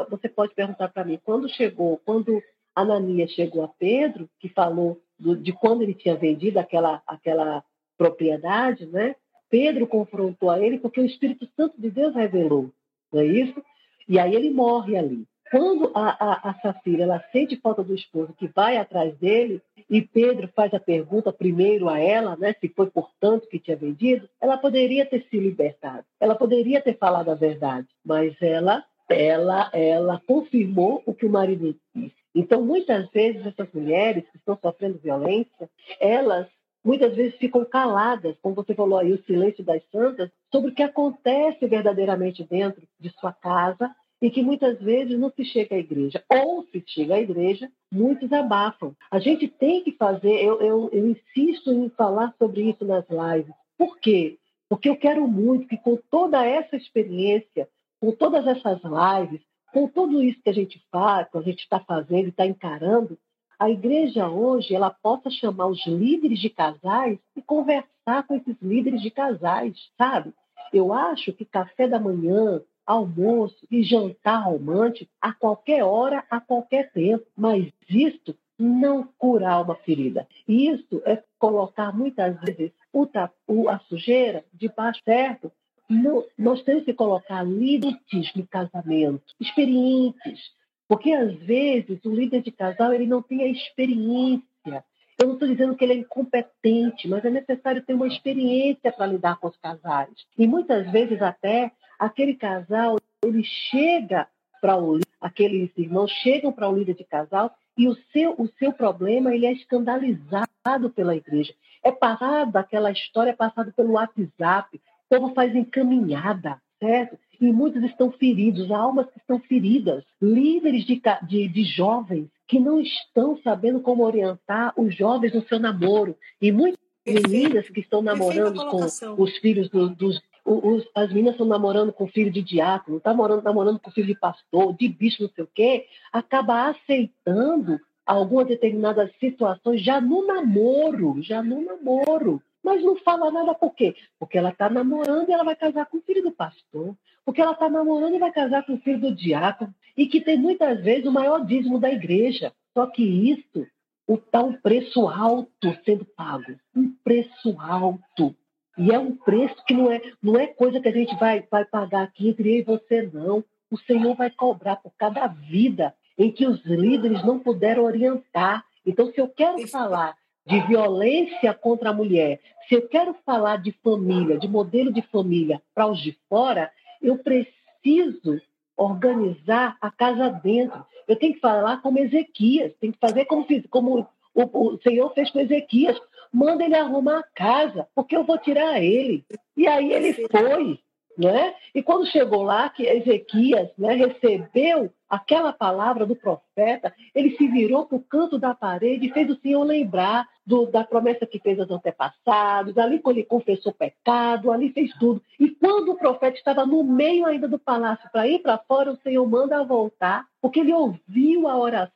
você 0.10 0.30
pode 0.30 0.54
perguntar 0.56 0.88
para 0.88 1.04
mim, 1.04 1.20
quando 1.24 1.50
chegou, 1.50 2.00
quando 2.06 2.42
Ananias 2.74 3.32
chegou 3.32 3.64
a 3.64 3.68
Pedro, 3.68 4.30
que 4.40 4.48
falou 4.48 5.02
do, 5.18 5.36
de 5.36 5.52
quando 5.52 5.82
ele 5.82 5.94
tinha 5.94 6.16
vendido 6.16 6.58
aquela, 6.58 7.02
aquela 7.06 7.64
propriedade, 7.98 8.86
né? 8.86 9.16
Pedro 9.50 9.88
confrontou 9.88 10.50
a 10.50 10.60
ele 10.60 10.80
porque 10.80 11.02
o 11.02 11.06
Espírito 11.06 11.50
Santo 11.58 11.80
de 11.80 11.90
Deus 11.90 12.16
revelou, 12.16 12.72
não 13.12 13.20
é 13.20 13.26
isso? 13.26 13.62
E 14.10 14.18
aí 14.18 14.36
ele 14.36 14.50
morre 14.50 14.98
ali. 14.98 15.24
Quando 15.52 15.92
a, 15.96 16.10
a, 16.10 16.50
a 16.50 16.54
Safira 16.62 17.04
ela 17.04 17.24
sente 17.32 17.56
falta 17.58 17.84
do 17.84 17.94
esposo 17.94 18.34
que 18.38 18.48
vai 18.48 18.78
atrás 18.78 19.16
dele, 19.18 19.62
e 19.90 20.02
Pedro 20.02 20.50
faz 20.56 20.74
a 20.74 20.80
pergunta 20.80 21.32
primeiro 21.32 21.90
a 21.90 22.00
ela, 22.00 22.36
né, 22.36 22.54
se 22.60 22.70
foi 22.70 22.88
por 22.90 23.10
tanto 23.20 23.48
que 23.48 23.60
tinha 23.60 23.78
vendido, 23.78 24.30
ela 24.42 24.58
poderia 24.58 25.06
ter 25.06 25.26
se 25.30 25.40
libertado, 25.40 26.04
ela 26.20 26.36
poderia 26.36 26.82
ter 26.82 26.98
falado 26.98 27.30
a 27.30 27.36
verdade, 27.36 27.88
mas 28.06 28.36
ela, 28.42 28.84
ela, 29.10 29.70
ela 29.74 30.22
confirmou 30.28 31.02
o 31.06 31.14
que 31.14 31.26
o 31.26 31.32
marido 31.32 31.76
disse. 31.96 32.14
Então, 32.34 32.64
muitas 32.64 33.10
vezes, 33.10 33.46
essas 33.46 33.72
mulheres 33.74 34.24
que 34.30 34.38
estão 34.38 34.58
sofrendo 34.62 35.00
violência, 35.00 35.68
elas 36.00 36.48
muitas 36.84 37.16
vezes 37.16 37.38
ficam 37.38 37.64
caladas, 37.66 38.38
como 38.42 38.56
você 38.56 38.74
falou 38.74 39.00
aí, 39.00 39.14
o 39.14 39.24
silêncio 39.24 39.64
das 39.64 39.82
santas, 39.92 40.30
sobre 40.52 40.72
o 40.72 40.74
que 40.74 40.84
acontece 40.84 41.66
verdadeiramente 41.68 42.44
dentro 42.44 42.82
de 43.00 43.10
sua 43.20 43.34
casa 43.34 43.94
e 44.22 44.30
que 44.30 44.42
muitas 44.42 44.80
vezes 44.80 45.18
não 45.18 45.32
se 45.32 45.46
chega 45.46 45.76
à 45.76 45.80
igreja. 45.80 46.24
Ou 46.30 46.66
se 46.72 46.84
chega 46.88 47.16
à 47.16 47.22
igreja, 47.22 47.72
muitos 47.92 48.32
abafam. 48.34 48.94
A 49.10 49.20
gente 49.20 49.48
tem 49.48 49.84
que 49.84 49.94
fazer, 49.94 50.44
eu, 50.44 50.62
eu, 50.62 50.90
eu 50.92 51.08
insisto 51.08 51.72
em 51.72 51.90
falar 51.90 52.34
sobre 52.38 52.70
isso 52.70 52.84
nas 52.84 53.06
lives. 53.10 53.54
Por 53.78 53.98
quê? 54.00 54.38
Porque 54.68 54.90
eu 54.90 54.98
quero 54.98 55.28
muito 55.28 55.68
que 55.68 55.78
com 55.78 55.98
toda 56.12 56.46
essa 56.46 56.76
experiência, 56.76 57.68
com 58.00 58.12
todas 58.12 58.46
essas 58.46 58.80
lives, 58.84 59.42
com 59.74 59.88
tudo 59.88 60.22
isso 60.22 60.42
que 60.42 60.50
a 60.50 60.54
gente 60.54 60.82
faz, 60.92 61.30
que 61.30 61.38
a 61.38 61.42
gente 61.42 61.60
está 61.60 61.80
fazendo 61.80 62.26
e 62.26 62.30
está 62.30 62.46
encarando, 62.46 63.18
a 63.60 63.70
igreja 63.70 64.30
hoje 64.30 64.74
ela 64.74 64.90
possa 64.90 65.30
chamar 65.30 65.68
os 65.68 65.86
líderes 65.86 66.40
de 66.40 66.50
casais 66.50 67.20
e 67.36 67.42
conversar 67.42 68.24
com 68.26 68.36
esses 68.36 68.56
líderes 68.62 69.02
de 69.02 69.12
casais, 69.12 69.76
sabe? 69.98 70.34
Eu 70.72 70.94
acho 70.94 71.34
que 71.34 71.44
café 71.44 71.88
da 71.88 72.00
manhã, 72.00 72.62
almoço 72.86 73.68
e 73.70 73.84
jantar 73.84 74.46
romântico 74.46 75.12
a 75.22 75.34
qualquer 75.34 75.84
hora, 75.84 76.24
a 76.30 76.40
qualquer 76.40 76.92
tempo, 76.92 77.26
mas 77.36 77.68
isto 77.90 78.36
não 78.58 79.08
curar 79.18 79.62
uma 79.64 79.76
ferida. 79.76 80.28
Isso 80.48 81.02
é 81.06 81.22
colocar 81.38 81.96
muitas 81.96 82.40
vezes 82.42 82.72
o, 82.94 83.70
a 83.70 83.80
sujeira 83.80 84.44
debaixo 84.54 85.02
certo. 85.04 85.52
No, 85.90 86.26
nós 86.38 86.62
temos 86.64 86.86
que 86.86 86.94
colocar 86.94 87.44
limites 87.44 88.34
no 88.36 88.46
casamento, 88.48 89.24
experientes, 89.40 90.52
porque, 90.90 91.14
às 91.14 91.36
vezes, 91.36 92.04
o 92.04 92.10
líder 92.10 92.42
de 92.42 92.52
casal 92.52 92.92
ele 92.92 93.06
não 93.06 93.22
tem 93.22 93.44
a 93.44 93.48
experiência. 93.48 94.84
Eu 95.20 95.28
não 95.28 95.34
estou 95.36 95.48
dizendo 95.48 95.76
que 95.76 95.86
ele 95.86 95.94
é 95.94 95.98
incompetente, 95.98 97.08
mas 97.08 97.24
é 97.24 97.30
necessário 97.30 97.84
ter 97.84 97.94
uma 97.94 98.08
experiência 98.08 98.92
para 98.92 99.06
lidar 99.06 99.38
com 99.38 99.50
os 99.50 99.58
casais. 99.58 100.10
E 100.36 100.48
muitas 100.48 100.92
vezes 100.92 101.22
até 101.22 101.72
aquele 102.00 102.34
casal 102.34 102.98
ele 103.24 103.44
chega 103.44 104.28
para 104.60 104.78
o 104.78 105.00
aqueles 105.22 105.70
irmãos 105.78 106.10
chegam 106.24 106.52
para 106.52 106.68
o 106.68 106.76
líder 106.76 106.96
de 106.96 107.04
casal 107.04 107.52
e 107.78 107.88
o 107.88 107.96
seu, 108.12 108.34
o 108.38 108.48
seu 108.58 108.74
problema 108.74 109.34
ele 109.34 109.46
é 109.46 109.52
escandalizado 109.52 110.90
pela 110.96 111.16
igreja. 111.16 111.54
É 111.84 111.92
passado, 111.92 112.56
aquela 112.58 112.92
história 112.92 113.32
é 113.32 113.36
passada 113.36 113.72
pelo 113.76 113.94
WhatsApp, 113.94 114.82
o 115.10 115.20
povo 115.20 115.34
faz 115.36 115.56
encaminhada, 115.56 116.60
certo? 116.80 117.18
E 117.40 117.52
muitos 117.52 117.84
estão 117.84 118.12
feridos, 118.12 118.72
almas 118.72 119.08
que 119.08 119.20
estão 119.20 119.40
feridas, 119.40 120.04
líderes 120.22 120.86
de, 120.86 121.02
de, 121.28 121.48
de 121.48 121.64
jovens 121.64 122.30
que 122.48 122.60
não 122.60 122.82
estão 122.82 123.38
sabendo 123.44 123.80
como 123.80 124.04
orientar 124.04 124.74
os 124.76 124.96
jovens 124.96 125.34
no 125.34 125.48
seu 125.48 125.60
namoro. 125.60 126.18
E 126.42 126.52
muitas 126.52 126.80
meninas 127.06 127.70
que 127.70 127.80
estão 127.80 128.02
namorando 128.02 128.66
com 128.68 129.22
os 129.22 129.38
filhos 129.38 129.70
do, 129.70 129.90
dos. 129.90 130.20
Os, 130.44 130.84
as 130.96 131.10
meninas 131.10 131.34
estão 131.34 131.46
namorando 131.46 131.94
com 131.94 132.08
filho 132.08 132.32
de 132.32 132.42
diácono, 132.42 132.98
estão 132.98 133.14
namorando, 133.14 133.44
namorando 133.44 133.80
com 133.80 133.92
filho 133.92 134.08
de 134.08 134.20
pastor, 134.20 134.76
de 134.76 134.88
bicho, 134.88 135.22
não 135.22 135.30
sei 135.30 135.44
o 135.44 135.50
quê, 135.54 135.86
acaba 136.12 136.70
aceitando 136.70 137.80
algumas 138.04 138.48
determinadas 138.48 139.12
situações 139.20 139.84
já 139.84 140.02
no 140.02 140.26
namoro, 140.26 141.22
já 141.22 141.44
no 141.44 141.64
namoro. 141.64 142.42
Mas 142.70 142.84
não 142.84 142.96
fala 142.98 143.32
nada 143.32 143.56
por 143.56 143.74
quê? 143.74 143.96
Porque 144.20 144.38
ela 144.38 144.50
está 144.50 144.70
namorando 144.70 145.28
e 145.28 145.34
ela 145.34 145.44
vai 145.44 145.56
casar 145.56 145.88
com 145.88 145.98
o 145.98 146.02
filho 146.02 146.22
do 146.22 146.32
pastor. 146.32 146.96
Porque 147.26 147.42
ela 147.42 147.54
está 147.54 147.68
namorando 147.68 148.14
e 148.14 148.20
vai 148.20 148.32
casar 148.32 148.64
com 148.64 148.76
o 148.76 148.78
filho 148.78 149.00
do 149.00 149.16
diácono 149.16 149.74
e 149.98 150.06
que 150.06 150.22
tem 150.22 150.38
muitas 150.38 150.80
vezes 150.84 151.08
o 151.08 151.12
maior 151.12 151.44
dízimo 151.44 151.80
da 151.80 151.90
igreja. 151.90 152.54
Só 152.78 152.86
que 152.86 153.02
isso 153.02 153.66
está 154.08 154.44
um 154.44 154.54
preço 154.54 155.08
alto 155.08 155.76
sendo 155.84 156.06
pago. 156.06 156.60
Um 156.76 156.94
preço 157.04 157.60
alto. 157.60 158.36
E 158.78 158.92
é 158.92 159.00
um 159.00 159.16
preço 159.16 159.56
que 159.66 159.74
não 159.74 159.92
é, 159.92 160.00
não 160.22 160.38
é 160.40 160.46
coisa 160.46 160.80
que 160.80 160.90
a 160.90 160.94
gente 160.94 161.16
vai, 161.16 161.44
vai 161.50 161.66
pagar 161.66 162.04
aqui 162.04 162.30
entre 162.30 162.54
eu 162.54 162.60
e 162.60 162.64
você, 162.64 163.10
não. 163.12 163.44
O 163.72 163.80
Senhor 163.80 164.14
vai 164.14 164.30
cobrar 164.30 164.76
por 164.76 164.94
cada 164.96 165.26
vida 165.26 165.96
em 166.16 166.32
que 166.32 166.46
os 166.46 166.64
líderes 166.64 167.26
não 167.26 167.40
puderam 167.40 167.84
orientar. 167.84 168.64
Então, 168.86 169.12
se 169.12 169.20
eu 169.20 169.28
quero 169.28 169.68
falar 169.68 170.16
de 170.50 170.60
violência 170.62 171.54
contra 171.54 171.92
a 171.92 171.94
mulher, 171.94 172.40
se 172.68 172.74
eu 172.74 172.88
quero 172.88 173.16
falar 173.24 173.58
de 173.58 173.72
família, 173.84 174.40
de 174.40 174.48
modelo 174.48 174.92
de 174.92 175.02
família 175.04 175.62
para 175.76 175.88
os 175.88 176.02
de 176.02 176.18
fora, 176.28 176.72
eu 177.02 177.20
preciso 177.20 178.42
organizar 178.76 179.78
a 179.80 179.92
casa 179.92 180.30
dentro. 180.30 180.84
Eu 181.08 181.16
tenho 181.16 181.36
que 181.36 181.40
falar 181.40 181.82
como 181.82 182.00
Ezequias, 182.00 182.74
tenho 182.80 182.94
que 182.94 183.00
fazer 183.00 183.26
como, 183.26 183.46
como 183.70 184.08
o, 184.34 184.74
o 184.74 184.82
Senhor 184.82 185.14
fez 185.14 185.30
com 185.30 185.40
Ezequias. 185.40 186.00
Manda 186.32 186.64
ele 186.64 186.76
arrumar 186.76 187.20
a 187.20 187.28
casa, 187.36 187.88
porque 187.94 188.16
eu 188.16 188.24
vou 188.24 188.38
tirar 188.38 188.82
ele. 188.82 189.24
E 189.56 189.68
aí 189.68 189.92
ele 189.92 190.14
foi. 190.14 190.80
Né? 191.18 191.54
E 191.76 191.84
quando 191.84 192.08
chegou 192.08 192.44
lá, 192.44 192.70
que 192.70 192.88
Ezequias 192.88 193.70
né, 193.78 193.94
recebeu 193.94 194.90
aquela 195.10 195.52
palavra 195.52 196.06
do 196.06 196.16
profeta, 196.16 196.94
ele 197.14 197.36
se 197.36 197.46
virou 197.48 197.86
para 197.86 197.98
o 197.98 198.04
canto 198.04 198.38
da 198.38 198.56
parede 198.56 199.08
e 199.08 199.12
fez 199.12 199.30
o 199.30 199.40
Senhor 199.42 199.64
lembrar 199.64 200.26
do, 200.50 200.66
da 200.66 200.84
promessa 200.84 201.28
que 201.28 201.38
fez 201.38 201.60
aos 201.60 201.70
antepassados, 201.70 202.76
ali 202.76 202.98
quando 202.98 203.18
ele 203.18 203.28
confessou 203.28 203.72
pecado, 203.72 204.52
ali 204.52 204.72
fez 204.72 204.92
tudo. 204.98 205.22
E 205.40 205.52
quando 205.52 205.92
o 205.92 205.96
profeta 205.96 206.38
estava 206.38 206.66
no 206.66 206.84
meio 206.84 207.28
ainda 207.28 207.48
do 207.48 207.60
palácio 207.60 208.10
para 208.12 208.28
ir 208.28 208.40
para 208.40 208.58
fora, 208.58 208.92
o 208.92 208.98
Senhor 209.04 209.30
manda 209.30 209.64
voltar, 209.64 210.26
porque 210.42 210.62
ele 210.62 210.74
ouviu 210.74 211.48
a 211.48 211.56
oração 211.56 211.92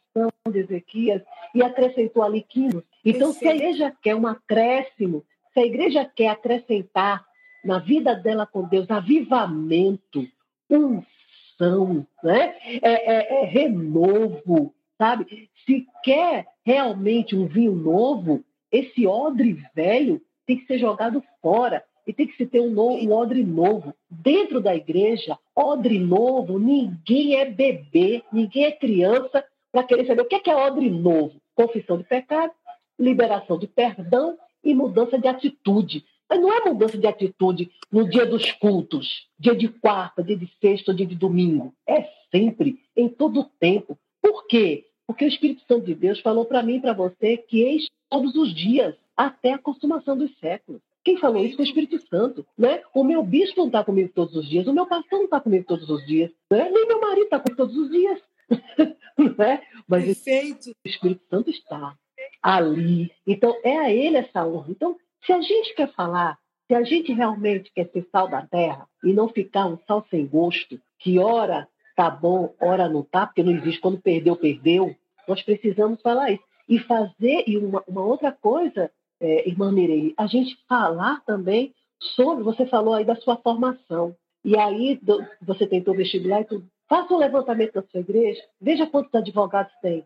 de 0.47 0.59
Ezequias 0.59 1.23
e 1.55 1.63
acrescentou 1.63 2.21
ali 2.21 2.45
15. 2.47 2.83
Então, 3.03 3.33
se 3.33 3.47
a 3.47 3.55
igreja 3.55 3.91
quer 4.03 4.15
um 4.15 4.27
acréscimo, 4.27 5.25
se 5.51 5.59
a 5.59 5.65
igreja 5.65 6.05
quer 6.05 6.29
acrescentar 6.29 7.25
na 7.65 7.79
vida 7.79 8.13
dela 8.13 8.45
com 8.45 8.67
Deus 8.67 8.87
avivamento, 8.91 10.27
unção, 10.69 12.05
né? 12.23 12.55
é, 12.83 13.13
é, 13.13 13.41
é 13.41 13.45
renovo, 13.45 14.75
sabe? 14.97 15.49
Se 15.65 15.85
quer 16.03 16.45
realmente 16.65 17.35
um 17.35 17.47
vinho 17.47 17.73
novo, 17.73 18.43
esse 18.71 19.05
odre 19.05 19.61
velho 19.75 20.21
tem 20.45 20.57
que 20.57 20.65
ser 20.65 20.79
jogado 20.79 21.23
fora 21.41 21.83
e 22.05 22.13
tem 22.13 22.27
que 22.27 22.35
se 22.35 22.45
ter 22.45 22.59
um, 22.59 22.69
no, 22.69 22.95
um 22.95 23.11
odre 23.13 23.43
novo. 23.43 23.93
Dentro 24.09 24.59
da 24.59 24.75
igreja, 24.75 25.37
odre 25.55 25.99
novo, 25.99 26.59
ninguém 26.59 27.35
é 27.35 27.45
bebê, 27.45 28.23
ninguém 28.31 28.65
é 28.65 28.71
criança 28.71 29.43
para 29.71 29.83
querer 29.83 30.05
saber 30.05 30.21
o 30.21 30.25
que 30.25 30.35
é, 30.35 30.39
que 30.39 30.49
é 30.49 30.55
odre 30.55 30.89
novo. 30.89 31.41
Confissão 31.55 31.97
de 31.97 32.03
pecado, 32.03 32.51
liberação 32.99 33.57
de 33.57 33.67
perdão 33.67 34.37
e 34.63 34.73
mudança 34.73 35.17
de 35.17 35.27
atitude. 35.27 36.05
Mas 36.29 36.41
não 36.41 36.51
é 36.51 36.65
mudança 36.65 36.97
de 36.97 37.05
atitude 37.05 37.69
no 37.91 38.09
dia 38.09 38.25
dos 38.25 38.51
cultos, 38.53 39.27
dia 39.37 39.55
de 39.55 39.67
quarta, 39.67 40.23
dia 40.23 40.37
de 40.37 40.49
sexta, 40.59 40.93
dia 40.93 41.05
de 41.05 41.15
domingo. 41.15 41.73
É 41.87 42.07
sempre, 42.31 42.79
em 42.95 43.07
todo 43.07 43.41
o 43.41 43.49
tempo. 43.59 43.97
Por 44.23 44.47
quê? 44.47 44.85
Porque 45.05 45.25
o 45.25 45.27
Espírito 45.27 45.61
Santo 45.67 45.85
de 45.85 45.93
Deus 45.93 46.21
falou 46.21 46.45
para 46.45 46.63
mim 46.63 46.77
e 46.77 46.81
para 46.81 46.93
você 46.93 47.35
que 47.35 47.61
eis 47.61 47.89
todos 48.09 48.33
os 48.35 48.55
dias, 48.55 48.95
até 49.17 49.51
a 49.51 49.57
consumação 49.57 50.17
dos 50.17 50.33
séculos. 50.39 50.81
Quem 51.03 51.17
falou 51.17 51.43
isso 51.43 51.57
foi 51.57 51.65
o 51.65 51.67
Espírito 51.67 51.99
Santo. 52.07 52.45
Né? 52.57 52.81
O 52.93 53.03
meu 53.03 53.21
bispo 53.21 53.59
não 53.59 53.67
está 53.67 53.83
comigo 53.83 54.09
todos 54.15 54.33
os 54.35 54.47
dias, 54.47 54.65
o 54.65 54.73
meu 54.73 54.85
pastor 54.85 55.19
não 55.19 55.25
está 55.25 55.41
comigo 55.41 55.65
todos 55.67 55.89
os 55.89 56.05
dias, 56.05 56.31
né? 56.49 56.69
nem 56.71 56.87
meu 56.87 57.01
marido 57.01 57.25
está 57.25 57.39
comigo 57.39 57.57
todos 57.57 57.75
os 57.75 57.89
dias. 57.89 58.21
né? 59.37 59.61
Mas 59.87 60.05
Perfeito. 60.05 60.69
o 60.69 60.87
Espírito 60.87 61.23
Santo 61.29 61.49
está 61.49 61.97
ali. 62.41 63.11
Então, 63.27 63.53
é 63.63 63.77
a 63.77 63.91
ele 63.91 64.17
essa 64.17 64.47
honra. 64.47 64.71
Então, 64.71 64.97
se 65.25 65.33
a 65.33 65.41
gente 65.41 65.75
quer 65.75 65.91
falar, 65.91 66.37
se 66.67 66.73
a 66.73 66.83
gente 66.83 67.11
realmente 67.11 67.71
quer 67.73 67.89
ser 67.91 68.07
sal 68.11 68.29
da 68.29 68.45
terra 68.45 68.87
e 69.03 69.11
não 69.11 69.27
ficar 69.27 69.65
um 69.65 69.77
sal 69.85 70.05
sem 70.09 70.25
gosto, 70.25 70.79
que 70.99 71.19
ora 71.19 71.67
tá 71.95 72.09
bom, 72.09 72.53
ora 72.59 72.89
não 72.89 73.03
tá, 73.03 73.25
porque 73.25 73.43
não 73.43 73.51
existe 73.51 73.79
quando 73.79 74.01
perdeu, 74.01 74.35
perdeu, 74.35 74.95
nós 75.27 75.41
precisamos 75.41 76.01
falar 76.01 76.31
isso. 76.31 76.43
E 76.67 76.79
fazer, 76.79 77.43
e 77.47 77.57
uma, 77.57 77.83
uma 77.87 78.03
outra 78.03 78.31
coisa, 78.31 78.91
é, 79.19 79.47
irmã 79.47 79.71
Mirei, 79.71 80.13
a 80.17 80.27
gente 80.27 80.57
falar 80.67 81.21
também 81.25 81.73
sobre, 81.99 82.43
você 82.43 82.65
falou 82.65 82.93
aí 82.93 83.05
da 83.05 83.15
sua 83.15 83.37
formação, 83.37 84.15
e 84.43 84.57
aí 84.57 84.99
do, 85.01 85.25
você 85.41 85.67
tentou 85.67 85.95
vestibular 85.95 86.41
e 86.41 86.45
tudo. 86.45 86.65
Faça 86.87 87.13
um 87.13 87.17
levantamento 87.17 87.73
da 87.73 87.83
sua 87.83 87.99
igreja, 87.99 88.41
veja 88.59 88.87
quantos 88.87 89.13
advogados 89.13 89.73
tem, 89.81 90.05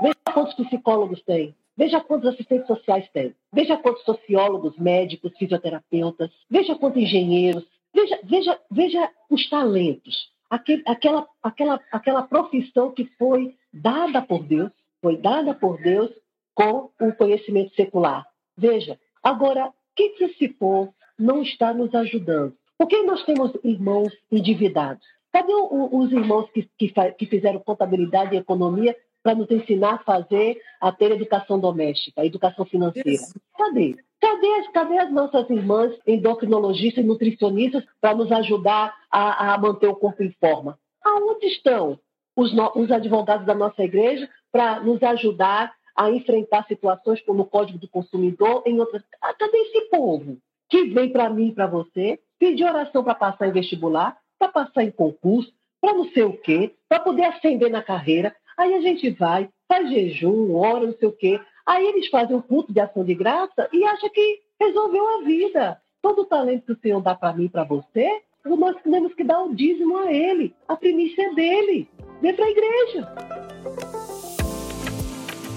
veja 0.00 0.14
quantos 0.32 0.54
psicólogos 0.54 1.22
tem, 1.22 1.54
Veja 1.80 1.98
quantos 1.98 2.28
assistentes 2.28 2.66
sociais 2.66 3.08
tem. 3.10 3.34
Veja 3.50 3.74
quantos 3.74 4.04
sociólogos, 4.04 4.76
médicos, 4.76 5.32
fisioterapeutas. 5.38 6.30
Veja 6.50 6.74
quantos 6.74 7.00
engenheiros. 7.00 7.64
Veja, 7.94 8.20
veja, 8.22 8.60
veja 8.70 9.10
os 9.30 9.48
talentos. 9.48 10.30
Aquele, 10.50 10.82
aquela, 10.86 11.26
aquela, 11.42 11.80
aquela 11.92 12.22
profissão 12.22 12.90
que 12.90 13.04
foi 13.16 13.54
dada 13.72 14.20
por 14.20 14.42
Deus, 14.42 14.72
foi 15.00 15.16
dada 15.16 15.54
por 15.54 15.80
Deus 15.80 16.10
com 16.54 16.90
o 17.00 17.12
conhecimento 17.14 17.74
secular. 17.74 18.26
Veja, 18.58 18.98
agora, 19.22 19.72
que, 20.00 20.10
que 20.10 20.24
esse 20.24 20.48
povo 20.48 20.94
não 21.18 21.42
está 21.42 21.74
nos 21.74 21.94
ajudando? 21.94 22.54
Por 22.78 22.88
que 22.88 23.02
nós 23.02 23.22
temos 23.24 23.52
irmãos 23.62 24.12
endividados? 24.32 25.06
Cadê 25.30 25.52
os 25.52 26.10
irmãos 26.10 26.50
que, 26.50 26.68
que, 26.78 26.92
que 27.12 27.26
fizeram 27.26 27.60
contabilidade 27.60 28.34
e 28.34 28.38
economia 28.38 28.96
para 29.22 29.34
nos 29.34 29.50
ensinar 29.50 29.94
a 29.94 29.98
fazer, 29.98 30.58
a 30.80 30.90
ter 30.90 31.12
educação 31.12 31.60
doméstica, 31.60 32.24
educação 32.24 32.64
financeira. 32.64 33.22
Cadê? 33.56 33.96
Cadê, 34.20 34.68
cadê 34.72 34.98
as 34.98 35.10
nossas 35.10 35.48
irmãs 35.48 35.98
endocrinologistas 36.06 37.02
e 37.02 37.06
nutricionistas 37.06 37.84
para 38.00 38.14
nos 38.14 38.30
ajudar 38.30 38.94
a, 39.10 39.54
a, 39.54 39.58
manter 39.58 39.88
o 39.88 39.96
corpo 39.96 40.22
em 40.22 40.30
forma? 40.32 40.78
Aonde 41.02 41.46
estão 41.46 41.98
os, 42.36 42.52
no, 42.52 42.70
os 42.76 42.90
advogados 42.90 43.46
da 43.46 43.54
nossa 43.54 43.82
igreja 43.82 44.28
para 44.52 44.80
nos 44.80 45.02
ajudar 45.02 45.72
a 45.96 46.10
enfrentar 46.10 46.66
situações 46.66 47.20
como 47.22 47.42
o 47.42 47.46
Código 47.46 47.78
do 47.78 47.88
Consumidor 47.88 48.62
em 48.66 48.78
outras. 48.78 49.02
Ah, 49.22 49.34
cadê 49.34 49.56
esse 49.56 49.88
povo 49.90 50.38
que 50.68 50.84
vem 50.84 51.10
para 51.10 51.30
mim 51.30 51.48
e 51.48 51.54
para 51.54 51.66
você 51.66 52.18
pedir 52.38 52.64
oração 52.64 53.02
para 53.02 53.14
passar 53.14 53.48
em 53.48 53.52
vestibular, 53.52 54.16
para 54.38 54.48
passar 54.48 54.84
em 54.84 54.90
concurso, 54.90 55.52
para 55.80 55.94
não 55.94 56.10
sei 56.10 56.22
o 56.22 56.36
quê, 56.36 56.74
para 56.88 57.00
poder 57.00 57.24
ascender 57.24 57.70
na 57.70 57.82
carreira? 57.82 58.34
Aí 58.56 58.74
a 58.74 58.80
gente 58.80 59.10
vai, 59.10 59.48
faz 59.66 59.88
jejum, 59.90 60.54
ora, 60.54 60.86
não 60.86 60.94
sei 60.94 61.08
o 61.08 61.12
quê. 61.12 61.40
Aí 61.70 61.86
eles 61.86 62.08
fazem 62.08 62.34
um 62.34 62.42
culto 62.42 62.72
de 62.72 62.80
ação 62.80 63.04
de 63.04 63.14
graça 63.14 63.68
e 63.72 63.84
acham 63.84 64.10
que 64.10 64.40
resolveu 64.60 65.06
a 65.06 65.22
vida. 65.22 65.80
Todo 66.02 66.22
o 66.22 66.24
talento 66.24 66.66
que 66.66 66.72
o 66.72 66.80
Senhor 66.80 67.00
dá 67.00 67.14
para 67.14 67.32
mim 67.32 67.44
e 67.44 67.48
para 67.48 67.62
você, 67.62 68.22
nós 68.44 68.74
temos 68.82 69.14
que 69.14 69.22
dar 69.22 69.44
o 69.44 69.54
dízimo 69.54 69.98
a 69.98 70.12
Ele. 70.12 70.52
A 70.66 70.74
primícia 70.74 71.22
é 71.22 71.32
dele. 71.32 71.88
Vem 72.20 72.34
para 72.34 72.44
a 72.44 72.50
igreja. 72.50 73.08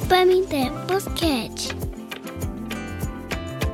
Pamité 0.08 0.70
Posquete. 0.88 1.70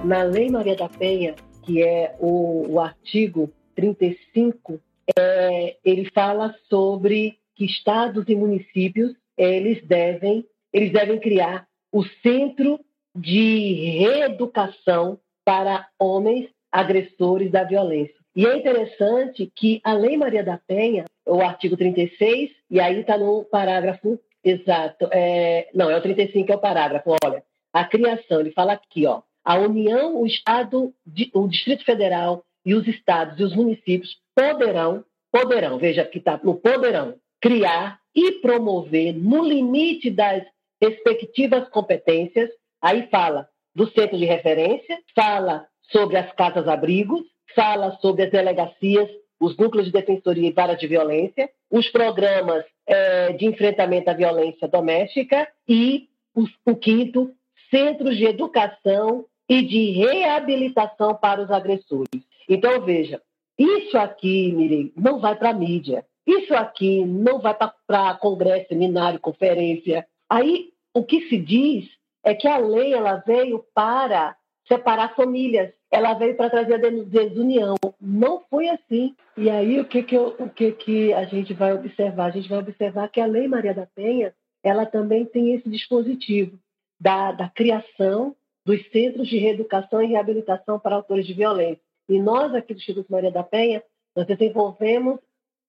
Na 0.06 0.24
Lei 0.24 0.50
Maria 0.50 0.78
da 0.78 0.88
Penha, 0.88 1.36
que 1.64 1.84
é 1.84 2.16
o, 2.22 2.68
o 2.70 2.80
artigo 2.80 3.52
35, 3.76 4.80
é, 5.20 5.76
ele 5.84 6.10
fala 6.12 6.56
sobre 6.70 7.38
que 7.54 7.66
estados 7.66 8.24
e 8.30 8.34
municípios 8.34 9.14
eles 9.38 9.86
devem, 9.86 10.46
eles 10.72 10.94
devem 10.94 11.20
criar 11.20 11.68
o 11.92 12.04
Centro 12.22 12.80
de 13.16 14.00
Reeducação 14.00 15.20
para 15.44 15.88
Homens 16.00 16.50
Agressores 16.72 17.52
da 17.52 17.64
Violência. 17.64 18.16
E 18.36 18.46
é 18.46 18.56
interessante 18.56 19.52
que 19.56 19.82
a 19.84 19.94
Lei 19.94 20.16
Maria 20.16 20.44
da 20.44 20.58
Penha, 20.58 21.06
o 21.26 21.42
artigo 21.42 21.76
36, 21.76 22.52
e 22.70 22.80
aí 22.80 23.00
está 23.00 23.18
no 23.18 23.44
parágrafo 23.44 24.20
Exato. 24.44 25.10
É, 25.12 25.70
não, 25.74 25.90
é 25.90 25.98
o 25.98 26.02
35 26.02 26.52
é 26.52 26.56
o 26.56 26.60
parágrafo. 26.60 27.16
Olha, 27.24 27.44
a 27.74 27.86
criação, 27.86 28.40
ele 28.40 28.52
fala 28.52 28.74
aqui, 28.74 29.06
ó, 29.06 29.22
a 29.44 29.58
União, 29.58 30.22
o 30.22 30.26
Estado, 30.26 30.94
o 31.34 31.48
Distrito 31.48 31.84
Federal 31.84 32.44
e 32.66 32.74
os 32.74 32.88
estados 32.88 33.40
e 33.40 33.44
os 33.44 33.56
municípios 33.56 34.18
poderão, 34.36 35.04
poderão, 35.32 35.78
veja 35.78 36.06
que 36.06 36.20
está 36.20 36.40
no 36.44 36.56
poderão, 36.56 37.16
criar 37.42 38.00
e 38.16 38.34
promover 38.34 39.14
no 39.14 39.44
limite 39.44 40.10
das 40.10 40.44
respectivas 40.82 41.68
competências, 41.70 42.50
aí 42.82 43.08
fala 43.10 43.48
do 43.76 43.90
centro 43.92 44.18
de 44.18 44.26
referência, 44.26 44.98
fala 45.16 45.68
sobre 45.92 46.18
as 46.18 46.32
casas-abrigos, 46.34 47.22
fala 47.56 47.98
sobre 48.02 48.24
as 48.24 48.32
delegacias, 48.32 49.10
os 49.40 49.56
núcleos 49.58 49.88
de 49.88 49.94
defensoria 49.94 50.50
e 50.50 50.54
vara 50.54 50.76
de 50.76 50.88
violência, 50.88 51.50
os 51.72 51.90
programas 51.90 52.66
é, 52.86 53.34
de 53.34 53.46
enfrentamento 53.46 54.10
à 54.10 54.14
violência 54.14 54.68
doméstica 54.68 55.48
e 55.68 56.10
o, 56.36 56.46
o 56.72 56.76
quinto, 56.76 57.32
centros 57.70 58.18
de 58.18 58.26
educação 58.26 59.26
e 59.48 59.62
de 59.62 59.92
reabilitação 59.92 61.16
para 61.16 61.42
os 61.42 61.50
agressores. 61.50 62.24
Então, 62.48 62.82
veja, 62.82 63.22
isso 63.58 63.98
aqui, 63.98 64.52
Mirei, 64.52 64.94
não 64.96 65.20
vai 65.20 65.36
para 65.36 65.50
a 65.50 65.54
mídia. 65.54 66.06
Isso 66.26 66.54
aqui 66.54 67.04
não 67.04 67.40
vai 67.40 67.56
para 67.88 68.14
congresso, 68.16 68.70
seminário, 68.70 69.20
conferência. 69.20 70.06
Aí, 70.30 70.70
o 70.94 71.04
que 71.04 71.28
se 71.30 71.38
diz 71.38 71.90
é 72.24 72.34
que 72.34 72.48
a 72.48 72.58
lei 72.58 72.94
ela 72.94 73.16
veio 73.26 73.66
para 73.74 74.36
separar 74.68 75.16
famílias. 75.16 75.74
Ela 75.92 76.14
veio 76.14 76.36
para 76.36 76.50
trazer 76.50 76.76
a 76.76 76.90
desunião. 77.04 77.76
Não 78.00 78.44
foi 78.50 78.70
assim. 78.70 79.16
E 79.36 79.50
aí, 79.50 79.80
o 79.80 79.86
que, 79.86 80.04
que, 80.04 80.16
eu, 80.16 80.36
o 80.38 80.50
que, 80.50 80.72
que 80.74 81.14
a 81.14 81.26
gente 81.26 81.54
vai 81.54 81.74
observar? 81.74 82.26
A 82.26 82.32
gente 82.32 82.48
vai 82.48 82.60
observar 82.60 83.10
que 83.10 83.20
a 83.20 83.26
Lei 83.26 83.48
Maria 83.48 83.74
da 83.74 83.88
Penha 83.88 84.34
ela 84.64 84.86
também 84.86 85.26
tem 85.26 85.54
esse 85.56 85.68
dispositivo 85.70 86.60
da, 87.00 87.32
da 87.32 87.50
criação 87.50 88.36
dos 88.66 88.86
centros 88.92 89.28
de 89.28 89.38
reeducação 89.38 90.02
e 90.02 90.08
reabilitação 90.08 90.80
para 90.80 90.96
autores 90.96 91.26
de 91.26 91.34
violência. 91.34 91.82
E 92.08 92.20
nós, 92.20 92.54
aqui 92.54 92.74
do 92.74 92.80
Instituto 92.80 93.12
Maria 93.12 93.32
da 93.32 93.42
Penha, 93.42 93.82
nós 94.16 94.28
desenvolvemos 94.28 95.16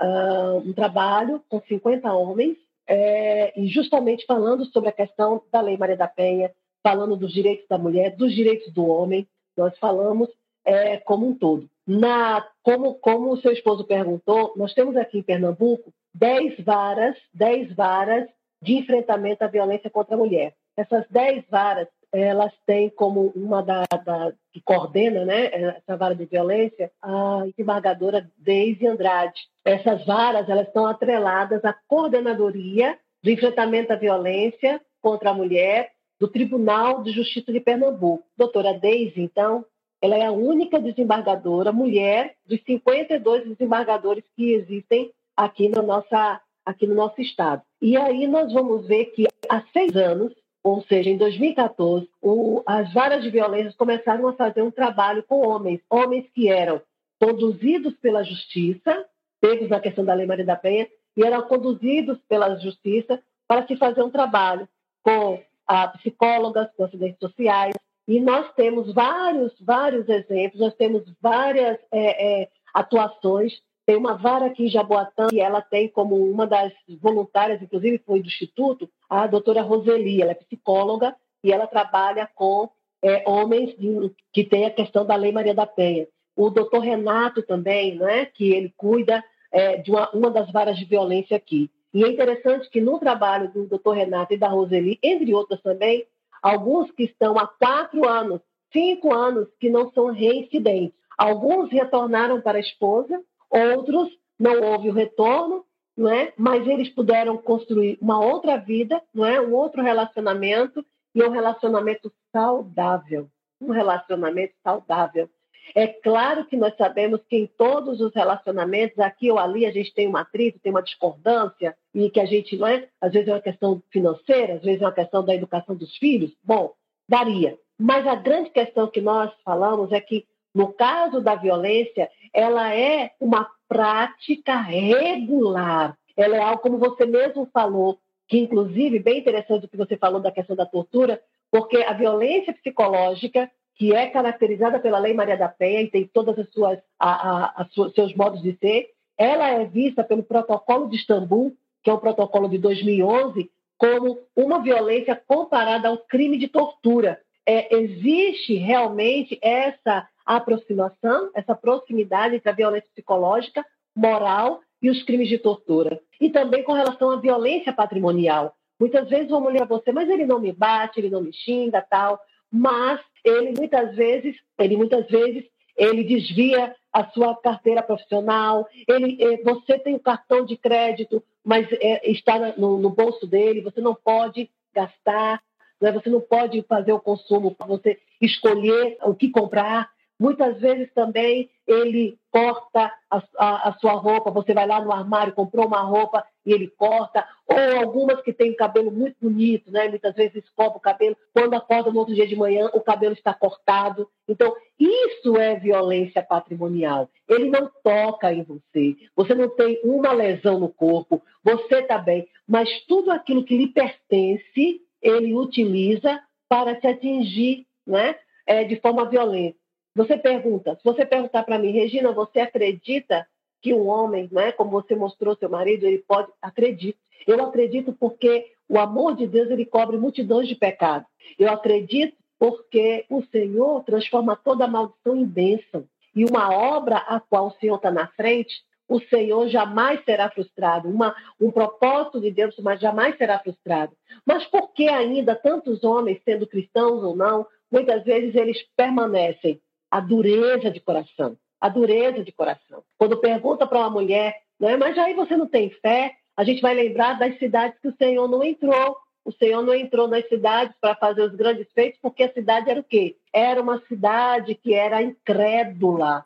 uh, 0.01 0.57
um 0.59 0.73
trabalho 0.73 1.43
com 1.49 1.61
50 1.61 2.13
homens, 2.13 2.57
é, 2.93 3.53
e 3.57 3.69
justamente 3.69 4.27
falando 4.27 4.65
sobre 4.67 4.89
a 4.89 4.93
questão 4.93 5.41
da 5.53 5.61
Lei 5.61 5.77
Maria 5.77 5.97
da 5.97 6.09
Penha, 6.09 6.51
falando 6.83 7.17
dos 7.17 7.33
direitos 7.33 7.69
da 7.69 7.79
mulher, 7.79 8.17
dos 8.17 8.35
direitos 8.35 8.73
do 8.73 8.85
homem, 8.85 9.29
nós 9.57 9.79
falamos 9.79 10.29
é, 10.65 10.97
como 10.97 11.29
um 11.29 11.35
todo. 11.35 11.71
Na, 11.87 12.45
como, 12.65 12.95
como 12.95 13.31
o 13.31 13.37
seu 13.41 13.53
esposo 13.53 13.85
perguntou, 13.85 14.55
nós 14.57 14.75
temos 14.75 14.97
aqui 14.97 15.19
em 15.19 15.23
Pernambuco 15.23 15.93
10 16.15 16.65
varas, 16.65 17.17
10 17.33 17.73
varas 17.77 18.29
de 18.61 18.75
enfrentamento 18.79 19.45
à 19.45 19.47
violência 19.47 19.89
contra 19.89 20.17
a 20.17 20.19
mulher. 20.19 20.55
Essas 20.77 21.07
10 21.11 21.45
varas, 21.49 21.87
elas 22.13 22.53
têm 22.67 22.91
como 22.91 23.33
uma 23.37 23.63
da, 23.63 23.85
da, 24.05 24.33
que 24.53 24.61
coordena 24.61 25.25
né, 25.25 25.47
essa 25.53 25.97
vara 25.97 26.15
de 26.15 26.25
violência 26.25 26.91
a 27.01 27.45
desembargadora 27.47 28.29
Deise 28.37 28.87
Andrade. 28.87 29.41
Essas 29.65 30.05
varas 30.05 30.49
elas 30.49 30.67
estão 30.67 30.87
atreladas 30.87 31.65
à 31.65 31.75
coordenadoria 31.87 32.99
do 33.23 33.31
enfrentamento 33.31 33.93
à 33.93 33.97
violência 33.97 34.81
contra 35.01 35.31
a 35.31 35.35
mulher 35.35 35.93
do 36.19 36.29
Tribunal 36.29 37.03
de 37.03 37.13
Justiça 37.13 37.53
de 37.53 37.61
Pernambuco. 37.61 38.25
Doutora 38.37 38.75
Deise, 38.75 39.21
então, 39.21 39.65
ela 40.03 40.17
é 40.17 40.27
a 40.27 40.33
única 40.33 40.81
desembargadora 40.81 41.73
mulher 41.73 42.37
dos 42.47 42.61
52 42.65 43.49
desembargadores 43.49 44.25
que 44.37 44.53
existem 44.53 45.11
aqui, 45.37 45.69
na 45.69 45.83
nossa, 45.83 46.41
aqui 46.65 46.87
no 46.87 46.95
nosso 46.95 47.21
estado. 47.21 47.63
E 47.81 47.97
aí 47.97 48.27
nós 48.27 48.53
vamos 48.53 48.87
ver 48.87 49.07
que 49.07 49.27
há 49.49 49.63
seis 49.73 49.97
anos, 49.97 50.33
ou 50.63 50.83
seja, 50.83 51.09
em 51.09 51.17
2014, 51.17 52.09
o, 52.21 52.63
as 52.67 52.93
varas 52.93 53.23
de 53.23 53.31
violência 53.31 53.73
começaram 53.77 54.29
a 54.29 54.35
fazer 54.35 54.63
um 54.63 54.71
trabalho 54.71 55.23
com 55.23 55.47
homens, 55.47 55.81
homens 55.89 56.27
que 56.35 56.49
eram 56.49 56.81
conduzidos 57.19 57.95
pela 57.97 58.23
justiça, 58.23 59.07
pegos 59.41 59.69
na 59.69 59.81
questão 59.81 60.05
da 60.05 60.15
Lei 60.15 60.27
Maria 60.27 60.45
da 60.45 60.57
Penha, 60.57 60.87
e 61.17 61.25
eram 61.25 61.43
conduzidos 61.43 62.19
pela 62.29 62.57
justiça 62.57 63.23
para 63.49 63.67
se 63.67 63.77
fazer 63.77 64.03
um 64.03 64.11
trabalho 64.11 64.69
com 65.03 65.43
a 65.67 65.89
psicólogas, 65.89 66.69
com 66.77 66.85
assistentes 66.85 67.19
sociais, 67.19 67.75
e 68.07 68.21
nós 68.21 68.53
temos 68.55 68.93
vários, 68.93 69.53
vários 69.61 70.09
exemplos, 70.09 70.61
nós 70.61 70.75
temos 70.75 71.05
várias 71.21 71.79
é, 71.93 72.43
é, 72.43 72.49
atuações. 72.75 73.53
Tem 73.87 73.97
uma 73.97 74.17
vara 74.17 74.47
aqui 74.47 74.65
em 74.65 74.69
Jaboatão, 74.69 75.29
e 75.33 75.41
ela 75.41 75.63
tem 75.63 75.89
como 75.89 76.17
uma 76.17 76.47
das 76.47 76.73
voluntárias, 77.01 77.63
inclusive 77.63 78.03
foi 78.05 78.21
do 78.21 78.27
Instituto, 78.27 78.91
a 79.11 79.27
doutora 79.27 79.61
Roseli, 79.61 80.23
ela 80.23 80.31
é 80.31 80.35
psicóloga 80.35 81.17
e 81.43 81.53
ela 81.53 81.67
trabalha 81.67 82.31
com 82.33 82.71
é, 83.03 83.25
homens 83.29 83.77
de, 83.77 84.13
que 84.33 84.45
têm 84.45 84.65
a 84.65 84.71
questão 84.71 85.05
da 85.05 85.17
Lei 85.17 85.33
Maria 85.33 85.53
da 85.53 85.67
Penha. 85.67 86.07
O 86.37 86.49
doutor 86.49 86.79
Renato 86.79 87.43
também, 87.43 87.97
né, 87.97 88.27
que 88.27 88.53
ele 88.53 88.73
cuida 88.77 89.23
é, 89.51 89.79
de 89.79 89.91
uma, 89.91 90.09
uma 90.11 90.31
das 90.31 90.51
varas 90.53 90.79
de 90.79 90.85
violência 90.85 91.37
aqui. 91.37 91.69
E 91.93 92.05
é 92.05 92.09
interessante 92.09 92.71
que 92.71 92.81
no 92.81 93.01
trabalho 93.01 93.51
do 93.51 93.67
doutor 93.67 93.97
Renato 93.97 94.33
e 94.33 94.39
da 94.39 94.47
Roseli, 94.47 94.97
entre 95.03 95.35
outras 95.35 95.61
também, 95.61 96.07
alguns 96.41 96.91
que 96.93 97.03
estão 97.03 97.37
há 97.37 97.49
quatro 97.49 98.09
anos, 98.09 98.41
cinco 98.73 99.13
anos, 99.13 99.49
que 99.59 99.69
não 99.69 99.91
são 99.91 100.07
reincidentes. 100.07 100.95
Alguns 101.19 101.71
retornaram 101.71 102.41
para 102.41 102.59
a 102.59 102.61
esposa, 102.61 103.21
outros 103.51 104.09
não 104.39 104.63
houve 104.63 104.89
o 104.89 104.95
retorno, 104.95 105.65
não 105.97 106.11
é? 106.11 106.33
mas 106.37 106.67
eles 106.67 106.89
puderam 106.89 107.37
construir 107.37 107.99
uma 108.01 108.21
outra 108.21 108.57
vida, 108.57 109.03
não 109.13 109.25
é? 109.25 109.41
um 109.41 109.55
outro 109.55 109.83
relacionamento, 109.83 110.85
e 111.15 111.23
um 111.23 111.31
relacionamento 111.31 112.13
saudável. 112.33 113.29
Um 113.61 113.71
relacionamento 113.71 114.55
saudável. 114.63 115.29
É 115.75 115.87
claro 115.87 116.47
que 116.47 116.57
nós 116.57 116.75
sabemos 116.77 117.21
que 117.29 117.37
em 117.37 117.47
todos 117.47 118.01
os 118.01 118.13
relacionamentos, 118.15 118.99
aqui 118.99 119.31
ou 119.31 119.39
ali, 119.39 119.67
a 119.67 119.71
gente 119.71 119.95
tem 119.95 120.07
uma 120.07 120.23
atrito, 120.23 120.59
tem 120.59 120.73
uma 120.73 120.83
discordância, 120.83 121.77
e 121.95 122.11
que 122.11 122.21
a 122.21 122.25
gente, 122.25 122.57
não 122.57 122.67
é? 122.67 122.89
Às 123.01 123.13
vezes 123.13 123.29
é 123.29 123.33
uma 123.33 123.41
questão 123.41 123.83
financeira, 123.91 124.55
às 124.55 124.63
vezes 124.63 124.83
é 124.83 124.85
uma 124.85 124.93
questão 124.93 125.25
da 125.25 125.35
educação 125.35 125.77
dos 125.77 125.97
filhos. 125.97 126.33
Bom, 126.43 126.75
daria. 127.09 127.59
Mas 127.79 128.07
a 128.07 128.15
grande 128.15 128.51
questão 128.51 128.89
que 128.89 129.01
nós 129.01 129.33
falamos 129.45 129.93
é 129.93 130.01
que, 130.01 130.27
no 130.55 130.73
caso 130.73 131.21
da 131.21 131.35
violência, 131.35 132.11
ela 132.33 132.75
é 132.75 133.13
uma 133.21 133.49
prática 133.71 134.61
regular. 134.61 135.97
Ela 136.17 136.37
é 136.37 136.41
algo, 136.41 136.61
como 136.61 136.77
você 136.77 137.07
mesmo 137.07 137.49
falou, 137.53 138.01
que 138.27 138.37
inclusive, 138.37 138.99
bem 138.99 139.21
interessante 139.21 139.65
o 139.65 139.69
que 139.69 139.77
você 139.77 139.97
falou 139.97 140.21
da 140.21 140.33
questão 140.33 140.57
da 140.57 140.67
tortura, 140.67 141.23
porque 141.53 141.77
a 141.77 141.93
violência 141.93 142.53
psicológica 142.53 143.49
que 143.77 143.95
é 143.95 144.09
caracterizada 144.09 144.81
pela 144.81 144.99
Lei 144.99 145.15
Maria 145.15 145.37
da 145.37 145.49
Penha 145.49 145.83
e 145.83 145.89
tem 145.89 146.05
todas 146.05 146.37
as 146.37 146.51
suas, 146.51 146.81
a, 146.99 147.11
a, 147.11 147.63
a, 147.63 147.69
seus 147.95 148.13
modos 148.15 148.43
de 148.43 148.55
ser, 148.59 148.91
ela 149.17 149.49
é 149.49 149.65
vista 149.65 150.03
pelo 150.03 150.25
Protocolo 150.25 150.89
de 150.89 150.97
Istambul, 150.97 151.55
que 151.83 151.89
é 151.89 151.95
um 151.95 151.99
protocolo 151.99 152.49
de 152.49 152.59
2011, 152.59 153.51
como 153.79 154.19
uma 154.37 154.61
violência 154.61 155.15
comparada 155.15 155.89
ao 155.89 155.97
crime 155.97 156.37
de 156.37 156.49
tortura. 156.49 157.21
É, 157.47 157.75
existe 157.75 158.55
realmente 158.55 159.39
essa 159.41 160.07
aproximação, 160.25 161.31
essa 161.35 161.55
proximidade 161.55 162.37
entre 162.37 162.49
a 162.49 162.55
violência 162.55 162.89
psicológica, 162.91 163.65
moral 163.95 164.61
e 164.83 164.91
os 164.91 165.03
crimes 165.03 165.29
de 165.29 165.39
tortura. 165.39 166.01
E 166.21 166.31
também 166.31 166.63
com 166.63 166.73
relação 166.73 167.11
à 167.11 167.17
violência 167.17 167.73
patrimonial. 167.73 168.55
Muitas 168.79 169.09
vezes 169.09 169.31
uma 169.31 169.41
mulher 169.41 169.67
você, 169.67 169.93
mas 169.93 170.09
ele 170.09 170.25
não 170.25 170.39
me 170.39 170.53
bate, 170.53 171.01
ele 171.01 171.11
não 171.11 171.21
me 171.21 171.33
xinga, 171.33 171.83
tal 171.83 172.19
mas 172.51 173.01
ele 173.25 173.55
muitas 173.57 173.95
vezes, 173.95 174.37
ele 174.59 174.77
muitas 174.77 175.07
vezes, 175.07 175.45
ele 175.77 176.03
desvia 176.03 176.75
a 176.93 177.07
sua 177.11 177.37
carteira 177.37 177.83
profissional, 177.83 178.67
ele, 178.89 179.17
eh, 179.23 179.43
você 179.45 179.79
tem 179.79 179.95
o 179.95 180.01
cartão 180.01 180.45
de 180.45 180.57
crédito, 180.57 181.23
mas 181.45 181.69
é, 181.73 182.11
está 182.11 182.55
no, 182.59 182.79
no, 182.79 182.91
bolso 182.91 183.27
dele, 183.27 183.61
você 183.61 183.81
não 183.81 183.95
pode 183.95 184.51
gastar, 184.75 185.41
né? 185.81 185.93
você 185.93 186.11
não 186.11 186.21
pode 186.21 186.61
fazer 186.63 186.93
o 186.93 187.01
consumo 187.01 187.55
para 187.55 187.67
você 187.67 187.99
escolher 188.21 188.99
o 189.03 189.15
que 189.15 189.31
comprar. 189.31 189.89
Muitas 190.21 190.61
vezes 190.61 190.93
também 190.93 191.49
ele 191.67 192.19
corta 192.31 192.93
a, 193.11 193.23
a, 193.39 193.69
a, 193.71 193.73
sua 193.81 193.95
roupa, 193.95 194.31
você 194.31 194.53
vai 194.53 194.67
lá 194.67 194.79
no 194.79 194.93
armário, 194.93 195.33
comprou 195.33 195.67
uma 195.67 195.81
roupa 195.81 196.23
e 196.45 196.53
ele 196.53 196.69
corta, 196.69 197.27
ou 197.47 197.81
algumas 197.81 198.21
que 198.21 198.33
têm 198.33 198.51
o 198.51 198.57
cabelo 198.57 198.91
muito 198.91 199.17
bonito, 199.21 199.71
né? 199.73 199.89
muitas 199.89 200.15
vezes 200.15 200.45
escova 200.45 200.77
o 200.77 200.81
cabelo, 200.81 201.17
quando 201.33 201.55
acorda 201.55 201.91
no 201.91 201.99
outro 201.99 202.15
dia 202.15 202.27
de 202.27 202.37
manhã, 202.37 202.69
o 202.75 202.81
cabelo 202.81 203.15
está 203.15 203.33
cortado. 203.33 204.09
Então, 204.29 204.55
isso 204.79 205.37
é 205.39 205.57
violência 205.57 206.23
patrimonial. 206.23 207.09
Ele 207.27 207.49
não 207.49 207.71
toca 207.83 208.33
em 208.33 208.43
você, 208.43 208.97
você 209.17 209.35
não 209.35 209.49
tem 209.49 209.81
uma 209.83 210.13
lesão 210.13 210.61
no 210.61 210.69
corpo, 210.69 211.23
você 211.43 211.77
está 211.77 211.97
bem, 211.97 212.29
mas 212.47 212.69
tudo 212.87 213.11
aquilo 213.11 213.45
que 213.45 213.57
lhe 213.57 213.69
pertence, 213.69 214.83
ele 215.01 215.35
utiliza 215.35 216.21
para 216.47 216.75
te 216.75 216.87
atingir 216.87 217.67
né? 217.87 218.17
É, 218.47 218.65
de 218.65 218.77
forma 218.81 219.05
violenta. 219.05 219.59
Você 219.95 220.17
pergunta, 220.17 220.77
se 220.77 220.85
você 220.85 221.05
perguntar 221.05 221.43
para 221.43 221.59
mim, 221.59 221.73
Regina, 221.73 222.13
você 222.13 222.41
acredita 222.41 223.27
que 223.61 223.75
um 223.75 223.89
homem, 223.89 224.29
né, 224.31 224.53
como 224.53 224.71
você 224.71 224.95
mostrou 224.95 225.37
seu 225.37 225.49
marido, 225.49 225.87
ele 225.87 225.99
pode, 225.99 226.31
acredito. 226.41 226.99
Eu 227.27 227.43
acredito 227.45 227.93
porque 227.93 228.53
o 228.69 228.79
amor 228.79 229.17
de 229.17 229.27
Deus 229.27 229.51
ele 229.51 229.67
cobre 229.67 229.99
multidões 229.99 230.49
de 230.49 230.55
pecados. 230.55 231.09
Eu 231.39 231.51
acredito 231.51 232.17
porque 232.39 233.05
o 233.11 233.23
Senhor 233.25 233.85
transforma 233.85 234.35
toda 234.35 234.67
maldição 234.67 235.17
em 235.17 235.27
bênção. 235.27 235.85
E 236.15 236.25
uma 236.25 236.51
obra 236.51 236.97
a 236.97 237.21
qual 237.21 237.49
o 237.49 237.55
Senhor 237.61 237.77
está 237.77 237.91
na 237.91 238.07
frente, 238.09 238.63
o 238.89 238.99
Senhor 239.01 239.49
jamais 239.49 240.03
será 240.05 240.31
frustrado. 240.31 240.89
Uma, 240.89 241.15
um 241.41 241.51
propósito 241.51 242.21
de 242.21 242.31
Deus, 242.31 242.57
mas 242.59 242.81
jamais 242.81 243.17
será 243.19 243.39
frustrado. 243.39 243.93
Mas 244.25 244.45
por 244.47 244.73
que 244.73 244.89
ainda 244.89 245.37
tantos 245.37 245.85
homens, 245.85 246.21
sendo 246.25 246.47
cristãos 246.47 247.03
ou 247.03 247.15
não, 247.15 247.47
muitas 247.71 248.03
vezes 248.05 248.35
eles 248.35 248.59
permanecem? 248.77 249.61
A 249.91 250.01
dureza 250.01 250.71
de 250.71 250.81
coração. 250.81 251.37
A 251.61 251.69
dureza 251.69 252.23
de 252.23 252.33
coração. 252.33 252.83
Quando 252.97 253.19
pergunta 253.19 253.67
para 253.67 253.79
uma 253.79 253.91
mulher, 253.91 254.35
né, 254.59 254.77
mas 254.77 254.97
aí 254.97 255.15
você 255.15 255.37
não 255.37 255.47
tem 255.47 255.71
fé, 255.71 256.15
a 256.37 256.45
gente 256.45 256.63
vai 256.63 256.75
lembrar 256.75 257.19
das 257.19 257.39
cidades 257.39 257.79
que 257.81 257.89
o 257.89 257.97
Senhor 257.97 258.29
não 258.29 258.43
entrou. 258.43 258.97
O 259.25 259.33
Senhor 259.33 259.63
não 259.63 259.75
entrou 259.75 260.09
nas 260.09 260.27
cidades 260.29 260.75
para 260.81 260.95
fazer 260.95 261.23
os 261.23 261.35
grandes 261.35 261.71
feitos, 261.73 262.01
porque 262.01 262.23
a 262.23 262.33
cidade 262.33 262.71
era 262.71 262.81
o 262.81 262.85
quê? 262.85 263.17
Era 263.33 263.61
uma 263.61 263.81
cidade 263.87 264.55
que 264.55 264.73
era 264.73 265.03
incrédula. 265.03 266.25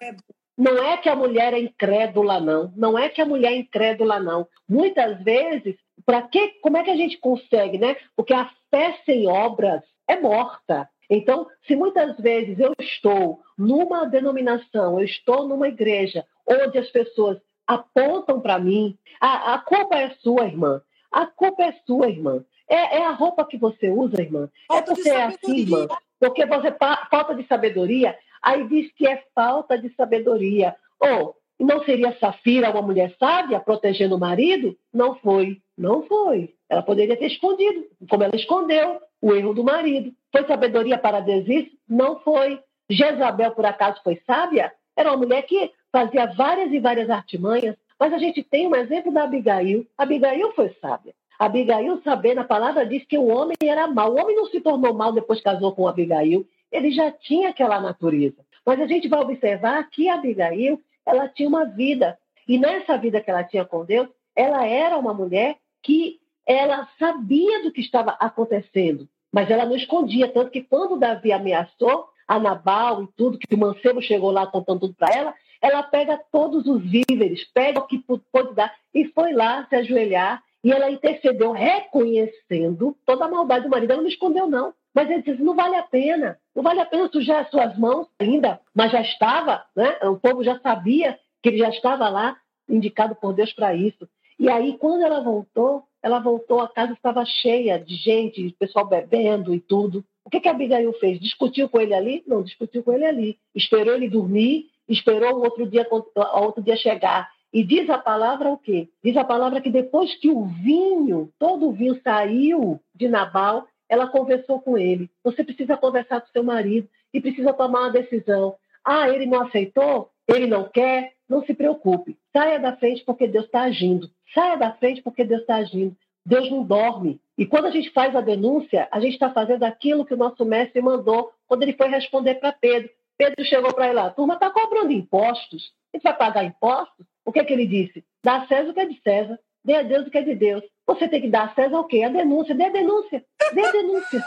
Não 0.56 0.78
é 0.78 0.96
que 0.96 1.08
a 1.08 1.16
mulher 1.16 1.52
é 1.52 1.58
incrédula, 1.58 2.38
não. 2.38 2.72
Não 2.76 2.96
é 2.96 3.08
que 3.08 3.20
a 3.20 3.26
mulher 3.26 3.52
é 3.52 3.56
incrédula, 3.56 4.20
não. 4.20 4.46
Muitas 4.68 5.20
vezes, 5.24 5.74
para 6.06 6.22
que, 6.22 6.60
como 6.62 6.76
é 6.76 6.84
que 6.84 6.90
a 6.90 6.96
gente 6.96 7.18
consegue, 7.18 7.78
né? 7.78 7.96
Porque 8.16 8.32
a 8.32 8.48
fé 8.70 9.00
sem 9.04 9.26
obras 9.26 9.82
é 10.08 10.20
morta. 10.20 10.88
Então, 11.10 11.46
se 11.66 11.76
muitas 11.76 12.16
vezes 12.18 12.58
eu 12.58 12.72
estou 12.78 13.40
numa 13.58 14.06
denominação, 14.06 14.98
eu 14.98 15.04
estou 15.04 15.46
numa 15.46 15.68
igreja 15.68 16.24
onde 16.46 16.78
as 16.78 16.90
pessoas 16.90 17.38
apontam 17.66 18.40
para 18.40 18.58
mim, 18.58 18.96
a, 19.20 19.54
a, 19.54 19.58
culpa 19.58 19.96
é 19.96 20.10
sua, 20.22 20.46
irmã. 20.46 20.82
A 21.10 21.26
culpa 21.26 21.62
é 21.64 21.72
sua, 21.86 22.08
irmã. 22.08 22.44
É, 22.68 22.98
é 22.98 23.06
a 23.06 23.12
roupa 23.12 23.46
que 23.46 23.56
você 23.56 23.88
usa, 23.88 24.20
irmã. 24.20 24.48
É 24.70 24.76
é 24.76 24.82
porque 24.82 25.08
é 25.08 25.24
assim, 25.24 25.56
irmã. 25.60 25.86
Porque 26.18 26.46
você 26.46 26.74
falta 27.10 27.34
de 27.34 27.46
sabedoria. 27.46 28.16
Aí 28.42 28.66
diz 28.68 28.92
que 28.92 29.06
é 29.06 29.22
falta 29.34 29.78
de 29.78 29.94
sabedoria. 29.94 30.74
Ou 31.00 31.36
oh, 31.58 31.64
não 31.64 31.84
seria 31.84 32.16
Safira 32.18 32.70
uma 32.70 32.82
mulher 32.82 33.14
sábia 33.18 33.60
protegendo 33.60 34.16
o 34.16 34.20
marido? 34.20 34.76
Não 34.92 35.14
foi. 35.16 35.60
Não 35.76 36.02
foi. 36.02 36.54
Ela 36.68 36.82
poderia 36.82 37.16
ter 37.16 37.26
escondido, 37.26 37.84
como 38.08 38.22
ela 38.22 38.34
escondeu 38.34 39.00
o 39.24 39.32
erro 39.32 39.54
do 39.54 39.64
marido. 39.64 40.12
Foi 40.30 40.46
sabedoria 40.46 40.98
para 40.98 41.20
Deus 41.20 41.48
isso? 41.48 41.70
Não 41.88 42.20
foi. 42.20 42.60
Jezabel, 42.90 43.52
por 43.52 43.64
acaso, 43.64 44.02
foi 44.04 44.20
sábia? 44.26 44.70
Era 44.94 45.10
uma 45.10 45.16
mulher 45.16 45.40
que 45.46 45.72
fazia 45.90 46.26
várias 46.26 46.70
e 46.70 46.78
várias 46.78 47.08
artimanhas, 47.08 47.74
mas 47.98 48.12
a 48.12 48.18
gente 48.18 48.42
tem 48.42 48.66
um 48.66 48.76
exemplo 48.76 49.10
da 49.10 49.24
Abigail. 49.24 49.86
Abigail 49.96 50.52
foi 50.52 50.76
sábia. 50.78 51.14
Abigail, 51.38 52.02
sabendo, 52.04 52.42
a 52.42 52.44
palavra 52.44 52.84
diz 52.84 53.02
que 53.06 53.16
o 53.16 53.28
homem 53.28 53.56
era 53.62 53.86
mau. 53.86 54.12
O 54.12 54.20
homem 54.20 54.36
não 54.36 54.44
se 54.44 54.60
tornou 54.60 54.92
mau 54.92 55.10
depois 55.10 55.38
que 55.38 55.44
casou 55.44 55.74
com 55.74 55.88
Abigail. 55.88 56.46
Ele 56.70 56.90
já 56.90 57.10
tinha 57.10 57.48
aquela 57.48 57.80
natureza. 57.80 58.44
Mas 58.66 58.78
a 58.78 58.86
gente 58.86 59.08
vai 59.08 59.20
observar 59.20 59.88
que 59.88 60.06
Abigail, 60.06 60.78
ela 61.06 61.28
tinha 61.28 61.48
uma 61.48 61.64
vida. 61.64 62.18
E 62.46 62.58
nessa 62.58 62.98
vida 62.98 63.22
que 63.22 63.30
ela 63.30 63.42
tinha 63.42 63.64
com 63.64 63.86
Deus, 63.86 64.06
ela 64.36 64.66
era 64.66 64.98
uma 64.98 65.14
mulher 65.14 65.56
que 65.82 66.20
ela 66.46 66.86
sabia 66.98 67.62
do 67.62 67.72
que 67.72 67.80
estava 67.80 68.12
acontecendo, 68.20 69.08
mas 69.34 69.50
ela 69.50 69.66
não 69.66 69.74
escondia. 69.74 70.28
Tanto 70.28 70.52
que 70.52 70.62
quando 70.62 70.96
Davi 70.96 71.32
ameaçou 71.32 72.06
a 72.26 72.38
Nabal 72.38 73.02
e 73.02 73.08
tudo, 73.16 73.36
que 73.36 73.52
o 73.52 73.58
mancebo 73.58 74.00
chegou 74.00 74.30
lá 74.30 74.46
contando 74.46 74.80
tudo 74.80 74.94
para 74.94 75.12
ela, 75.12 75.34
ela 75.60 75.82
pega 75.82 76.16
todos 76.30 76.64
os 76.66 76.80
víveres, 76.80 77.44
pega 77.52 77.80
o 77.80 77.86
que 77.86 77.98
pôde 77.98 78.54
dar 78.54 78.72
e 78.94 79.06
foi 79.06 79.32
lá 79.32 79.66
se 79.68 79.74
ajoelhar 79.74 80.40
e 80.62 80.70
ela 80.70 80.88
intercedeu 80.88 81.50
reconhecendo 81.50 82.96
toda 83.04 83.24
a 83.24 83.28
maldade 83.28 83.64
do 83.64 83.70
marido. 83.70 83.92
Ela 83.92 84.02
não 84.02 84.08
escondeu, 84.08 84.46
não. 84.46 84.72
Mas 84.94 85.10
ele 85.10 85.22
disse: 85.22 85.42
não 85.42 85.56
vale 85.56 85.74
a 85.74 85.82
pena, 85.82 86.38
não 86.54 86.62
vale 86.62 86.78
a 86.78 86.86
pena 86.86 87.08
sujar 87.08 87.40
as 87.40 87.50
suas 87.50 87.76
mãos 87.76 88.06
ainda. 88.20 88.60
Mas 88.72 88.92
já 88.92 89.00
estava, 89.00 89.64
né? 89.74 89.98
o 90.04 90.16
povo 90.16 90.44
já 90.44 90.60
sabia 90.60 91.18
que 91.42 91.48
ele 91.48 91.58
já 91.58 91.70
estava 91.70 92.08
lá, 92.08 92.36
indicado 92.68 93.16
por 93.16 93.32
Deus 93.32 93.52
para 93.52 93.74
isso. 93.74 94.08
E 94.38 94.48
aí, 94.48 94.76
quando 94.78 95.02
ela 95.02 95.20
voltou, 95.20 95.84
ela 96.02 96.18
voltou, 96.18 96.60
a 96.60 96.68
casa 96.68 96.92
estava 96.92 97.24
cheia 97.24 97.78
de 97.78 97.94
gente, 97.96 98.54
pessoal 98.58 98.86
bebendo 98.86 99.54
e 99.54 99.60
tudo. 99.60 100.04
O 100.24 100.30
que, 100.30 100.40
que 100.40 100.48
a 100.48 100.50
Abigail 100.50 100.92
fez? 100.94 101.20
Discutiu 101.20 101.68
com 101.68 101.80
ele 101.80 101.94
ali? 101.94 102.24
Não, 102.26 102.42
discutiu 102.42 102.82
com 102.82 102.92
ele 102.92 103.04
ali. 103.04 103.38
Esperou 103.54 103.94
ele 103.94 104.08
dormir, 104.08 104.66
esperou 104.88 105.34
o 105.34 105.42
outro 105.42 105.66
dia, 105.66 105.86
o 105.90 106.40
outro 106.42 106.62
dia 106.62 106.76
chegar. 106.76 107.30
E 107.52 107.62
diz 107.62 107.88
a 107.88 107.98
palavra 107.98 108.50
o 108.50 108.58
quê? 108.58 108.88
Diz 109.02 109.16
a 109.16 109.24
palavra 109.24 109.60
que 109.60 109.70
depois 109.70 110.14
que 110.16 110.28
o 110.28 110.44
vinho, 110.44 111.30
todo 111.38 111.68
o 111.68 111.72
vinho 111.72 112.00
saiu 112.02 112.80
de 112.94 113.06
Nabal, 113.08 113.66
ela 113.88 114.08
conversou 114.08 114.60
com 114.60 114.76
ele. 114.76 115.08
Você 115.22 115.44
precisa 115.44 115.76
conversar 115.76 116.20
com 116.20 116.26
seu 116.28 116.42
marido 116.42 116.88
e 117.12 117.20
precisa 117.20 117.52
tomar 117.52 117.82
uma 117.82 117.90
decisão. 117.90 118.56
Ah, 118.84 119.08
ele 119.08 119.24
não 119.24 119.42
aceitou? 119.42 120.10
Ele 120.26 120.46
não 120.46 120.64
quer? 120.64 121.13
Não 121.28 121.44
se 121.44 121.54
preocupe. 121.54 122.18
Saia 122.32 122.58
da 122.58 122.76
frente 122.76 123.04
porque 123.04 123.26
Deus 123.26 123.46
está 123.46 123.62
agindo. 123.62 124.10
Saia 124.34 124.56
da 124.56 124.72
frente 124.72 125.02
porque 125.02 125.24
Deus 125.24 125.40
está 125.40 125.56
agindo. 125.56 125.96
Deus 126.26 126.50
não 126.50 126.62
dorme. 126.64 127.20
E 127.36 127.44
quando 127.44 127.66
a 127.66 127.70
gente 127.70 127.90
faz 127.90 128.14
a 128.14 128.20
denúncia, 128.20 128.88
a 128.90 129.00
gente 129.00 129.14
está 129.14 129.30
fazendo 129.30 129.64
aquilo 129.64 130.04
que 130.04 130.14
o 130.14 130.16
nosso 130.16 130.44
mestre 130.44 130.80
mandou 130.80 131.32
quando 131.46 131.62
ele 131.62 131.74
foi 131.74 131.88
responder 131.88 132.36
para 132.36 132.52
Pedro. 132.52 132.90
Pedro 133.16 133.44
chegou 133.44 133.72
para 133.74 133.86
ele 133.86 133.94
lá, 133.94 134.10
turma 134.10 134.34
está 134.34 134.50
cobrando 134.50 134.92
impostos. 134.92 135.72
A 135.92 135.96
gente 135.96 136.04
vai 136.04 136.16
pagar 136.16 136.44
impostos? 136.44 137.06
O 137.24 137.32
que 137.32 137.38
é 137.38 137.44
que 137.44 137.52
ele 137.52 137.66
disse? 137.66 138.04
Dá 138.22 138.36
a 138.36 138.46
César 138.46 138.70
o 138.70 138.74
que 138.74 138.80
é 138.80 138.86
de 138.86 139.00
César, 139.02 139.38
dê 139.64 139.76
a 139.76 139.82
Deus 139.82 140.06
o 140.06 140.10
que 140.10 140.18
é 140.18 140.22
de 140.22 140.34
Deus. 140.34 140.64
Você 140.86 141.08
tem 141.08 141.20
que 141.20 141.30
dar 141.30 141.44
a 141.44 141.54
César 141.54 141.78
o 141.78 141.84
quê? 141.84 142.02
A 142.02 142.08
denúncia. 142.08 142.54
Dê 142.54 142.64
a 142.64 142.70
denúncia. 142.70 143.24
Dê 143.52 143.64
a 143.64 143.72
denúncia. 143.72 144.24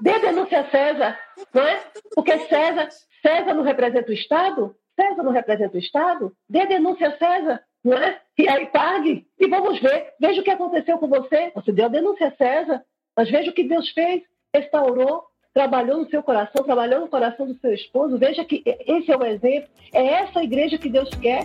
Dê 0.00 0.10
a 0.10 0.18
denúncia 0.18 0.60
a 0.60 0.70
César, 0.70 1.18
não 1.52 1.62
é? 1.62 1.82
Porque 2.14 2.38
César, 2.46 2.88
César 3.22 3.54
não 3.54 3.62
representa 3.62 4.10
o 4.10 4.14
Estado? 4.14 4.76
César 4.94 5.22
não 5.22 5.32
representa 5.32 5.76
o 5.76 5.80
Estado? 5.80 6.32
Dê 6.48 6.66
denúncia 6.66 7.08
a 7.08 7.18
César, 7.18 7.62
não 7.84 7.96
é? 7.96 8.20
E 8.38 8.48
aí 8.48 8.66
pague. 8.66 9.26
E 9.38 9.46
vamos 9.48 9.80
ver. 9.80 10.12
Veja 10.20 10.40
o 10.40 10.44
que 10.44 10.50
aconteceu 10.50 10.98
com 10.98 11.08
você. 11.08 11.50
Você 11.54 11.72
deu 11.72 11.86
a 11.86 11.88
denúncia 11.88 12.28
a 12.28 12.36
César, 12.36 12.82
mas 13.16 13.30
veja 13.30 13.50
o 13.50 13.54
que 13.54 13.64
Deus 13.64 13.90
fez. 13.90 14.22
Restaurou, 14.54 15.24
trabalhou 15.52 15.98
no 15.98 16.08
seu 16.08 16.22
coração, 16.22 16.64
trabalhou 16.64 17.00
no 17.00 17.08
coração 17.08 17.46
do 17.46 17.58
seu 17.58 17.72
esposo. 17.72 18.18
Veja 18.18 18.44
que 18.44 18.62
esse 18.64 19.10
é 19.10 19.16
o 19.16 19.24
exemplo. 19.24 19.68
É 19.92 20.04
essa 20.06 20.42
igreja 20.42 20.78
que 20.78 20.88
Deus 20.88 21.10
quer. 21.10 21.44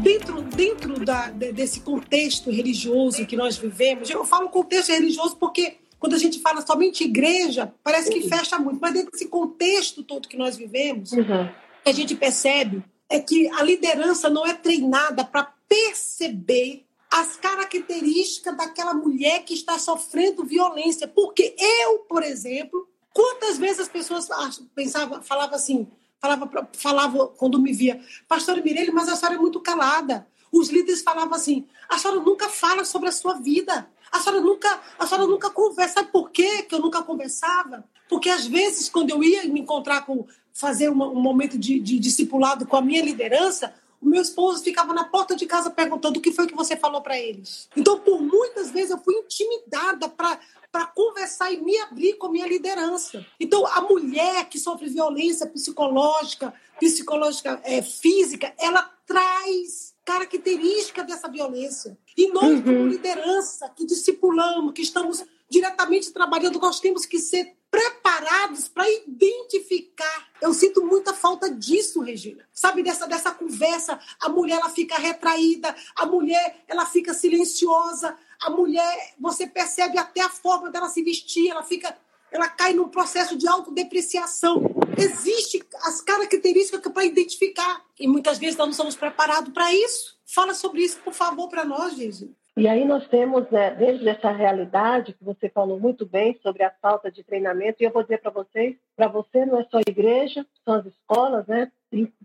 Dentro, 0.00 0.42
dentro 0.42 1.04
da, 1.04 1.30
desse 1.30 1.80
contexto 1.80 2.50
religioso 2.50 3.26
que 3.26 3.36
nós 3.36 3.56
vivemos, 3.56 4.10
eu 4.10 4.24
falo 4.24 4.50
contexto 4.50 4.90
religioso 4.92 5.36
porque 5.38 5.78
quando 6.04 6.16
a 6.16 6.18
gente 6.18 6.38
fala 6.40 6.60
somente 6.60 7.02
igreja, 7.02 7.72
parece 7.82 8.10
que 8.10 8.20
uhum. 8.20 8.28
fecha 8.28 8.58
muito, 8.58 8.78
mas 8.78 8.92
dentro 8.92 9.10
desse 9.10 9.26
contexto 9.26 10.02
todo 10.02 10.28
que 10.28 10.36
nós 10.36 10.54
vivemos, 10.54 11.12
uhum. 11.12 11.48
a 11.82 11.92
gente 11.92 12.14
percebe 12.14 12.84
é 13.08 13.18
que 13.18 13.48
a 13.48 13.62
liderança 13.62 14.28
não 14.28 14.44
é 14.44 14.52
treinada 14.52 15.24
para 15.24 15.50
perceber 15.66 16.84
as 17.10 17.36
características 17.36 18.54
daquela 18.54 18.92
mulher 18.92 19.44
que 19.44 19.54
está 19.54 19.78
sofrendo 19.78 20.44
violência. 20.44 21.08
Porque 21.08 21.56
eu, 21.58 22.00
por 22.00 22.22
exemplo, 22.22 22.86
quantas 23.10 23.56
vezes 23.56 23.80
as 23.80 23.88
pessoas 23.88 24.28
pensavam, 24.74 25.22
falavam 25.22 25.54
assim, 25.54 25.88
falava, 26.20 26.68
falava 26.74 27.28
quando 27.28 27.58
me 27.58 27.72
via, 27.72 27.98
pastora 28.28 28.60
Mirelle, 28.60 28.92
mas 28.92 29.08
a 29.08 29.16
senhora 29.16 29.36
é 29.36 29.40
muito 29.40 29.58
calada. 29.58 30.26
Os 30.52 30.68
líderes 30.68 31.00
falavam 31.00 31.32
assim, 31.32 31.66
a 31.88 31.96
senhora 31.96 32.20
nunca 32.20 32.50
fala 32.50 32.84
sobre 32.84 33.08
a 33.08 33.12
sua 33.12 33.40
vida. 33.40 33.88
A 34.14 34.20
senhora 34.20 34.40
nunca, 34.40 34.80
a 34.96 35.06
senhora 35.08 35.26
nunca 35.26 35.50
conversa. 35.50 35.94
Sabe 35.94 36.12
por 36.12 36.30
quê 36.30 36.62
que 36.62 36.72
eu 36.72 36.78
nunca 36.78 37.02
conversava? 37.02 37.84
Porque 38.08 38.30
às 38.30 38.46
vezes, 38.46 38.88
quando 38.88 39.10
eu 39.10 39.24
ia 39.24 39.42
me 39.48 39.58
encontrar 39.58 40.06
com, 40.06 40.24
fazer 40.52 40.88
uma, 40.88 41.08
um 41.08 41.20
momento 41.20 41.58
de, 41.58 41.80
de 41.80 41.98
discipulado 41.98 42.64
com 42.64 42.76
a 42.76 42.80
minha 42.80 43.02
liderança, 43.02 43.74
o 44.00 44.06
meu 44.06 44.22
esposo 44.22 44.62
ficava 44.62 44.94
na 44.94 45.02
porta 45.02 45.34
de 45.34 45.46
casa 45.46 45.68
perguntando 45.68 46.20
o 46.20 46.22
que 46.22 46.30
foi 46.30 46.46
que 46.46 46.54
você 46.54 46.76
falou 46.76 47.00
para 47.00 47.18
eles. 47.18 47.68
Então, 47.76 47.98
por 47.98 48.22
muitas 48.22 48.70
vezes, 48.70 48.90
eu 48.90 48.98
fui 48.98 49.14
intimidada 49.14 50.08
para 50.08 50.38
para 50.70 50.86
conversar 50.86 51.52
e 51.52 51.60
me 51.62 51.78
abrir 51.78 52.14
com 52.14 52.26
a 52.26 52.30
minha 52.32 52.48
liderança. 52.48 53.24
Então, 53.38 53.64
a 53.64 53.80
mulher 53.80 54.48
que 54.48 54.58
sofre 54.58 54.88
violência 54.88 55.46
psicológica, 55.46 56.52
psicológica 56.80 57.60
é, 57.62 57.80
física, 57.80 58.52
ela 58.58 58.82
traz 59.06 59.93
característica 60.04 61.02
dessa 61.02 61.28
violência. 61.28 61.96
E 62.16 62.28
nós, 62.28 62.50
uhum. 62.50 62.62
como 62.62 62.86
liderança, 62.86 63.68
que 63.70 63.86
discipulamos, 63.86 64.72
que 64.72 64.82
estamos 64.82 65.24
diretamente 65.48 66.12
trabalhando, 66.12 66.58
nós 66.58 66.80
temos 66.80 67.06
que 67.06 67.18
ser 67.18 67.56
preparados 67.70 68.68
para 68.68 68.88
identificar. 68.88 70.28
Eu 70.40 70.54
sinto 70.54 70.84
muita 70.84 71.12
falta 71.12 71.50
disso, 71.50 72.00
Regina. 72.00 72.46
Sabe, 72.52 72.82
dessa, 72.82 73.06
dessa 73.06 73.32
conversa, 73.32 73.98
a 74.20 74.28
mulher 74.28 74.58
ela 74.60 74.70
fica 74.70 74.96
retraída, 74.96 75.74
a 75.96 76.06
mulher 76.06 76.64
ela 76.68 76.86
fica 76.86 77.12
silenciosa, 77.12 78.16
a 78.40 78.50
mulher, 78.50 79.14
você 79.18 79.46
percebe 79.46 79.98
até 79.98 80.20
a 80.20 80.28
forma 80.28 80.70
dela 80.70 80.88
se 80.88 81.02
vestir, 81.02 81.50
ela 81.50 81.62
fica, 81.62 81.96
ela 82.30 82.48
cai 82.48 82.74
num 82.74 82.88
processo 82.88 83.36
de 83.36 83.48
autodepreciação. 83.48 84.62
Existem 84.98 85.62
as 85.84 86.00
características 86.00 86.92
para 86.92 87.04
identificar. 87.04 87.84
E 87.98 88.06
muitas 88.06 88.38
vezes 88.38 88.56
nós 88.56 88.68
não 88.68 88.74
somos 88.74 88.96
preparados 88.96 89.52
para 89.52 89.72
isso. 89.72 90.14
Fala 90.26 90.54
sobre 90.54 90.82
isso, 90.82 90.98
por 91.00 91.12
favor, 91.12 91.48
para 91.48 91.64
nós, 91.64 91.96
Jesus. 91.96 92.30
E 92.56 92.68
aí 92.68 92.84
nós 92.84 93.06
temos, 93.08 93.50
né, 93.50 93.72
dentro 93.74 94.04
dessa 94.04 94.30
realidade 94.30 95.12
que 95.12 95.24
você 95.24 95.48
falou 95.48 95.80
muito 95.80 96.06
bem 96.06 96.38
sobre 96.40 96.62
a 96.62 96.70
falta 96.70 97.10
de 97.10 97.24
treinamento, 97.24 97.82
e 97.82 97.84
eu 97.84 97.90
vou 97.90 98.02
dizer 98.02 98.18
para 98.18 98.30
vocês, 98.30 98.76
para 98.94 99.08
você 99.08 99.44
não 99.44 99.58
é 99.58 99.64
só 99.64 99.78
a 99.78 99.90
igreja, 99.90 100.46
são 100.64 100.74
as 100.74 100.86
escolas, 100.86 101.44
né, 101.48 101.72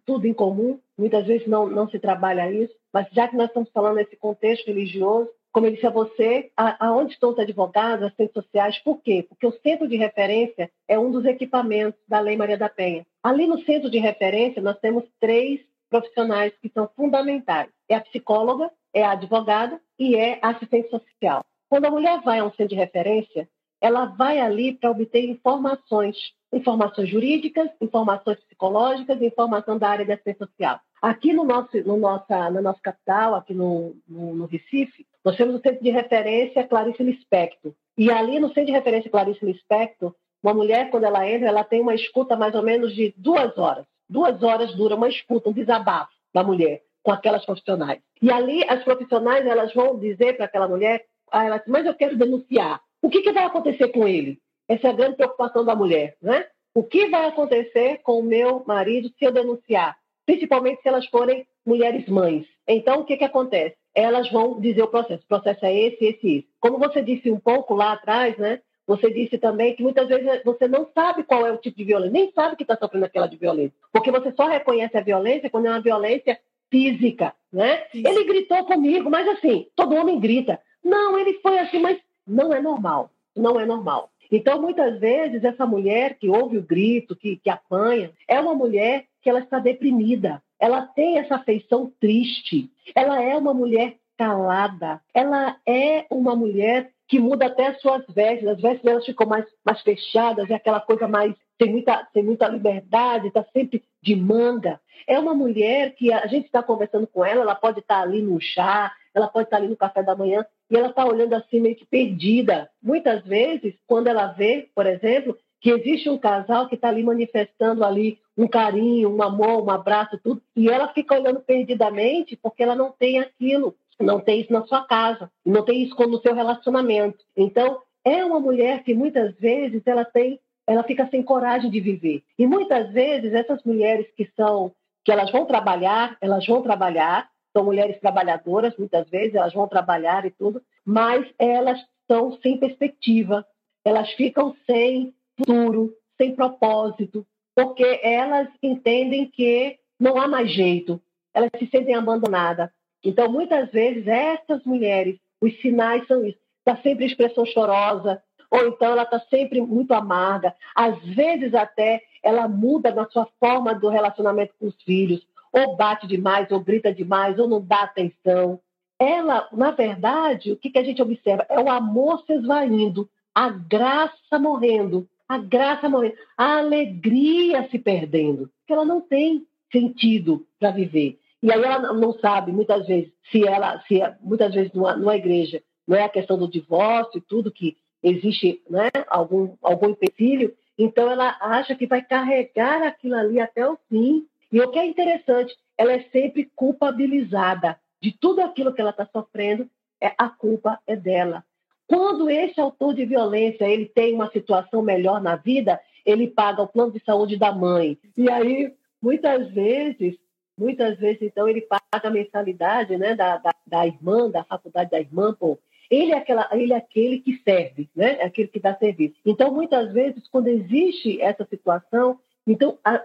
tudo 0.05 0.27
em 0.27 0.33
comum, 0.33 0.79
muitas 0.95 1.25
vezes 1.25 1.47
não, 1.47 1.67
não 1.67 1.89
se 1.89 1.97
trabalha 1.97 2.51
isso, 2.51 2.73
mas 2.93 3.07
já 3.11 3.27
que 3.27 3.35
nós 3.35 3.47
estamos 3.47 3.71
falando 3.71 3.95
nesse 3.95 4.15
contexto 4.15 4.67
religioso, 4.67 5.29
como 5.51 5.65
eu 5.65 5.71
disse 5.71 5.87
a 5.87 5.91
você, 5.91 6.51
aonde 6.55 7.13
estão 7.13 7.31
os 7.31 7.39
advogados, 7.39 8.05
as 8.05 8.13
redes 8.15 8.33
sociais, 8.33 8.77
por 8.79 9.01
quê? 9.01 9.25
Porque 9.27 9.47
o 9.47 9.59
centro 9.63 9.87
de 9.87 9.95
referência 9.95 10.69
é 10.87 10.97
um 10.97 11.11
dos 11.11 11.25
equipamentos 11.25 11.99
da 12.07 12.19
Lei 12.19 12.37
Maria 12.37 12.57
da 12.57 12.69
Penha. 12.69 13.05
Ali 13.23 13.47
no 13.47 13.59
centro 13.63 13.89
de 13.89 13.97
referência, 13.97 14.61
nós 14.61 14.77
temos 14.79 15.03
três 15.19 15.59
profissionais 15.89 16.53
que 16.61 16.69
são 16.69 16.89
fundamentais. 16.95 17.69
É 17.89 17.95
a 17.95 18.01
psicóloga, 18.01 18.71
é 18.93 19.03
a 19.03 19.11
advogada 19.11 19.81
e 19.97 20.15
é 20.15 20.39
a 20.41 20.49
assistente 20.49 20.89
social. 20.89 21.43
Quando 21.67 21.85
a 21.85 21.91
mulher 21.91 22.21
vai 22.21 22.39
a 22.39 22.45
um 22.45 22.51
centro 22.51 22.69
de 22.69 22.75
referência, 22.75 23.49
ela 23.81 24.05
vai 24.05 24.39
ali 24.39 24.73
para 24.73 24.91
obter 24.91 25.23
informações, 25.25 26.15
informações 26.51 27.09
jurídicas, 27.09 27.69
informações 27.81 28.39
psicológicas, 28.41 29.21
informação 29.21 29.77
da 29.77 29.89
área 29.89 30.05
da 30.05 30.13
assistência 30.13 30.45
social. 30.45 30.79
Aqui 31.01 31.31
no 31.31 31.45
nosso, 31.45 31.77
no 31.85 31.97
nossa, 31.97 32.49
na 32.49 32.61
nossa 32.61 32.79
capital, 32.81 33.35
aqui 33.35 33.53
no, 33.53 33.95
no, 34.07 34.35
no 34.35 34.45
Recife, 34.45 35.07
nós 35.23 35.35
temos 35.35 35.55
o 35.55 35.61
centro 35.61 35.83
de 35.83 35.89
referência 35.89 36.67
Clarice 36.67 37.03
Lispector. 37.03 37.73
E 37.97 38.11
ali 38.11 38.39
no 38.39 38.47
centro 38.49 38.67
de 38.67 38.71
referência 38.71 39.11
Clarice 39.11 39.45
Lispector, 39.45 40.13
uma 40.41 40.53
mulher, 40.53 40.89
quando 40.89 41.03
ela 41.03 41.29
entra, 41.29 41.47
ela 41.47 41.63
tem 41.63 41.81
uma 41.81 41.93
escuta 41.93 42.35
mais 42.35 42.55
ou 42.55 42.63
menos 42.63 42.95
de 42.95 43.13
duas 43.17 43.57
horas. 43.57 43.85
Duas 44.09 44.41
horas 44.41 44.73
dura 44.75 44.95
uma 44.95 45.09
escuta, 45.09 45.49
um 45.49 45.53
desabafo 45.53 46.11
da 46.33 46.43
mulher 46.43 46.81
com 47.03 47.11
aquelas 47.11 47.45
profissionais. 47.45 48.01
E 48.21 48.31
ali 48.31 48.63
as 48.67 48.83
profissionais 48.83 49.45
elas 49.45 49.73
vão 49.73 49.97
dizer 49.97 50.35
para 50.35 50.45
aquela 50.45 50.67
mulher, 50.67 51.05
ah, 51.31 51.61
mas 51.67 51.85
eu 51.85 51.93
quero 51.93 52.17
denunciar. 52.17 52.81
O 53.01 53.09
que, 53.09 53.21
que 53.21 53.31
vai 53.31 53.45
acontecer 53.45 53.89
com 53.89 54.07
ele? 54.07 54.39
Essa 54.67 54.87
é 54.87 54.89
a 54.91 54.93
grande 54.93 55.15
preocupação 55.15 55.63
da 55.63 55.75
mulher, 55.75 56.15
né? 56.21 56.45
O 56.73 56.83
que 56.83 57.07
vai 57.07 57.25
acontecer 57.25 57.99
com 58.03 58.19
o 58.19 58.23
meu 58.23 58.63
marido 58.65 59.09
se 59.17 59.25
eu 59.25 59.31
denunciar? 59.31 59.97
Principalmente 60.25 60.81
se 60.81 60.87
elas 60.87 61.05
forem 61.07 61.47
mulheres 61.65 62.07
mães. 62.07 62.45
Então, 62.67 63.01
o 63.01 63.05
que, 63.05 63.17
que 63.17 63.23
acontece? 63.23 63.75
Elas 63.99 64.29
vão 64.31 64.59
dizer 64.59 64.83
o 64.83 64.87
processo. 64.87 65.23
O 65.23 65.27
processo 65.27 65.65
é 65.65 65.73
esse, 65.73 66.05
esse, 66.05 66.27
esse. 66.27 66.47
Como 66.59 66.77
você 66.77 67.01
disse 67.01 67.29
um 67.29 67.39
pouco 67.39 67.73
lá 67.73 67.93
atrás, 67.93 68.37
né? 68.37 68.61
Você 68.87 69.11
disse 69.11 69.37
também 69.37 69.75
que 69.75 69.83
muitas 69.83 70.07
vezes 70.07 70.41
você 70.43 70.67
não 70.67 70.87
sabe 70.95 71.23
qual 71.23 71.45
é 71.45 71.51
o 71.51 71.57
tipo 71.57 71.77
de 71.77 71.83
violência, 71.83 72.11
nem 72.11 72.31
sabe 72.31 72.55
que 72.55 72.63
está 72.63 72.75
sofrendo 72.75 73.05
aquela 73.05 73.27
de 73.27 73.37
violência. 73.37 73.77
Porque 73.93 74.09
você 74.09 74.31
só 74.31 74.47
reconhece 74.47 74.97
a 74.97 75.01
violência 75.01 75.49
quando 75.49 75.67
é 75.67 75.69
uma 75.69 75.81
violência 75.81 76.39
física, 76.71 77.33
né? 77.51 77.83
Ele 77.93 78.23
gritou 78.23 78.65
comigo, 78.65 79.09
mas 79.09 79.27
assim, 79.27 79.67
todo 79.75 79.95
homem 79.95 80.19
grita. 80.19 80.59
Não, 80.83 81.19
ele 81.19 81.33
foi 81.33 81.59
assim, 81.59 81.79
mas 81.79 81.99
não 82.25 82.53
é 82.53 82.61
normal, 82.61 83.11
não 83.35 83.59
é 83.59 83.65
normal. 83.65 84.09
Então, 84.31 84.61
muitas 84.61 84.99
vezes, 84.99 85.43
essa 85.43 85.65
mulher 85.65 86.17
que 86.19 86.29
ouve 86.29 86.57
o 86.57 86.63
grito, 86.63 87.15
que, 87.15 87.37
que 87.37 87.49
apanha, 87.49 88.11
é 88.27 88.39
uma 88.39 88.53
mulher 88.53 89.05
que 89.21 89.29
ela 89.29 89.39
está 89.39 89.59
deprimida, 89.59 90.41
ela 90.59 90.81
tem 90.81 91.17
essa 91.17 91.39
feição 91.39 91.91
triste, 91.99 92.69
ela 92.93 93.21
é 93.21 93.35
uma 93.35 93.53
mulher 93.53 93.95
calada, 94.17 95.01
ela 95.13 95.55
é 95.65 96.05
uma 96.09 96.35
mulher 96.35 96.91
que 97.07 97.19
muda 97.19 97.47
até 97.47 97.67
as 97.67 97.81
suas 97.81 98.05
vestes, 98.07 98.47
as 98.47 98.61
vestes 98.61 98.83
delas 98.83 99.05
ficam 99.05 99.25
mais, 99.25 99.45
mais 99.65 99.81
fechadas, 99.81 100.49
é 100.49 100.55
aquela 100.55 100.79
coisa 100.79 101.07
mais 101.07 101.33
tem 101.59 101.69
muita, 101.69 102.07
tem 102.13 102.23
muita 102.23 102.47
liberdade, 102.47 103.27
está 103.27 103.45
sempre 103.51 103.83
de 104.01 104.15
manga. 104.15 104.79
É 105.05 105.19
uma 105.19 105.33
mulher 105.33 105.93
que 105.93 106.11
a 106.11 106.25
gente 106.25 106.45
está 106.45 106.63
conversando 106.63 107.05
com 107.05 107.23
ela, 107.23 107.41
ela 107.41 107.53
pode 107.53 107.79
estar 107.79 107.97
tá 107.97 108.01
ali 108.01 108.21
no 108.21 108.39
chá, 108.39 108.93
ela 109.13 109.27
pode 109.27 109.47
estar 109.47 109.57
tá 109.57 109.61
ali 109.61 109.69
no 109.69 109.75
café 109.75 110.01
da 110.01 110.15
manhã, 110.15 110.45
e 110.71 110.77
ela 110.77 110.87
está 110.87 111.05
olhando 111.05 111.33
assim 111.33 111.59
meio 111.59 111.75
que 111.75 111.85
perdida. 111.85 112.69
Muitas 112.81 113.25
vezes, 113.25 113.75
quando 113.85 114.07
ela 114.07 114.27
vê, 114.27 114.69
por 114.73 114.85
exemplo, 114.85 115.37
que 115.59 115.71
existe 115.71 116.09
um 116.09 116.17
casal 116.17 116.67
que 116.67 116.75
está 116.75 116.89
ali 116.89 117.03
manifestando 117.03 117.83
ali 117.83 118.19
um 118.37 118.47
carinho, 118.47 119.13
um 119.13 119.21
amor, 119.21 119.63
um 119.63 119.69
abraço, 119.69 120.17
tudo, 120.23 120.41
e 120.55 120.69
ela 120.69 120.87
fica 120.93 121.15
olhando 121.15 121.41
perdidamente 121.41 122.37
porque 122.41 122.63
ela 122.63 122.75
não 122.75 122.91
tem 122.91 123.19
aquilo, 123.19 123.75
não 123.99 124.19
tem 124.19 124.41
isso 124.41 124.53
na 124.53 124.65
sua 124.65 124.83
casa, 124.85 125.29
não 125.45 125.63
tem 125.63 125.83
isso 125.83 125.95
no 126.07 126.21
seu 126.21 126.33
relacionamento. 126.33 127.19
Então, 127.35 127.81
é 128.05 128.23
uma 128.23 128.39
mulher 128.39 128.83
que 128.83 128.93
muitas 128.93 129.35
vezes 129.35 129.81
ela 129.85 130.05
tem 130.05 130.39
ela 130.65 130.83
fica 130.83 131.07
sem 131.09 131.23
coragem 131.23 131.71
de 131.71 131.79
viver. 131.79 132.21
E 132.37 132.45
muitas 132.45 132.91
vezes 132.93 133.33
essas 133.33 133.63
mulheres 133.63 134.05
que 134.15 134.29
são 134.35 134.71
que 135.03 135.11
elas 135.11 135.31
vão 135.31 135.45
trabalhar, 135.45 136.15
elas 136.21 136.45
vão 136.45 136.61
trabalhar, 136.61 137.27
são 137.51 137.63
mulheres 137.63 137.99
trabalhadoras, 137.99 138.77
muitas 138.77 139.09
vezes 139.09 139.33
elas 139.33 139.53
vão 139.53 139.67
trabalhar 139.67 140.25
e 140.25 140.29
tudo, 140.29 140.61
mas 140.85 141.25
elas 141.39 141.79
estão 142.01 142.37
sem 142.43 142.59
perspectiva, 142.59 143.43
elas 143.83 144.11
ficam 144.11 144.55
sem 144.67 145.13
futuro, 145.39 145.93
sem 146.17 146.35
propósito, 146.35 147.25
porque 147.55 147.99
elas 148.03 148.47
entendem 148.61 149.29
que 149.29 149.77
não 149.99 150.17
há 150.17 150.27
mais 150.27 150.51
jeito, 150.51 151.01
elas 151.33 151.49
se 151.57 151.67
sentem 151.67 151.95
abandonadas. 151.95 152.69
Então, 153.03 153.31
muitas 153.31 153.71
vezes, 153.71 154.07
essas 154.07 154.63
mulheres, 154.65 155.17
os 155.41 155.59
sinais 155.61 156.05
são 156.07 156.25
isso. 156.25 156.37
Está 156.59 156.81
sempre 156.81 157.05
expressão 157.05 157.45
chorosa, 157.45 158.21
ou 158.51 158.67
então 158.67 158.91
ela 158.91 159.03
está 159.03 159.19
sempre 159.29 159.61
muito 159.61 159.93
amarga. 159.93 160.53
Às 160.75 160.99
vezes 161.03 161.53
até 161.53 162.01
ela 162.23 162.47
muda 162.47 162.93
na 162.93 163.07
sua 163.09 163.27
forma 163.39 163.73
do 163.73 163.89
relacionamento 163.89 164.53
com 164.59 164.67
os 164.67 164.81
filhos, 164.83 165.25
ou 165.51 165.75
bate 165.75 166.07
demais, 166.07 166.51
ou 166.51 166.59
grita 166.59 166.93
demais, 166.93 167.39
ou 167.39 167.47
não 167.47 167.61
dá 167.61 167.83
atenção. 167.83 168.59
Ela, 168.99 169.47
na 169.53 169.71
verdade, 169.71 170.51
o 170.51 170.57
que, 170.57 170.69
que 170.69 170.79
a 170.79 170.83
gente 170.83 171.01
observa? 171.01 171.45
É 171.49 171.59
o 171.59 171.69
amor 171.69 172.23
se 172.25 172.33
esvaindo, 172.33 173.09
a 173.33 173.49
graça 173.49 174.37
morrendo, 174.39 175.07
a 175.29 175.37
graça 175.37 175.87
morrendo, 175.87 176.15
a 176.35 176.57
alegria 176.57 177.69
se 177.69 177.77
perdendo, 177.77 178.49
porque 178.59 178.73
ela 178.73 178.83
não 178.83 178.99
tem 178.99 179.45
sentido 179.71 180.43
para 180.59 180.71
viver. 180.71 181.19
E 181.41 181.53
aí 181.53 181.63
ela 181.63 181.93
não 181.93 182.11
sabe, 182.13 182.51
muitas 182.51 182.87
vezes, 182.87 183.11
se 183.31 183.47
ela, 183.47 183.79
se 183.87 184.01
muitas 184.21 184.53
vezes 184.53 184.73
numa, 184.73 184.97
numa 184.97 185.15
igreja, 185.15 185.61
não 185.87 185.95
é 185.95 186.03
a 186.03 186.09
questão 186.09 186.37
do 186.37 186.49
divórcio 186.49 187.19
e 187.19 187.21
tudo 187.21 187.51
que 187.51 187.77
existe 188.01 188.61
né, 188.69 188.89
algum, 189.07 189.55
algum 189.61 189.89
empecilho, 189.89 190.53
então 190.77 191.09
ela 191.11 191.37
acha 191.39 191.75
que 191.75 191.85
vai 191.85 192.01
carregar 192.01 192.81
aquilo 192.81 193.15
ali 193.15 193.39
até 193.39 193.67
o 193.69 193.77
fim. 193.87 194.25
E 194.51 194.59
o 194.59 194.71
que 194.71 194.79
é 194.79 194.85
interessante, 194.85 195.55
ela 195.77 195.93
é 195.93 196.01
sempre 196.11 196.49
culpabilizada 196.55 197.79
de 198.01 198.11
tudo 198.11 198.41
aquilo 198.41 198.73
que 198.73 198.81
ela 198.81 198.89
está 198.89 199.05
sofrendo, 199.05 199.69
é, 200.01 200.13
a 200.17 200.29
culpa 200.29 200.79
é 200.87 200.95
dela. 200.95 201.43
Quando 201.89 202.29
esse 202.29 202.61
autor 202.61 202.93
de 202.93 203.03
violência 203.03 203.65
ele 203.65 203.87
tem 203.87 204.13
uma 204.13 204.29
situação 204.29 204.79
melhor 204.79 205.19
na 205.19 205.35
vida, 205.35 205.81
ele 206.05 206.27
paga 206.27 206.61
o 206.61 206.67
plano 206.67 206.91
de 206.91 207.03
saúde 207.03 207.35
da 207.35 207.51
mãe. 207.51 207.97
E 208.15 208.29
aí, 208.29 208.71
muitas 209.01 209.49
vezes, 209.51 210.15
muitas 210.55 210.99
vezes, 210.99 211.23
então, 211.23 211.49
ele 211.49 211.61
paga 211.61 212.07
a 212.07 212.11
mensalidade 212.11 212.95
né, 212.95 213.15
da, 213.15 213.37
da, 213.37 213.51
da 213.65 213.87
irmã, 213.87 214.29
da 214.29 214.43
faculdade 214.43 214.91
da 214.91 214.99
irmã, 214.99 215.33
pô, 215.33 215.57
ele 215.89 216.11
é, 216.11 216.17
aquela, 216.17 216.47
ele 216.51 216.73
é 216.73 216.75
aquele 216.77 217.21
que 217.21 217.41
serve, 217.43 217.89
né? 217.95 218.17
é 218.19 218.25
aquele 218.25 218.49
que 218.49 218.59
dá 218.59 218.75
serviço. 218.75 219.15
Então, 219.25 219.51
muitas 219.51 219.91
vezes, 219.91 220.27
quando 220.27 220.47
existe 220.47 221.19
essa 221.19 221.43
situação, 221.45 222.19
então 222.45 222.77
a, 222.85 223.03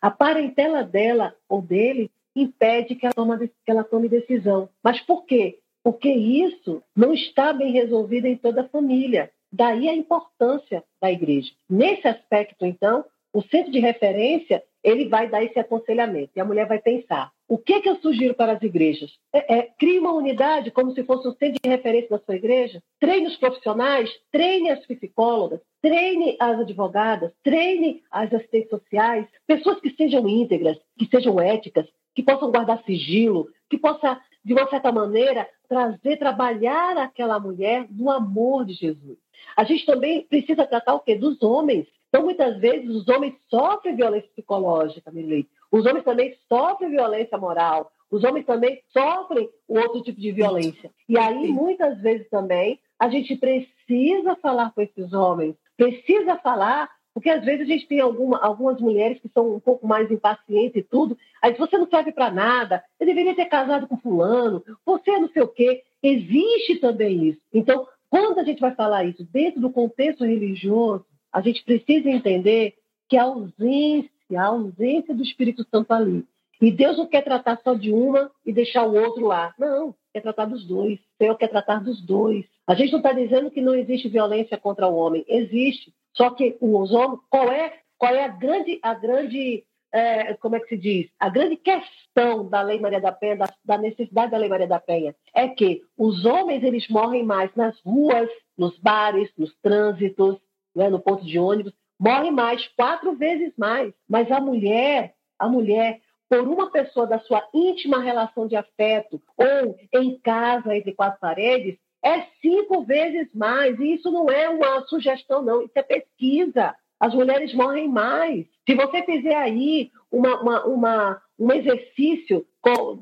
a 0.00 0.10
parentela 0.10 0.82
dela 0.82 1.34
ou 1.46 1.60
dele 1.60 2.10
impede 2.34 2.94
que 2.94 3.04
ela, 3.04 3.12
tome, 3.12 3.48
que 3.48 3.70
ela 3.70 3.84
tome 3.84 4.08
decisão. 4.08 4.70
Mas 4.82 5.00
por 5.02 5.26
quê? 5.26 5.58
Porque 5.86 6.10
isso 6.10 6.82
não 6.96 7.14
está 7.14 7.52
bem 7.52 7.70
resolvido 7.70 8.26
em 8.26 8.36
toda 8.36 8.62
a 8.62 8.68
família. 8.68 9.30
Daí 9.52 9.88
a 9.88 9.94
importância 9.94 10.82
da 11.00 11.12
igreja. 11.12 11.52
Nesse 11.70 12.08
aspecto, 12.08 12.66
então, 12.66 13.04
o 13.32 13.40
centro 13.42 13.70
de 13.70 13.78
referência 13.78 14.64
ele 14.82 15.08
vai 15.08 15.28
dar 15.28 15.44
esse 15.44 15.56
aconselhamento 15.60 16.32
e 16.34 16.40
a 16.40 16.44
mulher 16.44 16.66
vai 16.66 16.80
pensar: 16.80 17.30
o 17.46 17.56
que, 17.56 17.80
que 17.80 17.88
eu 17.88 17.94
sugiro 17.98 18.34
para 18.34 18.54
as 18.54 18.62
igrejas? 18.64 19.12
É, 19.32 19.58
é, 19.58 19.62
crie 19.78 20.00
uma 20.00 20.12
unidade 20.12 20.72
como 20.72 20.90
se 20.90 21.04
fosse 21.04 21.28
um 21.28 21.34
centro 21.36 21.60
de 21.62 21.70
referência 21.70 22.10
da 22.10 22.18
sua 22.18 22.34
igreja, 22.34 22.82
treine 22.98 23.28
os 23.28 23.36
profissionais, 23.36 24.10
treine 24.32 24.70
as 24.70 24.84
psicólogas, 24.86 25.60
treine 25.80 26.36
as 26.40 26.58
advogadas, 26.58 27.30
treine 27.44 28.02
as 28.10 28.34
assistentes 28.34 28.70
sociais, 28.70 29.24
pessoas 29.46 29.78
que 29.78 29.90
sejam 29.90 30.28
íntegras, 30.28 30.78
que 30.98 31.06
sejam 31.06 31.38
éticas, 31.38 31.86
que 32.12 32.24
possam 32.24 32.50
guardar 32.50 32.82
sigilo, 32.84 33.46
que 33.68 33.78
possa, 33.78 34.20
de 34.46 34.52
uma 34.52 34.70
certa 34.70 34.92
maneira, 34.92 35.48
trazer, 35.68 36.18
trabalhar 36.18 36.96
aquela 36.98 37.36
mulher 37.40 37.84
no 37.90 38.08
amor 38.08 38.64
de 38.64 38.74
Jesus. 38.74 39.18
A 39.56 39.64
gente 39.64 39.84
também 39.84 40.22
precisa 40.22 40.64
tratar 40.64 40.94
o 40.94 41.00
quê? 41.00 41.16
Dos 41.16 41.42
homens. 41.42 41.88
Então, 42.08 42.22
muitas 42.22 42.56
vezes, 42.60 42.88
os 42.88 43.08
homens 43.08 43.34
sofrem 43.50 43.96
violência 43.96 44.30
psicológica, 44.30 45.10
Milei. 45.10 45.48
Os 45.68 45.84
homens 45.84 46.04
também 46.04 46.32
sofrem 46.48 46.90
violência 46.90 47.36
moral. 47.36 47.90
Os 48.08 48.22
homens 48.22 48.46
também 48.46 48.80
sofrem 48.92 49.50
outro 49.66 50.00
tipo 50.04 50.20
de 50.20 50.30
violência. 50.30 50.92
E 51.08 51.18
aí, 51.18 51.48
muitas 51.48 52.00
vezes 52.00 52.28
também, 52.30 52.78
a 53.00 53.08
gente 53.08 53.34
precisa 53.34 54.36
falar 54.36 54.72
com 54.72 54.80
esses 54.80 55.12
homens, 55.12 55.56
precisa 55.76 56.36
falar 56.36 56.88
Porque 57.16 57.30
às 57.30 57.42
vezes 57.42 57.62
a 57.62 57.72
gente 57.72 57.86
tem 57.86 57.98
alguma, 57.98 58.38
algumas 58.40 58.78
mulheres 58.78 59.18
que 59.18 59.30
são 59.32 59.54
um 59.54 59.58
pouco 59.58 59.86
mais 59.86 60.10
impacientes 60.10 60.76
e 60.76 60.82
tudo. 60.82 61.16
Aí 61.40 61.54
você 61.54 61.78
não 61.78 61.88
serve 61.88 62.12
para 62.12 62.30
nada, 62.30 62.84
você 62.92 63.06
deveria 63.06 63.34
ter 63.34 63.46
casado 63.46 63.88
com 63.88 63.96
fulano, 63.96 64.62
você 64.84 65.18
não 65.18 65.26
sei 65.30 65.40
o 65.40 65.48
quê. 65.48 65.82
Existe 66.02 66.76
também 66.76 67.28
isso. 67.28 67.40
Então, 67.54 67.88
quando 68.10 68.38
a 68.38 68.44
gente 68.44 68.60
vai 68.60 68.74
falar 68.74 69.04
isso 69.04 69.26
dentro 69.32 69.62
do 69.62 69.70
contexto 69.70 70.26
religioso, 70.26 71.06
a 71.32 71.40
gente 71.40 71.64
precisa 71.64 72.10
entender 72.10 72.74
que 73.08 73.16
a 73.16 73.22
ausência, 73.22 74.10
a 74.36 74.44
ausência 74.44 75.14
do 75.14 75.22
Espírito 75.22 75.66
Santo 75.70 75.92
ali. 75.92 76.22
E 76.60 76.70
Deus 76.70 76.98
não 76.98 77.06
quer 77.06 77.22
tratar 77.22 77.58
só 77.64 77.72
de 77.72 77.90
uma 77.90 78.30
e 78.44 78.52
deixar 78.52 78.86
o 78.86 78.94
outro 78.94 79.24
lá. 79.24 79.54
Não, 79.58 79.94
quer 80.12 80.20
tratar 80.20 80.44
dos 80.44 80.66
dois. 80.66 80.98
O 80.98 81.16
Senhor 81.16 81.34
quer 81.38 81.48
tratar 81.48 81.82
dos 81.82 81.98
dois. 81.98 82.44
A 82.66 82.74
gente 82.74 82.92
não 82.92 82.98
está 82.98 83.14
dizendo 83.14 83.50
que 83.50 83.62
não 83.62 83.74
existe 83.74 84.06
violência 84.06 84.58
contra 84.58 84.86
o 84.86 84.94
homem. 84.96 85.24
Existe. 85.26 85.94
Só 86.16 86.30
que 86.30 86.56
os 86.60 86.92
homens, 86.92 87.20
qual 87.28 87.50
é, 87.50 87.80
qual 87.98 88.14
é 88.14 88.24
a 88.24 88.28
grande, 88.28 88.78
a 88.82 88.94
grande 88.94 89.64
é, 89.92 90.34
como 90.34 90.56
é 90.56 90.60
que 90.60 90.68
se 90.68 90.76
diz? 90.76 91.10
A 91.18 91.28
grande 91.28 91.56
questão 91.56 92.48
da 92.48 92.60
Lei 92.60 92.78
Maria 92.78 93.00
da 93.00 93.12
Penha, 93.12 93.36
da, 93.36 93.48
da, 93.64 93.78
necessidade 93.78 94.30
da 94.30 94.36
Lei 94.36 94.48
Maria 94.48 94.66
da 94.66 94.80
Penha, 94.80 95.14
é 95.34 95.48
que 95.48 95.82
os 95.96 96.24
homens 96.24 96.62
eles 96.62 96.88
morrem 96.88 97.24
mais 97.24 97.54
nas 97.54 97.80
ruas, 97.80 98.28
nos 98.58 98.78
bares, 98.78 99.30
nos 99.38 99.54
trânsitos, 99.62 100.38
né, 100.74 100.90
no 100.90 101.00
ponto 101.00 101.24
de 101.24 101.38
ônibus, 101.38 101.72
morrem 101.98 102.30
mais, 102.30 102.66
quatro 102.76 103.14
vezes 103.14 103.52
mais. 103.56 103.92
Mas 104.08 104.30
a 104.30 104.40
mulher, 104.40 105.14
a 105.38 105.48
mulher, 105.48 106.00
por 106.28 106.40
uma 106.40 106.70
pessoa 106.70 107.06
da 107.06 107.18
sua 107.20 107.46
íntima 107.54 108.02
relação 108.02 108.46
de 108.46 108.56
afeto 108.56 109.22
ou 109.36 109.76
em 109.94 110.18
casa 110.18 110.76
entre 110.76 110.92
quatro 110.92 111.20
paredes, 111.20 111.78
é 112.06 112.26
cinco 112.40 112.84
vezes 112.84 113.28
mais. 113.34 113.78
E 113.80 113.94
isso 113.94 114.10
não 114.10 114.30
é 114.30 114.48
uma 114.48 114.82
sugestão, 114.86 115.42
não, 115.42 115.62
isso 115.62 115.72
é 115.74 115.82
pesquisa. 115.82 116.74
As 117.00 117.12
mulheres 117.12 117.52
morrem 117.52 117.88
mais. 117.88 118.46
Se 118.66 118.74
você 118.74 119.02
fizer 119.02 119.34
aí 119.34 119.90
uma, 120.10 120.40
uma, 120.40 120.64
uma 120.64 121.22
um 121.38 121.52
exercício, 121.52 122.46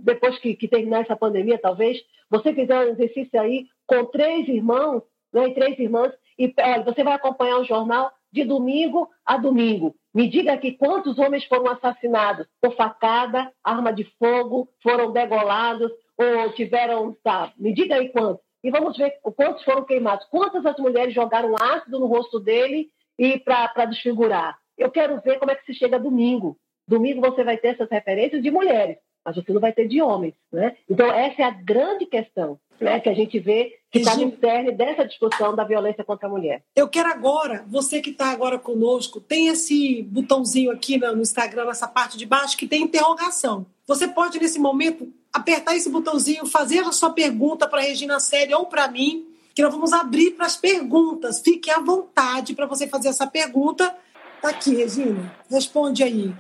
depois 0.02 0.38
que, 0.38 0.56
que, 0.56 0.66
terminar 0.66 1.02
essa 1.02 1.16
pandemia, 1.16 1.58
talvez, 1.58 1.98
você 2.28 2.52
fizer 2.52 2.76
um 2.78 2.90
exercício 2.90 3.40
aí 3.40 3.66
com 3.86 4.04
três 4.06 4.48
irmãos, 4.48 5.02
né, 5.32 5.48
e 5.48 5.54
três 5.54 5.78
irmãs, 5.78 6.12
e 6.38 6.52
olha, 6.58 6.82
você 6.82 7.04
vai 7.04 7.14
acompanhar 7.14 7.58
o 7.58 7.64
jornal 7.64 8.10
de 8.32 8.44
domingo 8.44 9.08
a 9.24 9.36
domingo. 9.36 9.94
Me 10.12 10.28
diga 10.28 10.52
aqui 10.52 10.72
quantos 10.72 11.18
homens 11.18 11.44
foram 11.44 11.70
assassinados 11.70 12.46
por 12.60 12.74
facada, 12.74 13.52
arma 13.62 13.92
de 13.92 14.04
fogo, 14.18 14.68
foram 14.82 15.12
degolados 15.12 15.92
ou 16.16 16.52
tiveram, 16.52 17.16
tá, 17.22 17.52
me 17.56 17.72
diga 17.72 17.96
aí 17.96 18.08
quantos. 18.08 18.42
E 18.64 18.70
vamos 18.70 18.96
ver 18.96 19.12
quantos 19.36 19.62
foram 19.62 19.84
queimados. 19.84 20.26
Quantas 20.30 20.64
as 20.64 20.78
mulheres 20.78 21.14
jogaram 21.14 21.54
ácido 21.54 22.00
no 22.00 22.06
rosto 22.06 22.40
dele 22.40 22.88
e 23.18 23.38
para 23.38 23.84
desfigurar? 23.84 24.58
Eu 24.76 24.90
quero 24.90 25.20
ver 25.20 25.38
como 25.38 25.50
é 25.50 25.54
que 25.54 25.66
se 25.66 25.78
chega 25.78 25.98
domingo. 25.98 26.56
Domingo 26.88 27.20
você 27.20 27.44
vai 27.44 27.58
ter 27.58 27.68
essas 27.68 27.90
referências 27.90 28.42
de 28.42 28.50
mulheres, 28.50 28.96
mas 29.22 29.36
você 29.36 29.52
não 29.52 29.60
vai 29.60 29.72
ter 29.72 29.86
de 29.86 30.00
homens. 30.00 30.34
Né? 30.50 30.76
Então, 30.88 31.06
essa 31.12 31.42
é 31.42 31.44
a 31.44 31.50
grande 31.50 32.06
questão 32.06 32.58
né, 32.80 33.00
que 33.00 33.08
a 33.08 33.14
gente 33.14 33.38
vê 33.38 33.78
que 33.90 33.98
está 33.98 34.16
no 34.16 34.34
cerne 34.38 34.72
dessa 34.72 35.04
discussão 35.04 35.54
da 35.54 35.62
violência 35.62 36.02
contra 36.02 36.26
a 36.26 36.30
mulher. 36.30 36.64
Eu 36.74 36.88
quero 36.88 37.10
agora, 37.10 37.64
você 37.68 38.00
que 38.00 38.10
está 38.10 38.32
agora 38.32 38.58
conosco, 38.58 39.20
tem 39.20 39.48
esse 39.48 40.02
botãozinho 40.04 40.70
aqui 40.70 40.98
no 40.98 41.20
Instagram, 41.20 41.66
nessa 41.66 41.86
parte 41.86 42.16
de 42.16 42.26
baixo, 42.26 42.56
que 42.56 42.66
tem 42.66 42.82
interrogação. 42.82 43.66
Você 43.86 44.08
pode, 44.08 44.40
nesse 44.40 44.58
momento, 44.58 45.12
apertar 45.34 45.74
esse 45.74 45.90
botãozinho, 45.90 46.46
fazer 46.46 46.78
a 46.78 46.92
sua 46.92 47.10
pergunta 47.10 47.66
para 47.68 47.80
a 47.80 47.84
Regina 47.84 48.20
Série 48.20 48.54
ou 48.54 48.66
para 48.66 48.86
mim, 48.86 49.26
que 49.52 49.62
nós 49.62 49.74
vamos 49.74 49.92
abrir 49.92 50.30
para 50.30 50.46
as 50.46 50.56
perguntas. 50.56 51.40
Fique 51.40 51.70
à 51.70 51.80
vontade 51.80 52.54
para 52.54 52.66
você 52.66 52.86
fazer 52.86 53.08
essa 53.08 53.26
pergunta. 53.26 53.96
Está 54.36 54.50
aqui, 54.50 54.76
Regina. 54.76 55.34
Responde 55.50 56.04
aí. 56.04 56.32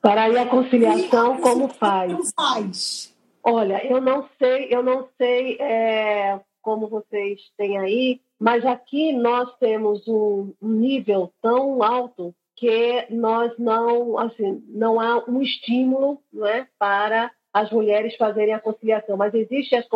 Para 0.00 0.24
aí 0.24 0.38
a 0.38 0.46
conciliação, 0.46 1.40
como 1.40 1.68
faz? 1.68 2.12
Como 2.12 2.24
faz? 2.34 3.14
Olha, 3.44 3.84
eu 3.86 4.00
não 4.00 4.28
sei, 4.38 4.68
eu 4.70 4.82
não 4.82 5.08
sei 5.18 5.58
é, 5.60 6.40
como 6.62 6.88
vocês 6.88 7.40
têm 7.56 7.78
aí, 7.78 8.20
mas 8.38 8.64
aqui 8.64 9.12
nós 9.12 9.48
temos 9.58 10.06
um 10.08 10.54
nível 10.60 11.32
tão 11.42 11.82
alto 11.82 12.34
que 12.56 13.06
nós 13.10 13.52
não, 13.58 14.18
assim, 14.18 14.62
não 14.68 15.00
há 15.00 15.24
um 15.28 15.42
estímulo, 15.42 16.22
não 16.32 16.46
é, 16.46 16.66
para 16.78 17.30
as 17.52 17.70
mulheres 17.70 18.16
fazerem 18.16 18.54
a 18.54 18.60
conciliação, 18.60 19.16
mas 19.16 19.34
existem 19.34 19.78
as, 19.78 19.86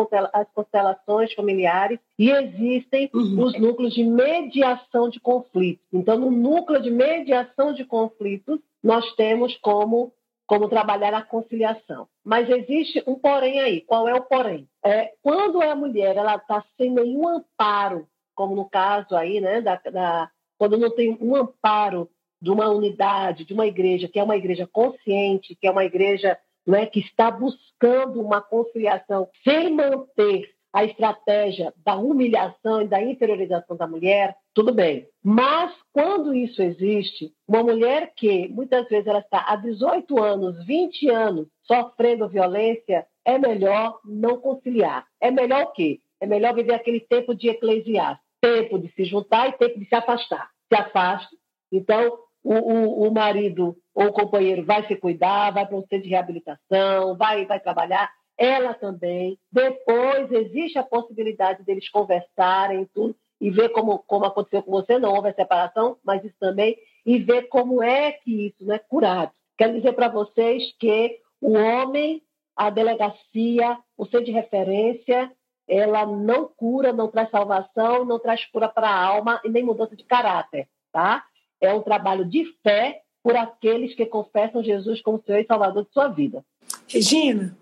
constelações 0.53 1.33
familiares 1.33 1.99
e 2.17 2.29
existem 2.29 3.09
uhum. 3.13 3.43
os 3.43 3.59
núcleos 3.59 3.93
de 3.93 4.03
mediação 4.03 5.09
de 5.09 5.19
conflitos. 5.19 5.85
Então, 5.91 6.19
no 6.19 6.29
núcleo 6.29 6.81
de 6.81 6.91
mediação 6.91 7.73
de 7.73 7.83
conflitos, 7.83 8.59
nós 8.83 9.13
temos 9.15 9.55
como 9.57 10.13
como 10.47 10.69
trabalhar 10.69 11.13
a 11.13 11.21
conciliação. 11.21 12.07
Mas 12.23 12.49
existe 12.49 13.03
um 13.05 13.15
porém 13.15 13.59
aí. 13.59 13.81
Qual 13.81 14.07
é 14.07 14.13
o 14.13 14.23
porém? 14.23 14.65
É, 14.81 15.11
quando 15.21 15.61
a 15.61 15.75
mulher 15.75 16.15
ela 16.15 16.35
está 16.35 16.63
sem 16.77 16.89
nenhum 16.89 17.27
amparo, 17.27 18.07
como 18.33 18.55
no 18.55 18.63
caso 18.63 19.13
aí, 19.13 19.41
né, 19.41 19.59
da, 19.59 19.75
da, 19.75 20.31
quando 20.57 20.77
não 20.77 20.89
tem 20.89 21.17
um 21.19 21.35
amparo 21.35 22.09
de 22.41 22.49
uma 22.49 22.69
unidade, 22.69 23.43
de 23.43 23.53
uma 23.53 23.67
igreja 23.67 24.07
que 24.07 24.19
é 24.19 24.23
uma 24.23 24.37
igreja 24.37 24.65
consciente, 24.65 25.53
que 25.53 25.67
é 25.67 25.71
uma 25.71 25.83
igreja 25.83 26.39
né, 26.67 26.85
que 26.85 26.99
está 26.99 27.31
buscando 27.31 28.21
uma 28.21 28.41
conciliação 28.41 29.27
sem 29.43 29.73
manter 29.73 30.51
a 30.73 30.83
estratégia 30.83 31.73
da 31.83 31.95
humilhação 31.95 32.81
e 32.81 32.87
da 32.87 33.01
inferiorização 33.01 33.75
da 33.75 33.87
mulher, 33.87 34.35
tudo 34.53 34.73
bem. 34.73 35.07
Mas 35.23 35.73
quando 35.91 36.35
isso 36.35 36.61
existe, 36.61 37.31
uma 37.47 37.63
mulher 37.63 38.13
que 38.15 38.47
muitas 38.49 38.87
vezes 38.87 39.07
ela 39.07 39.19
está 39.19 39.45
há 39.47 39.55
18 39.55 40.21
anos, 40.21 40.65
20 40.65 41.09
anos 41.09 41.47
sofrendo 41.63 42.29
violência, 42.29 43.07
é 43.25 43.39
melhor 43.39 43.99
não 44.05 44.37
conciliar. 44.37 45.05
É 45.19 45.31
melhor 45.31 45.63
o 45.63 45.71
quê? 45.71 45.99
É 46.21 46.27
melhor 46.27 46.53
viver 46.53 46.73
aquele 46.73 46.99
tempo 46.99 47.33
de 47.33 47.49
eclesiar, 47.49 48.19
tempo 48.41 48.77
de 48.77 48.91
se 48.93 49.03
juntar 49.03 49.49
e 49.49 49.53
tempo 49.53 49.79
de 49.79 49.85
se 49.85 49.95
afastar. 49.95 50.49
Se 50.71 50.79
afaste. 50.79 51.35
Então, 51.71 52.19
o, 52.43 52.53
o, 52.53 53.07
o 53.07 53.11
marido 53.11 53.75
ou 53.97 54.09
o 54.09 54.13
companheiro 54.13 54.63
vai 54.63 54.85
se 54.85 54.95
cuidar, 54.95 55.49
vai 55.49 55.65
para 55.65 55.75
um 55.75 55.81
centro 55.81 56.03
de 56.03 56.09
reabilitação, 56.09 57.17
vai, 57.17 57.47
vai 57.47 57.59
trabalhar, 57.59 58.11
ela 58.37 58.75
também. 58.75 59.39
Depois 59.51 60.31
existe 60.31 60.77
a 60.77 60.83
possibilidade 60.83 61.63
deles 61.63 61.89
conversarem 61.89 62.87
tudo 62.93 63.15
e 63.41 63.49
ver 63.49 63.69
como, 63.69 63.97
como 64.05 64.25
aconteceu 64.25 64.61
com 64.61 64.69
você, 64.69 64.99
não 64.99 65.15
houve 65.15 65.29
a 65.29 65.33
separação, 65.33 65.97
mas 66.03 66.23
isso 66.23 66.35
também, 66.39 66.77
e 67.03 67.17
ver 67.17 67.47
como 67.47 67.81
é 67.81 68.11
que 68.11 68.47
isso 68.47 68.65
é 68.65 68.75
né, 68.75 68.79
curado. 68.87 69.31
Quero 69.57 69.73
dizer 69.73 69.93
para 69.93 70.09
vocês 70.09 70.75
que 70.79 71.17
o 71.41 71.53
homem, 71.53 72.21
a 72.55 72.69
delegacia, 72.69 73.79
o 73.97 74.05
ser 74.05 74.23
de 74.23 74.29
referência, 74.31 75.31
ela 75.67 76.05
não 76.05 76.47
cura, 76.47 76.93
não 76.93 77.07
traz 77.07 77.31
salvação, 77.31 78.05
não 78.05 78.19
traz 78.19 78.45
cura 78.45 78.69
para 78.69 78.89
a 78.89 79.03
alma 79.03 79.41
e 79.43 79.49
nem 79.49 79.63
mudança 79.63 79.95
de 79.95 80.03
caráter, 80.03 80.67
tá? 80.91 81.25
É 81.59 81.73
um 81.73 81.81
trabalho 81.81 82.23
de 82.23 82.45
fé 82.61 83.01
por 83.27 83.35
aqueles 83.35 83.93
que 83.93 84.05
confessam 84.05 84.63
Jesus 84.63 85.01
como 85.01 85.21
Senhor 85.25 85.41
e 85.41 85.45
Salvador 85.45 85.83
de 85.83 85.91
sua 85.91 86.07
vida. 86.07 86.45
Regina, 86.87 87.57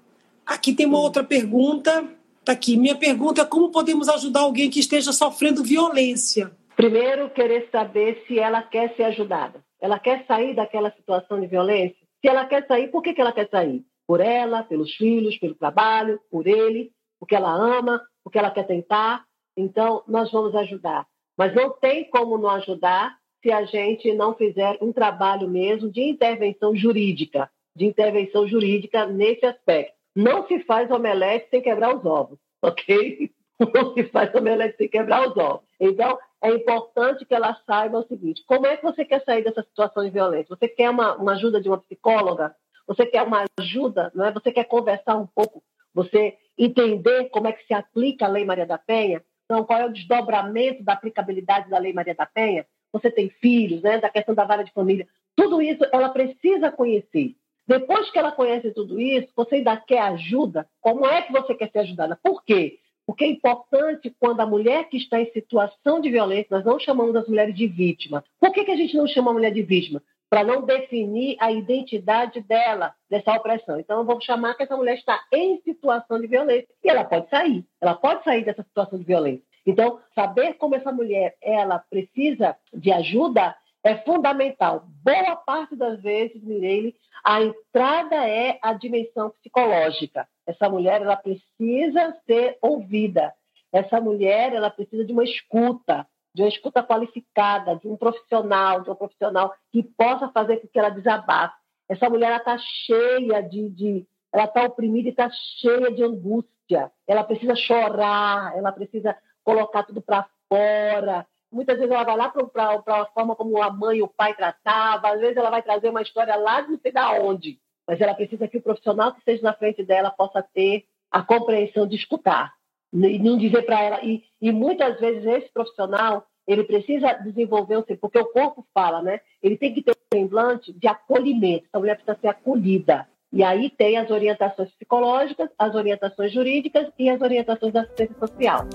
Aqui 0.45 0.73
tem 0.73 0.85
uma 0.85 0.99
outra 0.99 1.23
pergunta. 1.23 2.07
Está 2.39 2.51
aqui. 2.51 2.77
Minha 2.77 2.95
pergunta 2.95 3.41
é 3.41 3.45
como 3.45 3.71
podemos 3.71 4.07
ajudar 4.07 4.41
alguém 4.41 4.69
que 4.69 4.79
esteja 4.79 5.11
sofrendo 5.11 5.63
violência? 5.63 6.51
Primeiro, 6.75 7.29
querer 7.31 7.67
saber 7.71 8.23
se 8.27 8.37
ela 8.37 8.61
quer 8.61 8.95
ser 8.95 9.05
ajudada. 9.05 9.63
Ela 9.81 9.97
quer 9.97 10.23
sair 10.27 10.55
daquela 10.55 10.91
situação 10.91 11.41
de 11.41 11.47
violência? 11.47 11.97
Se 12.21 12.27
ela 12.27 12.45
quer 12.45 12.67
sair, 12.67 12.89
por 12.89 13.01
que, 13.01 13.13
que 13.13 13.21
ela 13.21 13.31
quer 13.31 13.49
sair? 13.49 13.83
Por 14.05 14.19
ela, 14.19 14.61
pelos 14.61 14.93
filhos, 14.93 15.37
pelo 15.39 15.55
trabalho, 15.55 16.19
por 16.29 16.45
ele, 16.45 16.91
porque 17.19 17.33
ela 17.33 17.51
ama, 17.51 17.99
porque 18.23 18.37
ela 18.37 18.51
quer 18.51 18.67
tentar. 18.67 19.23
Então, 19.57 20.03
nós 20.07 20.31
vamos 20.31 20.53
ajudar. 20.53 21.07
Mas 21.35 21.55
não 21.55 21.71
tem 21.71 22.07
como 22.07 22.37
não 22.37 22.51
ajudar 22.51 23.17
se 23.45 23.51
a 23.51 23.63
gente 23.63 24.11
não 24.11 24.33
fizer 24.33 24.75
um 24.81 24.91
trabalho 24.91 25.47
mesmo 25.47 25.91
de 25.91 26.01
intervenção 26.01 26.75
jurídica, 26.75 27.47
de 27.75 27.85
intervenção 27.85 28.47
jurídica 28.47 29.05
nesse 29.05 29.45
aspecto. 29.45 29.93
Não 30.15 30.47
se 30.47 30.61
faz 30.61 30.89
omelete 30.89 31.47
sem 31.51 31.61
quebrar 31.61 31.95
os 31.95 32.03
ovos, 32.03 32.39
ok? 32.59 33.29
Não 33.73 33.93
se 33.93 34.03
faz 34.05 34.35
omelete 34.35 34.75
sem 34.75 34.89
quebrar 34.89 35.29
os 35.29 35.37
ovos. 35.37 35.61
Então, 35.79 36.17
é 36.43 36.49
importante 36.49 37.25
que 37.25 37.33
ela 37.33 37.55
saiba 37.65 37.99
o 37.99 38.07
seguinte: 38.07 38.43
como 38.45 38.65
é 38.65 38.75
que 38.75 38.83
você 38.83 39.05
quer 39.05 39.23
sair 39.23 39.45
dessa 39.45 39.61
situação 39.61 40.03
de 40.03 40.09
violência? 40.09 40.53
Você 40.53 40.67
quer 40.67 40.89
uma, 40.89 41.15
uma 41.15 41.33
ajuda 41.33 41.61
de 41.61 41.69
uma 41.69 41.77
psicóloga? 41.77 42.53
Você 42.85 43.05
quer 43.05 43.21
uma 43.21 43.45
ajuda? 43.57 44.11
Não 44.13 44.25
é? 44.25 44.31
Você 44.33 44.51
quer 44.51 44.65
conversar 44.65 45.15
um 45.15 45.27
pouco? 45.27 45.63
Você 45.93 46.35
entender 46.57 47.29
como 47.29 47.47
é 47.47 47.53
que 47.53 47.65
se 47.65 47.73
aplica 47.73 48.25
a 48.25 48.29
Lei 48.29 48.43
Maria 48.43 48.65
da 48.65 48.77
Penha? 48.77 49.23
Então, 49.45 49.63
qual 49.63 49.79
é 49.79 49.85
o 49.85 49.93
desdobramento 49.93 50.83
da 50.83 50.93
aplicabilidade 50.93 51.69
da 51.69 51.77
Lei 51.77 51.93
Maria 51.93 52.15
da 52.15 52.25
Penha? 52.25 52.65
Você 52.95 53.11
tem 53.11 53.29
filhos, 53.29 53.81
né? 53.81 53.99
Da 53.99 54.09
questão 54.09 54.33
da 54.33 54.45
vara 54.45 54.63
de 54.63 54.71
família. 54.71 55.05
Tudo 55.35 55.61
isso 55.61 55.85
ela 55.91 56.07
precisa 56.07 56.71
conhecer. 56.71 57.35
Depois 57.67 58.09
que 58.09 58.17
ela 58.17 58.31
conhece 58.31 58.71
tudo 58.71 59.01
isso, 59.01 59.27
você 59.35 59.55
ainda 59.55 59.75
quer 59.75 59.99
ajuda? 59.99 60.65
Como 60.79 61.05
é 61.05 61.23
que 61.23 61.33
você 61.33 61.53
quer 61.53 61.69
ser 61.71 61.79
ajudada? 61.79 62.17
Por 62.23 62.43
quê? 62.43 62.79
Porque 63.05 63.25
é 63.25 63.27
importante 63.27 64.15
quando 64.19 64.39
a 64.39 64.45
mulher 64.45 64.87
que 64.87 64.97
está 64.97 65.19
em 65.19 65.31
situação 65.31 65.99
de 65.99 66.09
violência, 66.09 66.47
nós 66.49 66.63
não 66.63 66.79
chamamos 66.79 67.15
as 67.15 67.27
mulheres 67.27 67.53
de 67.53 67.67
vítima. 67.67 68.23
Por 68.39 68.51
que, 68.51 68.63
que 68.63 68.71
a 68.71 68.77
gente 68.77 68.95
não 68.95 69.07
chama 69.07 69.31
a 69.31 69.33
mulher 69.33 69.51
de 69.51 69.61
vítima? 69.61 70.01
Para 70.29 70.43
não 70.43 70.63
definir 70.63 71.35
a 71.39 71.51
identidade 71.51 72.39
dela, 72.41 72.93
dessa 73.09 73.33
opressão. 73.33 73.79
Então, 73.79 74.05
vamos 74.05 74.23
chamar 74.23 74.55
que 74.55 74.63
essa 74.63 74.77
mulher 74.77 74.95
está 74.95 75.21
em 75.31 75.61
situação 75.61 76.19
de 76.19 76.27
violência. 76.27 76.67
E 76.83 76.89
ela 76.89 77.03
pode 77.03 77.29
sair. 77.29 77.63
Ela 77.81 77.93
pode 77.93 78.23
sair 78.23 78.43
dessa 78.43 78.63
situação 78.63 78.97
de 78.97 79.05
violência. 79.05 79.45
Então, 79.65 79.99
saber 80.13 80.53
como 80.55 80.75
essa 80.75 80.91
mulher 80.91 81.35
ela 81.41 81.79
precisa 81.79 82.55
de 82.73 82.91
ajuda 82.91 83.55
é 83.83 83.97
fundamental. 83.97 84.87
Boa 85.03 85.35
parte 85.35 85.75
das 85.75 86.01
vezes, 86.01 86.43
Mireille, 86.43 86.95
a 87.23 87.41
entrada 87.41 88.15
é 88.27 88.57
a 88.61 88.73
dimensão 88.73 89.29
psicológica. 89.29 90.27
Essa 90.45 90.67
mulher 90.67 91.01
ela 91.01 91.15
precisa 91.15 92.15
ser 92.25 92.57
ouvida. 92.61 93.33
Essa 93.71 93.99
mulher 94.01 94.53
ela 94.53 94.69
precisa 94.69 95.05
de 95.05 95.13
uma 95.13 95.23
escuta, 95.23 96.07
de 96.33 96.41
uma 96.41 96.49
escuta 96.49 96.81
qualificada, 96.81 97.75
de 97.75 97.87
um 97.87 97.95
profissional, 97.95 98.81
de 98.81 98.89
um 98.89 98.95
profissional 98.95 99.53
que 99.71 99.83
possa 99.83 100.29
fazer 100.29 100.57
com 100.57 100.67
que 100.67 100.79
ela 100.79 100.89
desabafe. 100.89 101.55
Essa 101.87 102.09
mulher 102.09 102.35
está 102.37 102.57
cheia 102.57 103.41
de, 103.41 103.69
de 103.69 104.07
ela 104.33 104.45
está 104.45 104.63
oprimida 104.63 105.07
e 105.07 105.11
está 105.11 105.29
cheia 105.29 105.91
de 105.91 106.03
angústia. 106.03 106.91
Ela 107.07 107.23
precisa 107.23 107.55
chorar, 107.55 108.57
ela 108.57 108.71
precisa 108.71 109.15
colocar 109.45 109.83
tudo 109.83 110.01
para 110.01 110.27
fora, 110.49 111.25
Muitas 111.55 111.77
vezes 111.77 111.89
ela 111.89 112.03
vai 112.03 112.17
lá 112.17 112.27
para 112.29 113.01
a 113.01 113.05
forma 113.05 113.33
como 113.33 113.61
a 113.61 113.71
mãe 113.71 113.99
e 113.99 114.01
o 114.01 114.09
pai 114.09 114.35
tratavam, 114.35 115.11
às 115.11 115.21
vezes 115.21 115.37
ela 115.37 115.49
vai 115.49 115.61
trazer 115.61 115.87
uma 115.87 116.01
história 116.01 116.35
lá 116.35 116.59
de 116.59 116.71
não 116.71 116.79
sei 116.79 116.91
da 116.91 117.13
onde, 117.13 117.57
mas 117.87 118.01
ela 118.01 118.13
precisa 118.13 118.45
que 118.45 118.57
o 118.57 118.61
profissional 118.61 119.13
que 119.13 119.19
esteja 119.19 119.41
na 119.41 119.53
frente 119.53 119.81
dela 119.81 120.11
possa 120.11 120.43
ter 120.43 120.83
a 121.09 121.23
compreensão 121.23 121.87
de 121.87 121.95
escutar 121.95 122.51
e 122.91 123.19
não 123.19 123.37
dizer 123.37 123.61
para 123.61 123.81
ela. 123.81 124.03
E, 124.03 124.23
e 124.41 124.51
muitas 124.51 124.99
vezes 124.99 125.25
esse 125.25 125.49
profissional 125.53 126.25
ele 126.45 126.65
precisa 126.65 127.13
desenvolver, 127.13 127.81
porque 128.01 128.19
o 128.19 128.25
corpo 128.25 128.67
fala, 128.73 129.01
né? 129.01 129.21
Ele 129.41 129.57
tem 129.57 129.73
que 129.73 129.81
ter 129.81 129.91
um 129.91 130.17
semblante 130.17 130.73
de 130.73 130.87
acolhimento. 130.89 131.65
Então, 131.69 131.79
a 131.79 131.81
mulher 131.81 131.95
precisa 131.95 132.17
ser 132.19 132.27
acolhida. 132.27 133.07
E 133.31 133.43
aí 133.43 133.69
tem 133.69 133.97
as 133.97 134.11
orientações 134.11 134.69
psicológicas, 134.71 135.49
as 135.57 135.73
orientações 135.73 136.33
jurídicas 136.33 136.91
e 136.99 137.09
as 137.09 137.21
orientações 137.21 137.73
da 137.73 137.81
assistência 137.81 138.15
social. 138.19 138.67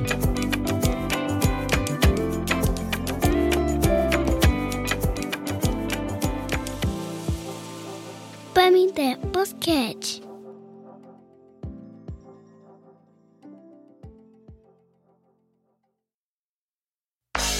Pamité 8.54 9.18
Basquete. 9.32 10.29